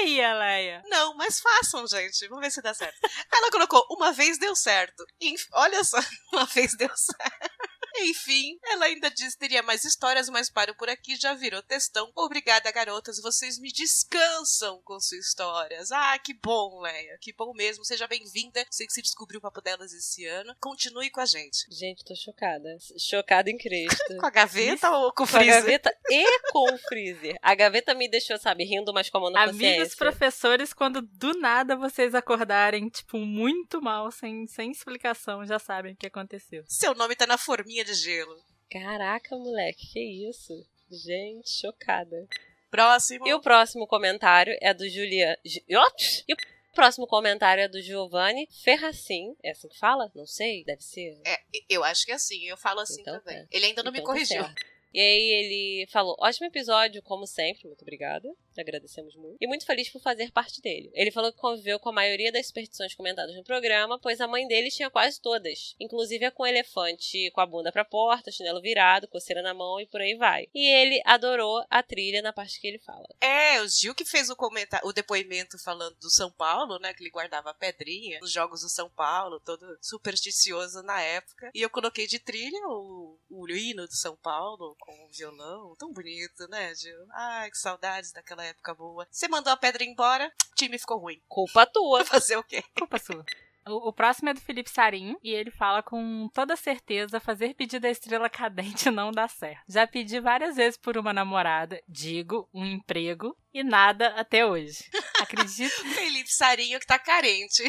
feia, 0.00 0.34
Leia. 0.34 0.82
Não, 0.86 1.14
mas 1.14 1.40
façam, 1.40 1.86
gente. 1.86 2.26
Vamos 2.28 2.44
ver 2.44 2.50
se 2.50 2.62
dá 2.62 2.74
certo. 2.74 2.98
Ela 3.32 3.50
colocou: 3.50 3.84
uma 3.90 4.12
vez 4.12 4.38
deu 4.38 4.54
certo. 4.54 5.04
Olha 5.52 5.84
só, 5.84 5.98
uma 6.32 6.46
vez 6.46 6.76
deu 6.76 6.90
certo. 6.94 7.51
Enfim, 8.00 8.58
ela 8.64 8.86
ainda 8.86 9.10
diz 9.10 9.34
teria 9.36 9.62
mais 9.62 9.84
histórias, 9.84 10.28
mas 10.28 10.50
paro 10.50 10.74
por 10.76 10.88
aqui, 10.88 11.16
já 11.16 11.34
virou 11.34 11.62
textão. 11.62 12.10
Obrigada, 12.14 12.70
garotas, 12.70 13.20
vocês 13.20 13.58
me 13.58 13.70
descansam 13.72 14.80
com 14.84 14.98
suas 15.00 15.26
histórias. 15.26 15.90
Ah, 15.92 16.18
que 16.18 16.34
bom, 16.34 16.80
Leia, 16.80 17.18
que 17.20 17.32
bom 17.32 17.52
mesmo. 17.54 17.84
Seja 17.84 18.06
bem-vinda. 18.06 18.64
Sei 18.70 18.86
que 18.86 18.92
você 18.92 19.02
descobriu 19.02 19.38
o 19.38 19.42
papo 19.42 19.60
delas 19.60 19.92
esse 19.92 20.26
ano. 20.26 20.54
Continue 20.60 21.10
com 21.10 21.20
a 21.20 21.26
gente. 21.26 21.66
Gente, 21.70 22.04
tô 22.04 22.14
chocada. 22.14 22.76
Chocada 22.98 23.50
em 23.50 23.56
Cristo. 23.58 24.02
Com 24.18 24.26
a 24.26 24.30
gaveta 24.30 24.90
ou 24.90 25.12
com 25.12 25.24
o 25.24 25.26
Com 25.26 25.36
a 25.36 25.40
freezer? 25.40 25.54
gaveta 25.62 25.96
e 26.10 26.40
com 26.52 26.74
o 26.74 26.78
freezer. 26.78 27.36
A 27.42 27.54
gaveta 27.54 27.94
me 27.94 28.08
deixou, 28.08 28.38
sabe, 28.38 28.64
rindo, 28.64 28.92
mas 28.92 29.08
com 29.10 29.18
a 29.18 29.20
mão 29.20 29.30
na 29.30 29.42
Amigos 29.44 29.58
consciência. 29.60 29.96
professores, 29.96 30.72
quando 30.72 31.02
do 31.02 31.32
nada 31.38 31.74
vocês 31.76 32.14
acordarem, 32.14 32.88
tipo, 32.88 33.18
muito 33.18 33.80
mal, 33.80 34.10
sem, 34.12 34.46
sem 34.46 34.70
explicação, 34.70 35.44
já 35.46 35.58
sabem 35.58 35.92
o 35.92 35.96
que 35.96 36.06
aconteceu. 36.06 36.64
Seu 36.68 36.94
nome 36.94 37.16
tá 37.16 37.26
na 37.26 37.38
forminha 37.38 37.81
de 37.84 37.94
gelo. 37.94 38.36
Caraca, 38.70 39.36
moleque, 39.36 39.86
que 39.92 40.28
isso? 40.28 40.54
Gente, 40.90 41.50
chocada. 41.50 42.26
Próximo. 42.70 43.26
E 43.26 43.34
o 43.34 43.40
próximo 43.40 43.86
comentário 43.86 44.56
é 44.60 44.72
do 44.72 44.88
Julian. 44.88 45.36
Ju- 45.44 45.60
Ops! 45.86 46.24
E 46.26 46.32
o 46.32 46.36
próximo 46.74 47.06
comentário 47.06 47.62
é 47.62 47.68
do 47.68 47.82
Giovanni 47.82 48.48
Ferracin. 48.64 49.36
É 49.42 49.50
assim 49.50 49.68
que 49.68 49.78
fala? 49.78 50.10
Não 50.14 50.26
sei, 50.26 50.64
deve 50.64 50.82
ser. 50.82 51.20
É, 51.26 51.38
eu 51.68 51.84
acho 51.84 52.06
que 52.06 52.12
é 52.12 52.14
assim, 52.14 52.42
eu 52.44 52.56
falo 52.56 52.80
assim 52.80 53.02
Então 53.02 53.18
também. 53.20 53.42
tá. 53.42 53.48
Ele 53.50 53.66
ainda 53.66 53.82
não 53.82 53.92
me 53.92 53.98
Então 53.98 54.06
tá 54.06 54.12
corrigiu. 54.14 54.42
certo. 54.42 54.71
E 54.92 55.00
aí 55.00 55.44
ele 55.44 55.86
falou: 55.90 56.16
ótimo 56.20 56.46
episódio, 56.46 57.02
como 57.02 57.26
sempre, 57.26 57.66
muito 57.66 57.82
obrigada. 57.82 58.28
Agradecemos 58.58 59.16
muito. 59.16 59.38
E 59.40 59.46
muito 59.46 59.64
feliz 59.64 59.88
por 59.88 60.02
fazer 60.02 60.30
parte 60.30 60.60
dele. 60.60 60.90
Ele 60.92 61.10
falou 61.10 61.32
que 61.32 61.38
conviveu 61.38 61.80
com 61.80 61.88
a 61.88 61.92
maioria 61.92 62.30
das 62.30 62.48
superstições 62.48 62.94
comentadas 62.94 63.34
no 63.34 63.42
programa, 63.42 63.98
pois 63.98 64.20
a 64.20 64.28
mãe 64.28 64.46
dele 64.46 64.70
tinha 64.70 64.90
quase 64.90 65.20
todas. 65.20 65.74
Inclusive 65.80 66.26
a 66.26 66.30
com 66.30 66.42
o 66.42 66.46
elefante 66.46 67.30
com 67.30 67.40
a 67.40 67.46
bunda 67.46 67.72
pra 67.72 67.84
porta, 67.84 68.30
chinelo 68.30 68.60
virado, 68.60 69.08
coceira 69.08 69.40
na 69.40 69.54
mão 69.54 69.80
e 69.80 69.86
por 69.86 70.00
aí 70.00 70.14
vai. 70.16 70.48
E 70.54 70.66
ele 70.68 71.00
adorou 71.06 71.64
a 71.70 71.82
trilha 71.82 72.20
na 72.20 72.32
parte 72.32 72.60
que 72.60 72.66
ele 72.66 72.78
fala. 72.78 73.06
É, 73.20 73.60
o 73.60 73.68
Gil 73.68 73.94
que 73.94 74.04
fez 74.04 74.28
o 74.28 74.36
comentário, 74.36 74.86
o 74.86 74.92
depoimento 74.92 75.58
falando 75.58 75.96
do 75.96 76.10
São 76.10 76.30
Paulo, 76.30 76.78
né? 76.78 76.92
Que 76.92 77.02
ele 77.02 77.10
guardava 77.10 77.50
a 77.50 77.54
pedrinha 77.54 78.20
nos 78.20 78.30
jogos 78.30 78.60
do 78.60 78.68
São 78.68 78.90
Paulo, 78.90 79.40
todo 79.40 79.78
supersticioso 79.80 80.82
na 80.82 81.00
época. 81.00 81.50
E 81.54 81.62
eu 81.62 81.70
coloquei 81.70 82.06
de 82.06 82.18
trilha 82.18 82.60
o, 82.68 83.18
o 83.30 83.48
hino 83.48 83.86
do 83.86 83.94
São 83.94 84.16
Paulo 84.16 84.76
com 84.82 84.92
o 85.04 85.08
violão. 85.08 85.76
Tão 85.76 85.92
bonito, 85.92 86.48
né, 86.48 86.74
Gil? 86.74 87.06
Ai, 87.12 87.50
que 87.50 87.56
saudades 87.56 88.12
daquela 88.12 88.44
época 88.44 88.74
boa. 88.74 89.06
Você 89.10 89.28
mandou 89.28 89.52
a 89.52 89.56
pedra 89.56 89.84
embora, 89.84 90.30
o 90.50 90.54
time 90.54 90.78
ficou 90.78 90.98
ruim. 90.98 91.22
Culpa 91.28 91.64
tua. 91.66 92.04
Fazer 92.04 92.36
o 92.36 92.42
quê? 92.42 92.62
Culpa 92.76 92.98
sua. 92.98 93.24
O, 93.64 93.90
o 93.90 93.92
próximo 93.92 94.28
é 94.28 94.34
do 94.34 94.40
Felipe 94.40 94.68
Sarim 94.68 95.16
e 95.22 95.30
ele 95.30 95.52
fala 95.52 95.84
com 95.84 96.28
toda 96.34 96.56
certeza 96.56 97.20
fazer 97.20 97.54
pedido 97.54 97.82
da 97.82 97.90
estrela 97.90 98.28
cadente 98.28 98.90
não 98.90 99.12
dá 99.12 99.28
certo. 99.28 99.62
Já 99.68 99.86
pedi 99.86 100.18
várias 100.18 100.56
vezes 100.56 100.76
por 100.76 100.98
uma 100.98 101.12
namorada, 101.12 101.80
digo, 101.88 102.48
um 102.52 102.66
emprego 102.66 103.36
e 103.54 103.62
nada 103.62 104.08
até 104.16 104.44
hoje. 104.44 104.84
Acredito. 105.22 105.70
Felipe 105.94 106.32
Sarinho 106.32 106.80
que 106.80 106.86
tá 106.86 106.98
carente. 106.98 107.62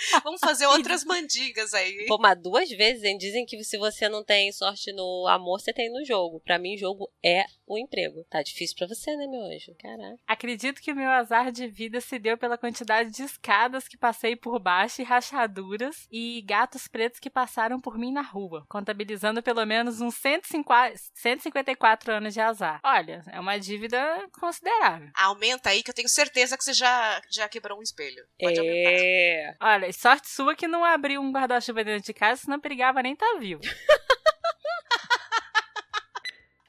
Vamos 0.24 0.40
fazer 0.40 0.66
outras 0.66 1.04
mandigas 1.04 1.74
aí. 1.74 2.06
Pô, 2.06 2.18
mas 2.18 2.40
duas 2.40 2.68
vezes, 2.70 3.02
hein? 3.04 3.18
Dizem 3.18 3.44
que 3.44 3.62
se 3.64 3.78
você 3.78 4.08
não 4.08 4.24
tem 4.24 4.50
sorte 4.52 4.92
no 4.92 5.26
amor, 5.28 5.60
você 5.60 5.72
tem 5.72 5.90
no 5.90 6.04
jogo. 6.04 6.40
Pra 6.40 6.58
mim, 6.58 6.76
jogo 6.76 7.10
é 7.24 7.44
o 7.66 7.78
emprego. 7.78 8.24
Tá 8.30 8.42
difícil 8.42 8.76
pra 8.76 8.88
você, 8.88 9.16
né, 9.16 9.26
meu 9.26 9.42
anjo? 9.42 9.74
Caraca. 9.78 10.18
Acredito 10.26 10.80
que 10.80 10.92
o 10.92 10.96
meu 10.96 11.10
azar 11.10 11.52
de 11.52 11.68
vida 11.68 12.00
se 12.00 12.18
deu 12.18 12.36
pela 12.36 12.58
quantidade 12.58 13.10
de 13.10 13.22
escadas 13.22 13.86
que 13.86 13.96
passei 13.96 14.34
por 14.34 14.58
baixo 14.58 15.00
e 15.00 15.04
rachaduras 15.04 16.06
e 16.10 16.42
gatos 16.42 16.88
pretos 16.88 17.20
que 17.20 17.30
passaram 17.30 17.80
por 17.80 17.98
mim 17.98 18.12
na 18.12 18.22
rua, 18.22 18.64
contabilizando 18.68 19.42
pelo 19.42 19.64
menos 19.64 20.00
uns 20.00 20.14
150 20.16 20.94
154 21.14 22.12
anos 22.12 22.34
de 22.34 22.40
azar. 22.40 22.80
Olha, 22.84 23.22
é 23.30 23.38
uma 23.38 23.58
dívida 23.58 24.00
considerável. 24.38 25.08
Aumenta 25.14 25.70
aí 25.70 25.82
que 25.82 25.90
eu 25.90 25.94
tenho 25.94 26.08
certeza 26.08 26.56
que 26.56 26.64
você 26.64 26.72
já, 26.72 27.20
já 27.30 27.48
quebrou 27.48 27.78
um 27.78 27.82
espelho. 27.82 28.24
Pode 28.38 28.58
aumentar. 28.58 28.90
É. 28.92 29.56
Olha, 29.60 29.86
e 29.86 29.89
sorte 29.92 30.28
sua 30.28 30.54
que 30.54 30.68
não 30.68 30.84
abriu 30.84 31.20
um 31.20 31.32
guarda-chuva 31.32 31.84
dentro 31.84 32.06
de 32.06 32.14
casa, 32.14 32.42
senão 32.42 32.60
perigava 32.60 33.02
nem 33.02 33.16
tá 33.16 33.36
vivo. 33.38 33.60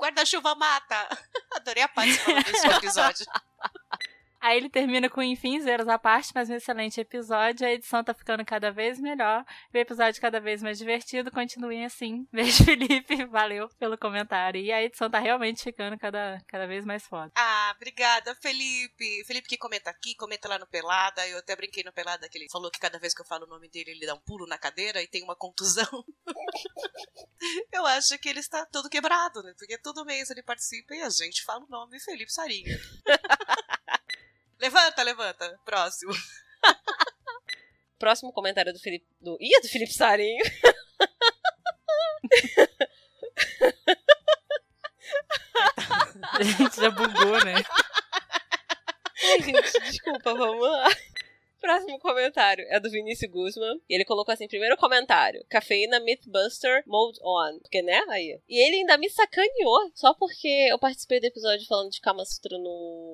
Guarda-chuva 0.01 0.55
mata! 0.55 1.07
Adorei 1.55 1.83
a 1.83 1.87
parte 1.87 2.17
desse 2.43 2.67
episódio. 2.67 3.25
Aí 4.41 4.57
ele 4.57 4.69
termina 4.69 5.07
com 5.07 5.21
enfim, 5.21 5.59
zeros 5.61 5.87
à 5.87 5.99
parte, 5.99 6.31
mas 6.33 6.49
um 6.49 6.55
excelente 6.55 6.99
episódio. 6.99 7.65
A 7.65 7.71
edição 7.71 8.03
tá 8.03 8.11
ficando 8.11 8.43
cada 8.43 8.71
vez 8.71 8.99
melhor. 8.99 9.45
O 9.71 9.77
episódio 9.77 10.19
cada 10.19 10.39
vez 10.39 10.63
mais 10.63 10.79
divertido. 10.79 11.29
Continuem 11.29 11.85
assim. 11.85 12.27
Beijo, 12.33 12.65
Felipe. 12.65 13.23
Valeu 13.25 13.69
pelo 13.77 13.95
comentário. 13.99 14.59
E 14.59 14.71
a 14.71 14.81
edição 14.81 15.11
tá 15.11 15.19
realmente 15.19 15.61
ficando 15.61 15.95
cada, 15.99 16.41
cada 16.47 16.65
vez 16.65 16.83
mais 16.83 17.05
foda. 17.05 17.31
Ah, 17.35 17.71
obrigada, 17.75 18.33
Felipe. 18.33 19.23
Felipe 19.25 19.47
que 19.47 19.57
comenta 19.57 19.91
aqui, 19.91 20.15
comenta 20.15 20.49
lá 20.49 20.57
no 20.57 20.65
Pelada. 20.65 21.27
Eu 21.27 21.37
até 21.37 21.55
brinquei 21.55 21.83
no 21.83 21.93
Pelada 21.93 22.27
que 22.27 22.39
ele 22.39 22.49
falou 22.49 22.71
que 22.71 22.79
cada 22.79 22.97
vez 22.97 23.13
que 23.13 23.21
eu 23.21 23.27
falo 23.27 23.45
o 23.45 23.49
nome 23.49 23.69
dele, 23.69 23.91
ele 23.91 24.07
dá 24.07 24.15
um 24.15 24.21
pulo 24.21 24.47
na 24.47 24.57
cadeira 24.57 25.03
e 25.03 25.07
tem 25.07 25.23
uma 25.23 25.35
contusão. 25.35 26.03
eu 27.71 27.85
acho 27.85 28.17
que 28.17 28.27
ele 28.27 28.39
está 28.39 28.65
todo 28.65 28.89
quebrado, 28.89 29.43
né? 29.43 29.53
Porque 29.55 29.77
todo 29.77 30.03
mês 30.03 30.31
ele 30.31 30.41
participa 30.41 30.95
e 30.95 31.01
a 31.01 31.09
gente 31.11 31.43
fala 31.43 31.63
o 31.63 31.69
nome 31.69 31.99
Felipe 31.99 32.33
Sarinho. 32.33 32.75
levanta, 34.61 35.03
levanta. 35.03 35.59
Próximo. 35.65 36.13
Próximo 37.99 38.31
comentário 38.31 38.71
do 38.71 38.79
Felipe. 38.79 39.05
Do... 39.19 39.37
Ih, 39.41 39.55
é 39.55 39.61
do 39.61 39.67
Felipe 39.67 39.93
Sarinho. 39.93 40.43
A 46.33 46.43
gente 46.43 46.75
já 46.77 46.89
bugou, 46.89 47.43
né? 47.43 47.55
Ai, 49.23 49.41
gente, 49.41 49.79
desculpa, 49.81 50.33
vamos 50.33 50.61
lá. 50.67 50.89
Próximo 51.59 51.99
comentário 51.99 52.65
é 52.69 52.79
do 52.79 52.89
Vinícius 52.89 53.31
Guzman. 53.31 53.79
E 53.87 53.93
ele 53.93 54.03
colocou 54.03 54.33
assim: 54.33 54.47
primeiro 54.47 54.75
comentário: 54.77 55.45
Cafeína 55.47 55.99
Mythbuster 55.99 56.83
Mode 56.87 57.19
On. 57.21 57.59
Porque, 57.59 57.83
né? 57.83 58.03
Aí. 58.09 58.39
E 58.49 58.65
ele 58.65 58.77
ainda 58.77 58.97
me 58.97 59.07
sacaneou. 59.09 59.91
Só 59.93 60.13
porque 60.15 60.67
eu 60.69 60.79
participei 60.79 61.19
do 61.19 61.27
episódio 61.27 61.67
falando 61.67 61.91
de 61.91 62.01
Kama 62.01 62.25
Sutra 62.25 62.57
no 62.57 63.10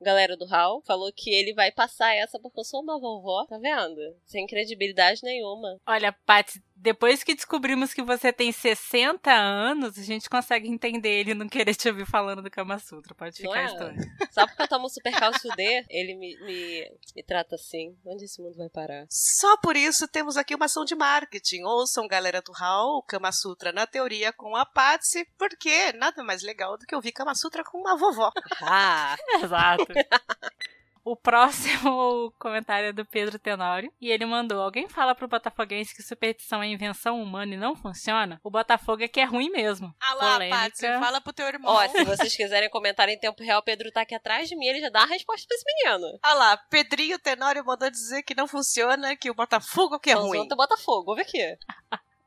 Galera 0.00 0.36
do 0.36 0.46
Hall. 0.46 0.82
Falou 0.86 1.12
que 1.12 1.30
ele 1.30 1.54
vai 1.54 1.70
passar 1.72 2.14
essa 2.14 2.38
porque 2.38 2.60
eu 2.60 2.64
sou 2.64 2.82
uma 2.82 2.98
vovó. 2.98 3.46
Tá 3.46 3.58
vendo? 3.58 4.00
Sem 4.24 4.46
credibilidade 4.46 5.20
nenhuma. 5.22 5.78
Olha, 5.86 6.12
Paty, 6.12 6.62
depois 6.80 7.24
que 7.24 7.34
descobrimos 7.34 7.92
que 7.92 8.02
você 8.02 8.32
tem 8.32 8.52
60 8.52 9.30
anos, 9.30 9.98
a 9.98 10.02
gente 10.02 10.30
consegue 10.30 10.68
entender 10.68 11.20
ele 11.20 11.34
não 11.34 11.48
querer 11.48 11.74
te 11.74 11.88
ouvir 11.88 12.06
falando 12.06 12.42
do 12.42 12.50
Kama 12.50 12.78
Sutra. 12.78 13.14
Pode 13.14 13.36
ficar 13.36 13.62
é? 13.62 13.64
estranho. 13.66 13.98
Só 14.30 14.46
porque 14.46 14.62
eu 14.62 14.68
tomo 14.68 14.88
super 14.88 15.12
cálcio 15.12 15.50
D, 15.56 15.84
ele 15.88 16.14
me, 16.14 16.36
me, 16.44 16.90
me 17.16 17.22
trata 17.22 17.56
assim. 17.56 17.96
Onde 18.06 18.24
esse 18.24 18.40
mundo 18.40 18.56
vai 18.56 18.68
parar? 18.68 19.06
Só 19.10 19.56
por 19.58 19.76
isso 19.76 20.06
temos 20.06 20.36
aqui 20.36 20.54
uma 20.54 20.66
ação 20.66 20.84
de 20.84 20.94
marketing. 20.94 21.64
Ouçam, 21.64 22.06
galera 22.06 22.40
do 22.40 22.52
Hall, 22.52 23.02
Kama 23.02 23.32
Sutra 23.32 23.72
na 23.72 23.86
teoria 23.86 24.32
com 24.32 24.54
a 24.56 24.64
Patsy, 24.64 25.26
porque 25.36 25.92
nada 25.94 26.22
mais 26.22 26.42
legal 26.42 26.78
do 26.78 26.86
que 26.86 26.94
ouvir 26.94 27.12
Kama 27.12 27.34
Sutra 27.34 27.64
com 27.64 27.78
uma 27.78 27.96
vovó. 27.96 28.30
Ah! 28.62 29.16
Exato. 29.42 29.86
O 31.08 31.16
próximo 31.16 32.30
comentário 32.38 32.88
é 32.88 32.92
do 32.92 33.02
Pedro 33.02 33.38
Tenório. 33.38 33.90
E 33.98 34.10
ele 34.10 34.26
mandou: 34.26 34.60
Alguém 34.60 34.86
fala 34.90 35.14
pro 35.14 35.26
Botafoguense 35.26 35.96
que 35.96 36.02
superstição 36.02 36.62
é 36.62 36.66
invenção 36.66 37.22
humana 37.22 37.54
e 37.54 37.56
não 37.56 37.74
funciona? 37.74 38.38
O 38.44 38.50
Botafogo 38.50 39.02
é 39.02 39.08
que 39.08 39.18
é 39.18 39.24
ruim 39.24 39.48
mesmo. 39.48 39.94
Ah 39.98 40.12
lá. 40.12 40.38
Patsy, 40.50 40.86
fala 41.00 41.18
pro 41.18 41.32
teu 41.32 41.46
irmão. 41.46 41.72
Ó, 41.72 41.88
se 41.88 42.04
vocês 42.04 42.36
quiserem 42.36 42.68
comentar 42.68 43.08
em 43.08 43.18
tempo 43.18 43.42
real, 43.42 43.60
o 43.60 43.64
Pedro 43.64 43.90
tá 43.90 44.02
aqui 44.02 44.14
atrás 44.14 44.50
de 44.50 44.56
mim, 44.56 44.66
ele 44.66 44.80
já 44.80 44.90
dá 44.90 45.00
a 45.00 45.06
resposta 45.06 45.46
pra 45.48 45.56
esse 45.56 45.64
menino. 45.64 46.18
Ah 46.22 46.34
lá, 46.34 46.56
Pedrinho 46.68 47.18
Tenório 47.18 47.64
mandou 47.64 47.90
dizer 47.90 48.22
que 48.22 48.34
não 48.34 48.46
funciona, 48.46 49.16
que 49.16 49.30
o 49.30 49.34
Botafogo 49.34 49.98
que 49.98 50.10
é 50.10 50.14
ruim. 50.14 50.40
Zonta 50.40 50.56
Botafogo, 50.56 51.12
ouve 51.12 51.22
aqui. 51.22 51.56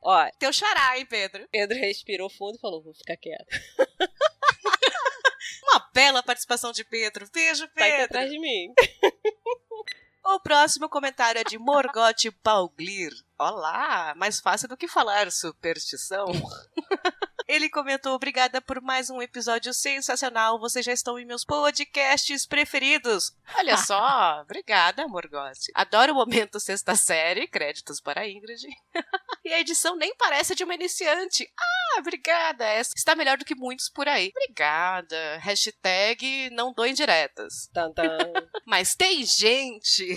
Ó, 0.04 0.28
Teu 0.40 0.52
xará, 0.52 0.98
hein, 0.98 1.06
Pedro? 1.06 1.46
Pedro 1.52 1.78
respirou 1.78 2.28
fundo 2.28 2.56
e 2.56 2.60
falou: 2.60 2.82
vou 2.82 2.92
ficar 2.94 3.16
quieto. 3.16 3.46
Uma 5.72 5.88
bela 5.94 6.22
participação 6.22 6.70
de 6.70 6.84
Pedro. 6.84 7.26
Beijo, 7.32 7.66
Tá 7.68 7.72
aqui 7.84 7.90
Pedro. 7.90 8.04
atrás 8.04 8.30
de 8.30 8.38
mim. 8.38 8.72
O 10.24 10.38
próximo 10.38 10.88
comentário 10.88 11.40
é 11.40 11.44
de 11.44 11.58
Morgote 11.58 12.30
Pauglir. 12.30 13.10
Olá, 13.36 14.14
mais 14.16 14.38
fácil 14.38 14.68
do 14.68 14.76
que 14.76 14.86
falar 14.86 15.32
superstição. 15.32 16.26
Ele 17.52 17.68
comentou: 17.68 18.14
Obrigada 18.14 18.62
por 18.62 18.80
mais 18.80 19.10
um 19.10 19.20
episódio 19.20 19.74
sensacional. 19.74 20.58
Vocês 20.58 20.86
já 20.86 20.92
estão 20.92 21.18
em 21.18 21.26
meus 21.26 21.44
podcasts 21.44 22.46
preferidos. 22.46 23.36
Olha 23.58 23.76
só, 23.84 24.40
obrigada, 24.40 25.06
Morgote. 25.06 25.70
Adoro 25.74 26.12
o 26.12 26.16
momento 26.16 26.58
sexta 26.58 26.96
série. 26.96 27.46
Créditos 27.46 28.00
para 28.00 28.26
Ingrid. 28.26 28.66
e 29.44 29.52
a 29.52 29.60
edição 29.60 29.94
nem 29.96 30.16
parece 30.16 30.54
de 30.54 30.64
uma 30.64 30.74
iniciante. 30.74 31.46
Ah, 31.60 31.98
obrigada. 31.98 32.64
Essa 32.64 32.94
está 32.96 33.14
melhor 33.14 33.36
do 33.36 33.44
que 33.44 33.54
muitos 33.54 33.90
por 33.90 34.08
aí. 34.08 34.32
Obrigada. 34.34 35.36
Hashtag 35.36 36.48
não 36.52 36.72
dou 36.72 36.86
indiretas. 36.86 37.68
Tan, 37.74 37.92
tan. 37.92 38.16
Mas 38.64 38.94
tem 38.94 39.26
gente. 39.26 40.16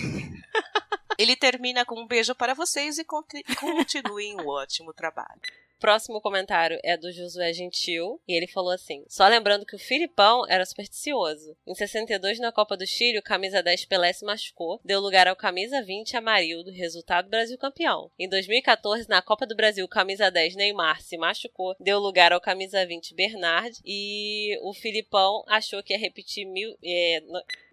Ele 1.18 1.36
termina 1.36 1.84
com 1.84 2.00
um 2.00 2.06
beijo 2.06 2.34
para 2.34 2.54
vocês 2.54 2.96
e 2.96 3.04
conti- 3.04 3.44
continuem 3.60 4.40
o 4.40 4.48
ótimo 4.48 4.94
trabalho. 4.94 5.38
Próximo 5.78 6.20
comentário 6.20 6.80
é 6.82 6.96
do 6.96 7.12
Josué 7.12 7.52
Gentil. 7.52 8.20
E 8.26 8.34
ele 8.34 8.46
falou 8.46 8.70
assim: 8.70 9.04
Só 9.08 9.26
lembrando 9.26 9.66
que 9.66 9.76
o 9.76 9.78
Filipão 9.78 10.44
era 10.48 10.64
supersticioso. 10.64 11.56
Em 11.66 11.74
62, 11.74 12.38
na 12.38 12.50
Copa 12.50 12.76
do 12.76 12.86
Chile, 12.86 13.18
o 13.18 13.22
camisa 13.22 13.62
10 13.62 13.84
Pelé 13.84 14.12
se 14.12 14.24
machucou, 14.24 14.80
deu 14.84 15.00
lugar 15.00 15.28
ao 15.28 15.36
camisa 15.36 15.82
20 15.82 16.16
Amarildo, 16.16 16.70
resultado 16.70 17.28
Brasil 17.28 17.58
campeão. 17.58 18.10
Em 18.18 18.28
2014, 18.28 19.08
na 19.08 19.20
Copa 19.20 19.46
do 19.46 19.54
Brasil, 19.54 19.86
camisa 19.86 20.30
10 20.30 20.56
Neymar 20.56 21.02
se 21.02 21.18
machucou, 21.18 21.76
deu 21.78 21.98
lugar 21.98 22.32
ao 22.32 22.40
camisa 22.40 22.84
20 22.86 23.14
Bernard. 23.14 23.78
E 23.84 24.58
o 24.62 24.72
Filipão 24.72 25.44
achou 25.46 25.82
que 25.82 25.92
ia 25.92 25.98
repetir 25.98 26.46
mil. 26.46 26.74
É, 26.82 27.22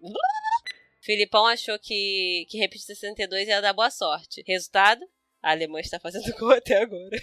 Filipão 1.00 1.46
achou 1.46 1.78
que, 1.78 2.46
que 2.48 2.58
repetir 2.58 2.86
62 2.86 3.48
ia 3.48 3.60
dar 3.60 3.72
boa 3.72 3.90
sorte. 3.90 4.42
Resultado? 4.46 5.06
A 5.42 5.50
Alemanha 5.50 5.82
está 5.82 6.00
fazendo 6.00 6.34
gol 6.38 6.52
até 6.56 6.80
agora. 6.80 7.16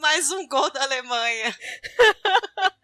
Mais 0.00 0.30
um 0.30 0.46
gol 0.48 0.70
da 0.70 0.82
Alemanha. 0.82 1.56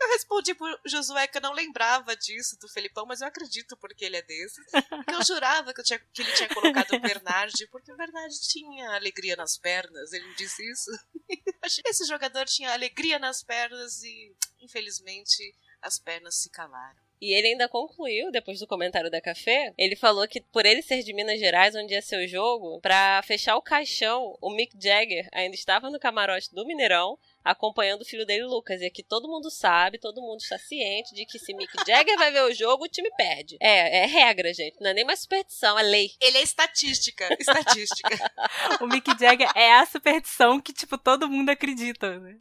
Eu 0.00 0.08
respondi 0.12 0.54
pro 0.54 0.80
Josué 0.86 1.26
que 1.26 1.36
eu 1.36 1.42
não 1.42 1.52
lembrava 1.52 2.16
disso 2.16 2.56
do 2.60 2.68
Felipão, 2.68 3.04
mas 3.04 3.20
eu 3.20 3.26
acredito 3.26 3.76
porque 3.76 4.04
ele 4.04 4.16
é 4.16 4.22
desses. 4.22 4.64
Que 5.06 5.14
eu 5.14 5.22
jurava 5.24 5.74
que, 5.74 5.80
eu 5.80 5.84
tinha- 5.84 5.98
que 5.98 6.22
ele 6.22 6.32
tinha 6.32 6.48
colocado 6.48 6.92
o 6.94 7.00
Bernard, 7.00 7.66
porque 7.66 7.92
o 7.92 7.96
Bernard 7.96 8.34
tinha 8.48 8.90
alegria 8.94 9.34
nas 9.36 9.58
pernas. 9.58 10.12
Ele 10.12 10.32
disse 10.34 10.62
isso. 10.70 10.90
Esse 11.84 12.04
jogador 12.06 12.46
tinha 12.46 12.72
alegria 12.72 13.18
nas 13.18 13.42
pernas 13.42 14.00
e, 14.02 14.34
infelizmente, 14.60 15.54
as 15.82 15.98
pernas 15.98 16.36
se 16.36 16.48
calaram. 16.48 17.00
E 17.20 17.32
ele 17.34 17.48
ainda 17.48 17.68
concluiu, 17.68 18.30
depois 18.30 18.60
do 18.60 18.66
comentário 18.66 19.10
da 19.10 19.20
Café, 19.20 19.72
ele 19.76 19.96
falou 19.96 20.26
que 20.28 20.40
por 20.40 20.64
ele 20.64 20.82
ser 20.82 21.02
de 21.02 21.12
Minas 21.12 21.38
Gerais, 21.38 21.74
onde 21.74 21.94
ia 21.94 22.02
ser 22.02 22.24
o 22.24 22.28
jogo, 22.28 22.80
pra 22.80 23.22
fechar 23.22 23.56
o 23.56 23.62
caixão, 23.62 24.36
o 24.40 24.50
Mick 24.50 24.76
Jagger 24.80 25.28
ainda 25.32 25.54
estava 25.54 25.90
no 25.90 25.98
camarote 25.98 26.54
do 26.54 26.66
Mineirão, 26.66 27.18
acompanhando 27.44 28.02
o 28.02 28.04
filho 28.04 28.26
dele, 28.26 28.44
Lucas. 28.44 28.80
E 28.80 28.86
aqui 28.86 29.02
todo 29.02 29.28
mundo 29.28 29.50
sabe, 29.50 29.98
todo 29.98 30.20
mundo 30.20 30.40
está 30.40 30.58
ciente 30.58 31.14
de 31.14 31.24
que 31.24 31.38
se 31.38 31.54
Mick 31.54 31.72
Jagger 31.86 32.16
vai 32.16 32.30
ver 32.30 32.44
o 32.44 32.54
jogo, 32.54 32.84
o 32.84 32.88
time 32.88 33.10
perde. 33.16 33.56
É, 33.60 34.04
é 34.04 34.06
regra, 34.06 34.52
gente. 34.52 34.80
Não 34.80 34.90
é 34.90 34.94
nem 34.94 35.04
mais 35.04 35.20
superstição, 35.20 35.78
é 35.78 35.82
lei. 35.82 36.10
Ele 36.20 36.38
é 36.38 36.42
estatística. 36.42 37.28
Estatística. 37.38 38.08
O 38.80 38.86
Mick 38.86 39.10
Jagger 39.18 39.50
é 39.54 39.72
a 39.72 39.86
superstição 39.86 40.60
que, 40.60 40.72
tipo, 40.72 40.98
todo 40.98 41.28
mundo 41.28 41.50
acredita. 41.50 42.18
Né? 42.18 42.36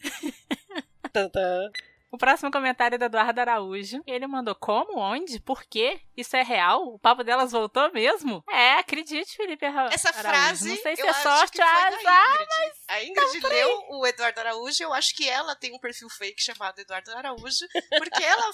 Tantã. 1.11 1.71
O 2.17 2.19
próximo 2.19 2.49
comentário 2.51 2.95
é 2.95 2.97
do 2.97 3.05
Eduardo 3.05 3.39
Araújo. 3.41 4.01
Ele 4.07 4.25
mandou 4.25 4.55
como, 4.55 4.97
onde, 4.97 5.39
por 5.39 5.63
quê? 5.63 6.01
Isso 6.17 6.35
é 6.35 6.41
real? 6.41 6.81
O 6.87 6.97
papo 6.97 7.23
delas 7.23 7.51
voltou 7.51 7.93
mesmo? 7.93 8.43
É, 8.49 8.73
acredite, 8.79 9.37
Felipe 9.37 9.63
Ara- 9.63 9.93
Essa 9.93 10.09
Araújo. 10.09 10.27
frase, 10.27 10.69
Não 10.69 10.77
sei 10.77 10.95
se 10.95 11.01
eu 11.03 11.07
é 11.09 11.13
sorte 11.13 11.61
ou 11.61 11.67
foi 11.67 11.77
da 11.77 11.87
azar. 11.99 12.33
Ingrid. 12.33 12.73
A 12.87 13.03
Ingrid 13.03 13.47
leu 13.47 13.85
o 13.91 14.07
Eduardo 14.07 14.39
Araújo, 14.39 14.81
eu 14.83 14.91
acho 14.95 15.15
que 15.15 15.29
ela 15.29 15.55
tem 15.55 15.75
um 15.75 15.79
perfil 15.79 16.09
fake 16.09 16.41
chamado 16.41 16.79
Eduardo 16.79 17.11
Araújo, 17.15 17.67
porque 17.99 18.23
ela, 18.23 18.49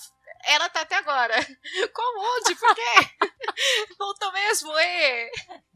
Ela 0.46 0.68
tá 0.68 0.82
até 0.82 0.96
agora. 0.98 1.34
Como? 1.96 2.20
Onde? 2.38 2.56
Por 2.56 2.76
quê? 2.76 3.10
Voltou 3.98 4.30
mesmo, 4.34 4.78
e? 4.78 5.32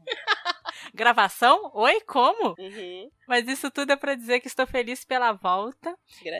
Gravação? 0.94 1.70
Oi, 1.74 2.00
como? 2.02 2.54
Uhum. 2.58 3.10
Mas 3.26 3.46
isso 3.46 3.70
tudo 3.70 3.92
é 3.92 3.96
pra 3.96 4.14
dizer 4.14 4.40
que 4.40 4.46
estou 4.46 4.66
feliz 4.66 5.04
pela 5.04 5.32
volta, 5.32 5.94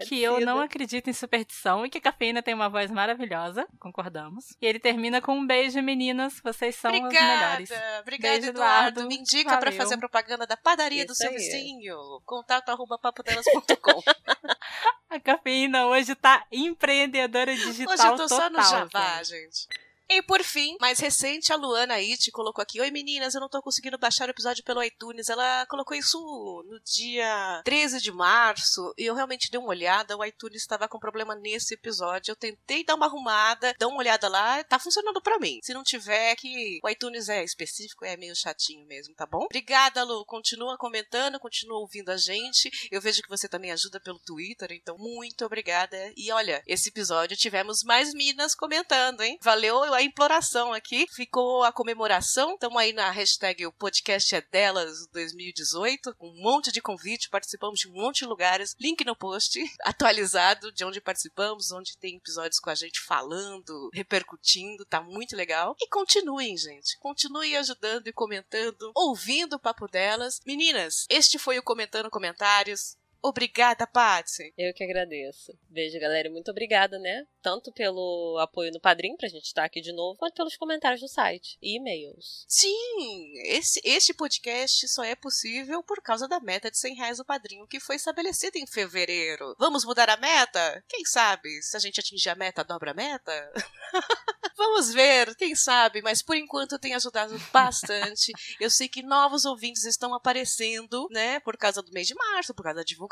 que 0.09 0.23
eu 0.23 0.41
não 0.41 0.61
acredito 0.61 1.11
em 1.11 1.13
superstição 1.13 1.85
e 1.85 1.91
que 1.91 1.99
a 1.99 2.01
cafeína 2.01 2.43
tem 2.43 2.55
uma 2.55 2.69
voz 2.69 2.91
maravilhosa, 2.91 3.67
concordamos. 3.79 4.47
E 4.61 4.67
ele 4.67 4.79
termina 4.79 5.21
com 5.21 5.37
um 5.37 5.47
beijo, 5.47 5.83
meninas, 5.83 6.41
vocês 6.43 6.77
são 6.77 6.91
as 6.91 7.01
melhores. 7.01 7.71
Obrigada, 7.71 8.01
obrigada, 8.01 8.35
Beijo, 8.35 8.49
Eduardo. 8.51 8.89
Eduardo. 9.01 9.09
Me 9.09 9.17
indica 9.19 9.51
pra 9.59 9.71
Valeu. 9.71 9.77
fazer 9.77 9.95
a 9.95 9.99
propaganda 9.99 10.47
da 10.47 10.57
padaria 10.57 11.05
do 11.05 11.13
Isso 11.13 11.23
seu 11.23 11.31
aí. 11.31 11.37
vizinho. 11.37 11.97
Contato 12.25 12.71
arroba 12.71 12.99
papodelas.com. 12.99 14.03
A 15.11 15.19
cafeína 15.19 15.87
hoje 15.87 16.15
tá 16.15 16.47
empreendedora 16.53 17.55
digital 17.55 17.95
Hoje 17.95 18.07
eu 18.07 18.17
tô 18.17 18.29
total. 18.29 18.39
só 18.39 18.51
no 18.51 18.63
gente. 18.63 19.25
gente. 19.25 19.88
E 20.11 20.23
por 20.23 20.43
fim, 20.43 20.75
mais 20.81 20.99
recente, 20.99 21.53
a 21.53 21.57
Luana 21.57 21.97
It 21.97 22.31
colocou 22.31 22.63
aqui: 22.63 22.81
Oi 22.81 22.91
meninas, 22.91 23.35
eu 23.35 23.43
não 23.43 23.49
tô 23.49 23.61
conseguindo 23.61 23.99
baixar 23.99 24.27
o 24.27 24.31
episódio 24.31 24.65
pelo 24.65 24.83
iTunes. 24.83 25.29
Ela 25.29 25.67
colocou 25.67 25.95
isso 25.95 26.19
no 26.67 26.81
dia 26.81 27.61
13 27.63 28.01
de 28.01 28.11
março 28.11 28.95
e 28.97 29.05
eu 29.05 29.15
realmente 29.15 29.51
dei 29.51 29.61
uma 29.61 29.69
olhada. 29.69 30.17
O 30.17 30.25
iTunes 30.25 30.63
estava 30.63 30.89
com 30.89 30.99
problema 30.99 31.35
nesse 31.35 31.75
episódio. 31.75 32.33
Eu 32.33 32.37
tentei 32.37 32.83
dar 32.85 32.95
uma 32.95 33.05
arrumada, 33.05 33.75
dar 33.79 33.87
uma 33.87 33.99
olhada 33.99 34.29
lá, 34.29 34.65
tá 34.65 34.79
funcionando 34.79 35.21
pra 35.21 35.39
mim. 35.39 35.61
Se 35.63 35.75
não 35.75 35.83
tiver, 35.83 36.35
que 36.37 36.81
o 36.83 36.89
iTunes 36.89 37.29
é 37.29 37.45
específico, 37.45 38.03
é 38.07 38.17
meio 38.17 38.35
chatinho 38.35 38.87
mesmo, 38.87 39.15
tá 39.15 39.27
bom? 39.27 39.45
Obrigada, 39.45 40.05
Lu. 40.05 40.25
Continua 40.25 40.79
comentando, 40.79 41.39
continua 41.39 41.81
ouvindo 41.81 42.09
a 42.09 42.17
gente. 42.17 42.71
Eu 42.91 43.03
vejo 43.03 43.21
que 43.21 43.29
você 43.29 43.47
também 43.47 43.73
ajuda 43.73 44.01
pelo 44.01 44.19
Twitter, 44.21 44.73
então 44.73 44.97
muito 44.97 45.45
obrigada. 45.45 45.97
E 46.17 46.33
olha, 46.33 46.63
esse 46.67 46.89
episódio 46.89 47.37
tivemos 47.37 47.83
mais 47.83 48.15
minas 48.15 48.55
comentando, 48.55 49.21
hein? 49.21 49.39
Valeu 49.43 49.98
a 49.99 50.03
imploração 50.03 50.73
aqui. 50.73 51.07
Ficou 51.11 51.65
a 51.65 51.73
comemoração. 51.73 52.55
Estamos 52.55 52.79
aí 52.79 52.93
na 52.93 53.11
hashtag 53.11 53.67
o 53.67 53.73
podcast 53.73 54.33
é 54.33 54.41
delas 54.41 55.09
2018, 55.13 56.15
com 56.15 56.29
um 56.29 56.41
monte 56.41 56.71
de 56.71 56.81
convite, 56.81 57.29
participamos 57.29 57.81
de 57.81 57.89
um 57.89 57.95
monte 57.95 58.21
de 58.21 58.27
lugares. 58.27 58.77
Link 58.79 59.05
no 59.05 59.17
post 59.17 59.59
atualizado 59.83 60.71
de 60.71 60.85
onde 60.85 61.01
participamos, 61.01 61.73
onde 61.73 61.99
tem 61.99 62.17
episódios 62.17 62.61
com 62.61 62.71
a 62.71 62.77
gente 62.77 63.01
falando, 63.01 63.91
repercutindo, 63.93 64.85
tá 64.85 65.01
muito 65.01 65.35
legal. 65.35 65.75
E 65.81 65.89
continuem, 65.89 66.57
gente. 66.57 66.97
Continuem 67.01 67.57
ajudando 67.57 68.07
e 68.07 68.13
comentando, 68.13 68.93
ouvindo 68.95 69.57
o 69.57 69.61
papo 69.61 69.89
delas. 69.89 70.41
Meninas, 70.47 71.07
este 71.11 71.39
foi 71.39 71.59
o 71.59 71.63
Comentando 71.63 72.09
Comentários. 72.09 72.98
Obrigada, 73.23 73.87
Patsy. 73.87 74.53
Eu 74.57 74.73
que 74.73 74.85
agradeço. 74.85 75.53
Beijo, 75.69 75.99
galera. 75.99 76.31
Muito 76.31 76.51
obrigada, 76.51 76.99
né? 76.99 77.27
Tanto 77.43 77.73
pelo 77.73 78.39
apoio 78.41 78.73
no 78.73 78.81
Padrim, 78.81 79.17
pra 79.17 79.29
gente 79.29 79.47
estar 79.47 79.65
aqui 79.65 79.81
de 79.81 79.93
novo, 79.93 80.19
quanto 80.19 80.35
pelos 80.35 80.57
comentários 80.57 81.01
do 81.01 81.09
site 81.09 81.59
e 81.61 81.77
e-mails. 81.77 82.45
Sim, 82.49 83.33
esse, 83.47 83.81
este 83.85 84.15
podcast 84.15 84.89
só 84.89 85.03
é 85.03 85.17
possível 85.17 85.83
por 85.83 86.01
causa 86.01 86.29
da 86.29 86.41
meta 86.41 86.71
de 86.71 86.79
100 86.79 86.95
reais 86.95 87.19
do 87.19 87.25
padrinho 87.25 87.67
que 87.67 87.81
foi 87.81 87.97
estabelecida 87.97 88.59
em 88.59 88.67
fevereiro. 88.67 89.55
Vamos 89.59 89.85
mudar 89.85 90.09
a 90.09 90.17
meta? 90.17 90.85
Quem 90.89 91.05
sabe? 91.05 91.63
Se 91.63 91.77
a 91.77 91.81
gente 91.81 92.01
atingir 92.01 92.31
a 92.31 92.35
meta, 92.35 92.65
dobra 92.65 92.93
a 92.93 92.95
meta? 92.95 93.53
Vamos 94.57 94.93
ver, 94.93 95.37
quem 95.37 95.55
sabe, 95.55 96.03
mas 96.03 96.21
por 96.21 96.35
enquanto 96.35 96.79
tem 96.81 96.93
ajudado 96.95 97.39
bastante. 97.53 98.33
Eu 98.59 98.69
sei 98.69 98.89
que 98.89 99.03
novos 99.03 99.45
ouvintes 99.45 99.85
estão 99.85 100.13
aparecendo, 100.13 101.07
né, 101.11 101.39
por 101.41 101.57
causa 101.57 101.81
do 101.81 101.93
mês 101.93 102.09
de 102.09 102.15
março, 102.15 102.53
por 102.53 102.65
causa 102.65 102.79
da 102.79 102.85
divulgação. 102.85 103.08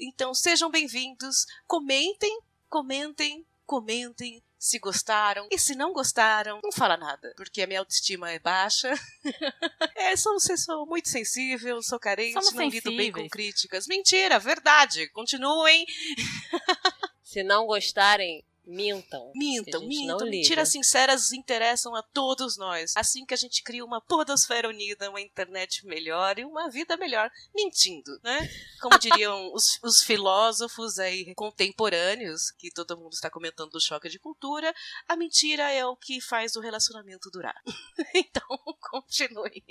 Então 0.00 0.32
sejam 0.32 0.70
bem-vindos, 0.70 1.46
comentem, 1.66 2.40
comentem, 2.68 3.44
comentem. 3.66 4.42
Se 4.58 4.78
gostaram. 4.78 5.46
E 5.50 5.58
se 5.58 5.74
não 5.74 5.92
gostaram, 5.92 6.58
não 6.64 6.72
fala 6.72 6.96
nada. 6.96 7.34
Porque 7.36 7.60
a 7.60 7.66
minha 7.66 7.80
autoestima 7.80 8.30
é 8.30 8.38
baixa. 8.38 8.90
é, 9.94 10.16
sou, 10.16 10.40
sou, 10.40 10.56
sou 10.56 10.86
muito 10.86 11.10
sensível, 11.10 11.82
sou 11.82 11.98
carente, 11.98 12.32
Somos 12.32 12.52
não 12.54 12.68
lido 12.70 12.90
bem 12.90 13.12
com 13.12 13.18
sensíveis. 13.18 13.30
críticas. 13.30 13.86
Mentira, 13.86 14.38
verdade. 14.38 15.06
Continuem. 15.10 15.84
Se 17.22 17.42
não 17.42 17.66
gostarem, 17.66 18.42
mintam. 18.66 19.32
Mintam, 19.34 19.86
mintam. 19.86 20.28
Mentiras 20.28 20.70
sinceras 20.70 21.32
interessam 21.32 21.94
a 21.94 22.02
todos 22.02 22.56
nós. 22.56 22.94
Assim 22.96 23.24
que 23.24 23.34
a 23.34 23.36
gente 23.36 23.62
cria 23.62 23.84
uma 23.84 24.00
podosfera 24.00 24.68
unida, 24.68 25.10
uma 25.10 25.20
internet 25.20 25.86
melhor 25.86 26.38
e 26.38 26.44
uma 26.44 26.70
vida 26.70 26.96
melhor. 26.96 27.30
Mentindo, 27.54 28.18
né? 28.22 28.48
Como 28.80 28.98
diriam 28.98 29.52
os, 29.54 29.78
os 29.82 30.02
filósofos 30.02 30.98
aí 30.98 31.34
contemporâneos, 31.34 32.50
que 32.52 32.70
todo 32.70 32.96
mundo 32.96 33.12
está 33.12 33.30
comentando 33.30 33.70
do 33.70 33.80
choque 33.80 34.08
de 34.08 34.18
cultura, 34.18 34.74
a 35.08 35.16
mentira 35.16 35.70
é 35.70 35.84
o 35.84 35.96
que 35.96 36.20
faz 36.20 36.56
o 36.56 36.60
relacionamento 36.60 37.30
durar. 37.30 37.60
então, 38.14 38.46
continue. 38.90 39.64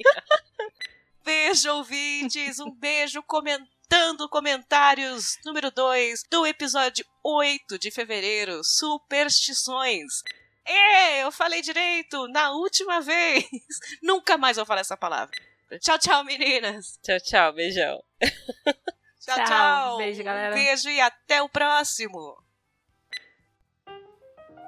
Beijo, 1.24 1.72
ouvintes. 1.72 2.60
Um 2.60 2.72
beijo 2.72 3.24
comentando 3.94 4.28
comentários 4.28 5.38
número 5.46 5.70
2 5.70 6.24
do 6.24 6.48
episódio 6.48 7.06
8 7.24 7.78
de 7.78 7.92
fevereiro, 7.92 8.64
Superstições. 8.64 10.24
É, 10.66 11.22
eu 11.24 11.32
falei 11.32 11.62
direito 11.62 12.28
na 12.30 12.54
última 12.54 13.02
vez. 13.02 13.46
Nunca 14.02 14.36
mais 14.36 14.58
vou 14.58 14.66
falar 14.66 14.82
essa 14.82 14.98
palavra. 14.98 15.40
Tchau, 15.80 16.00
tchau, 16.00 16.24
meninas. 16.24 17.00
Tchau, 17.04 17.20
tchau. 17.20 17.54
Beijão. 17.54 18.04
Tchau, 19.22 19.36
Tchau. 19.36 19.46
tchau. 19.46 19.98
Beijo, 19.98 20.24
galera. 20.24 20.56
Um 20.56 20.58
beijo 20.58 20.90
e 20.90 21.00
até 21.00 21.44
o 21.44 21.50
próximo. 21.50 22.43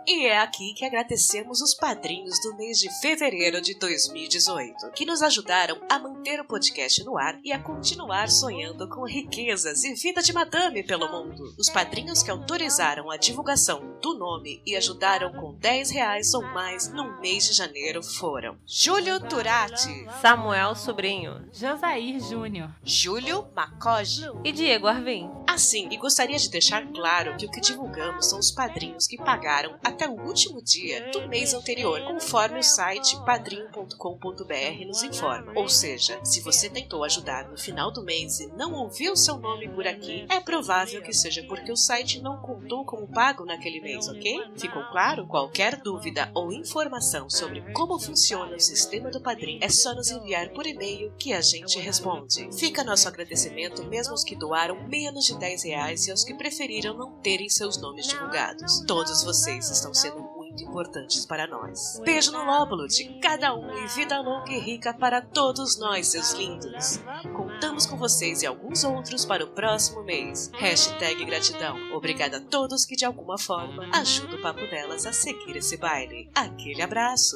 E 0.07 0.27
é 0.27 0.37
aqui 0.37 0.73
que 0.75 0.85
agradecemos 0.85 1.61
os 1.61 1.73
padrinhos 1.73 2.39
do 2.39 2.55
mês 2.55 2.77
de 2.77 2.91
fevereiro 3.01 3.59
de 3.59 3.73
2018, 3.73 4.91
que 4.91 5.03
nos 5.03 5.23
ajudaram 5.23 5.81
a 5.89 5.97
manter 5.97 6.39
o 6.39 6.45
podcast 6.45 7.03
no 7.03 7.17
ar 7.17 7.39
e 7.43 7.51
a 7.51 7.59
continuar 7.59 8.29
sonhando 8.29 8.87
com 8.87 9.03
riquezas 9.03 9.83
e 9.83 9.95
vida 9.95 10.21
de 10.21 10.31
madame 10.31 10.83
pelo 10.83 11.11
mundo. 11.11 11.55
Os 11.57 11.71
padrinhos 11.71 12.21
que 12.21 12.29
autorizaram 12.29 13.09
a 13.09 13.17
divulgação 13.17 13.97
do 13.99 14.13
nome 14.13 14.61
e 14.63 14.75
ajudaram 14.75 15.31
com 15.33 15.55
10 15.55 15.89
reais 15.89 16.35
ou 16.35 16.43
mais 16.43 16.87
no 16.87 17.19
mês 17.19 17.45
de 17.45 17.53
janeiro 17.53 18.03
foram 18.03 18.59
Júlio 18.63 19.19
Turati, 19.19 20.05
Samuel 20.21 20.75
Sobrinho 20.75 21.49
Josair 21.51 22.19
Júnior. 22.19 22.69
Júlio 22.83 23.47
Macoge, 23.55 24.21
e 24.43 24.51
Diego 24.51 24.85
Arvim. 24.85 25.31
Assim, 25.47 25.87
e 25.89 25.97
gostaria 25.97 26.37
de 26.37 26.49
deixar 26.49 26.85
claro 26.91 27.35
que 27.37 27.45
o 27.45 27.49
que 27.49 27.61
divulgamos 27.61 28.27
são 28.27 28.37
os 28.37 28.51
padrinhos 28.51 29.07
que 29.07 29.17
pagaram 29.17 29.79
até 29.95 30.09
o 30.09 30.21
último 30.27 30.61
dia 30.61 31.09
do 31.11 31.25
mês 31.29 31.53
anterior, 31.53 32.01
conforme 32.01 32.59
o 32.59 32.63
site 32.63 33.17
padrinho.com.br 33.25 34.85
nos 34.85 35.03
informa. 35.03 35.53
Ou 35.55 35.69
seja, 35.69 36.19
se 36.23 36.41
você 36.41 36.69
tentou 36.69 37.03
ajudar 37.05 37.49
no 37.49 37.57
final 37.57 37.91
do 37.91 38.03
mês 38.03 38.41
e 38.41 38.47
não 38.47 38.73
ouviu 38.73 39.15
seu 39.15 39.37
nome 39.37 39.69
por 39.69 39.87
aqui, 39.87 40.25
é 40.29 40.41
provável 40.41 41.01
que 41.01 41.13
seja 41.13 41.43
porque 41.43 41.71
o 41.71 41.77
site 41.77 42.21
não 42.21 42.41
contou 42.41 42.83
como 42.83 43.07
pago 43.07 43.45
naquele 43.45 43.79
mês, 43.79 44.09
ok? 44.09 44.37
Ficou 44.57 44.83
claro? 44.91 45.25
Qualquer 45.27 45.77
dúvida 45.77 46.29
ou 46.33 46.51
informação 46.51 47.29
sobre 47.29 47.61
como 47.71 47.97
funciona 47.97 48.57
o 48.57 48.59
sistema 48.59 49.09
do 49.09 49.21
padrinho 49.21 49.59
é 49.61 49.69
só 49.69 49.95
nos 49.95 50.11
enviar 50.11 50.49
por 50.49 50.67
e-mail 50.67 51.13
que 51.17 51.31
a 51.31 51.39
gente 51.39 51.79
responde. 51.79 52.49
Fica 52.51 52.83
nosso 52.83 53.07
agradecimento 53.07 53.81
mesmo 53.85 54.11
aos 54.11 54.25
que 54.25 54.35
doaram 54.35 54.87
menos 54.89 55.23
de 55.23 55.37
10 55.37 55.63
reais 55.63 56.05
e 56.05 56.11
aos 56.11 56.25
que 56.25 56.33
preferiram 56.33 56.97
não 56.97 57.13
terem 57.21 57.47
seus 57.47 57.79
nomes 57.79 58.07
divulgados. 58.07 58.81
Todos 58.85 59.23
vocês 59.23 59.69
estão 59.85 59.93
sendo 59.93 60.19
muito 60.35 60.63
importantes 60.63 61.25
para 61.25 61.47
nós. 61.47 61.99
Beijo 62.03 62.31
no 62.31 62.43
lóbulo 62.43 62.87
de 62.87 63.19
cada 63.19 63.53
um 63.53 63.77
e 63.77 63.87
vida 63.87 64.19
longa 64.19 64.51
e 64.51 64.59
rica 64.59 64.93
para 64.93 65.21
todos 65.21 65.77
nós, 65.77 66.07
seus 66.07 66.31
lindos. 66.31 66.99
Contamos 67.35 67.85
com 67.85 67.97
vocês 67.97 68.41
e 68.41 68.47
alguns 68.47 68.83
outros 68.83 69.25
para 69.25 69.43
o 69.43 69.47
próximo 69.47 70.03
mês. 70.03 70.49
Hashtag 70.53 71.23
gratidão. 71.25 71.77
Obrigada 71.93 72.37
a 72.37 72.41
todos 72.41 72.85
que 72.85 72.95
de 72.95 73.05
alguma 73.05 73.37
forma 73.37 73.87
ajudam 73.93 74.39
o 74.39 74.41
Papo 74.41 74.61
Delas 74.69 75.05
a 75.05 75.13
seguir 75.13 75.57
esse 75.57 75.77
baile. 75.77 76.29
Aquele 76.33 76.81
abraço. 76.81 77.35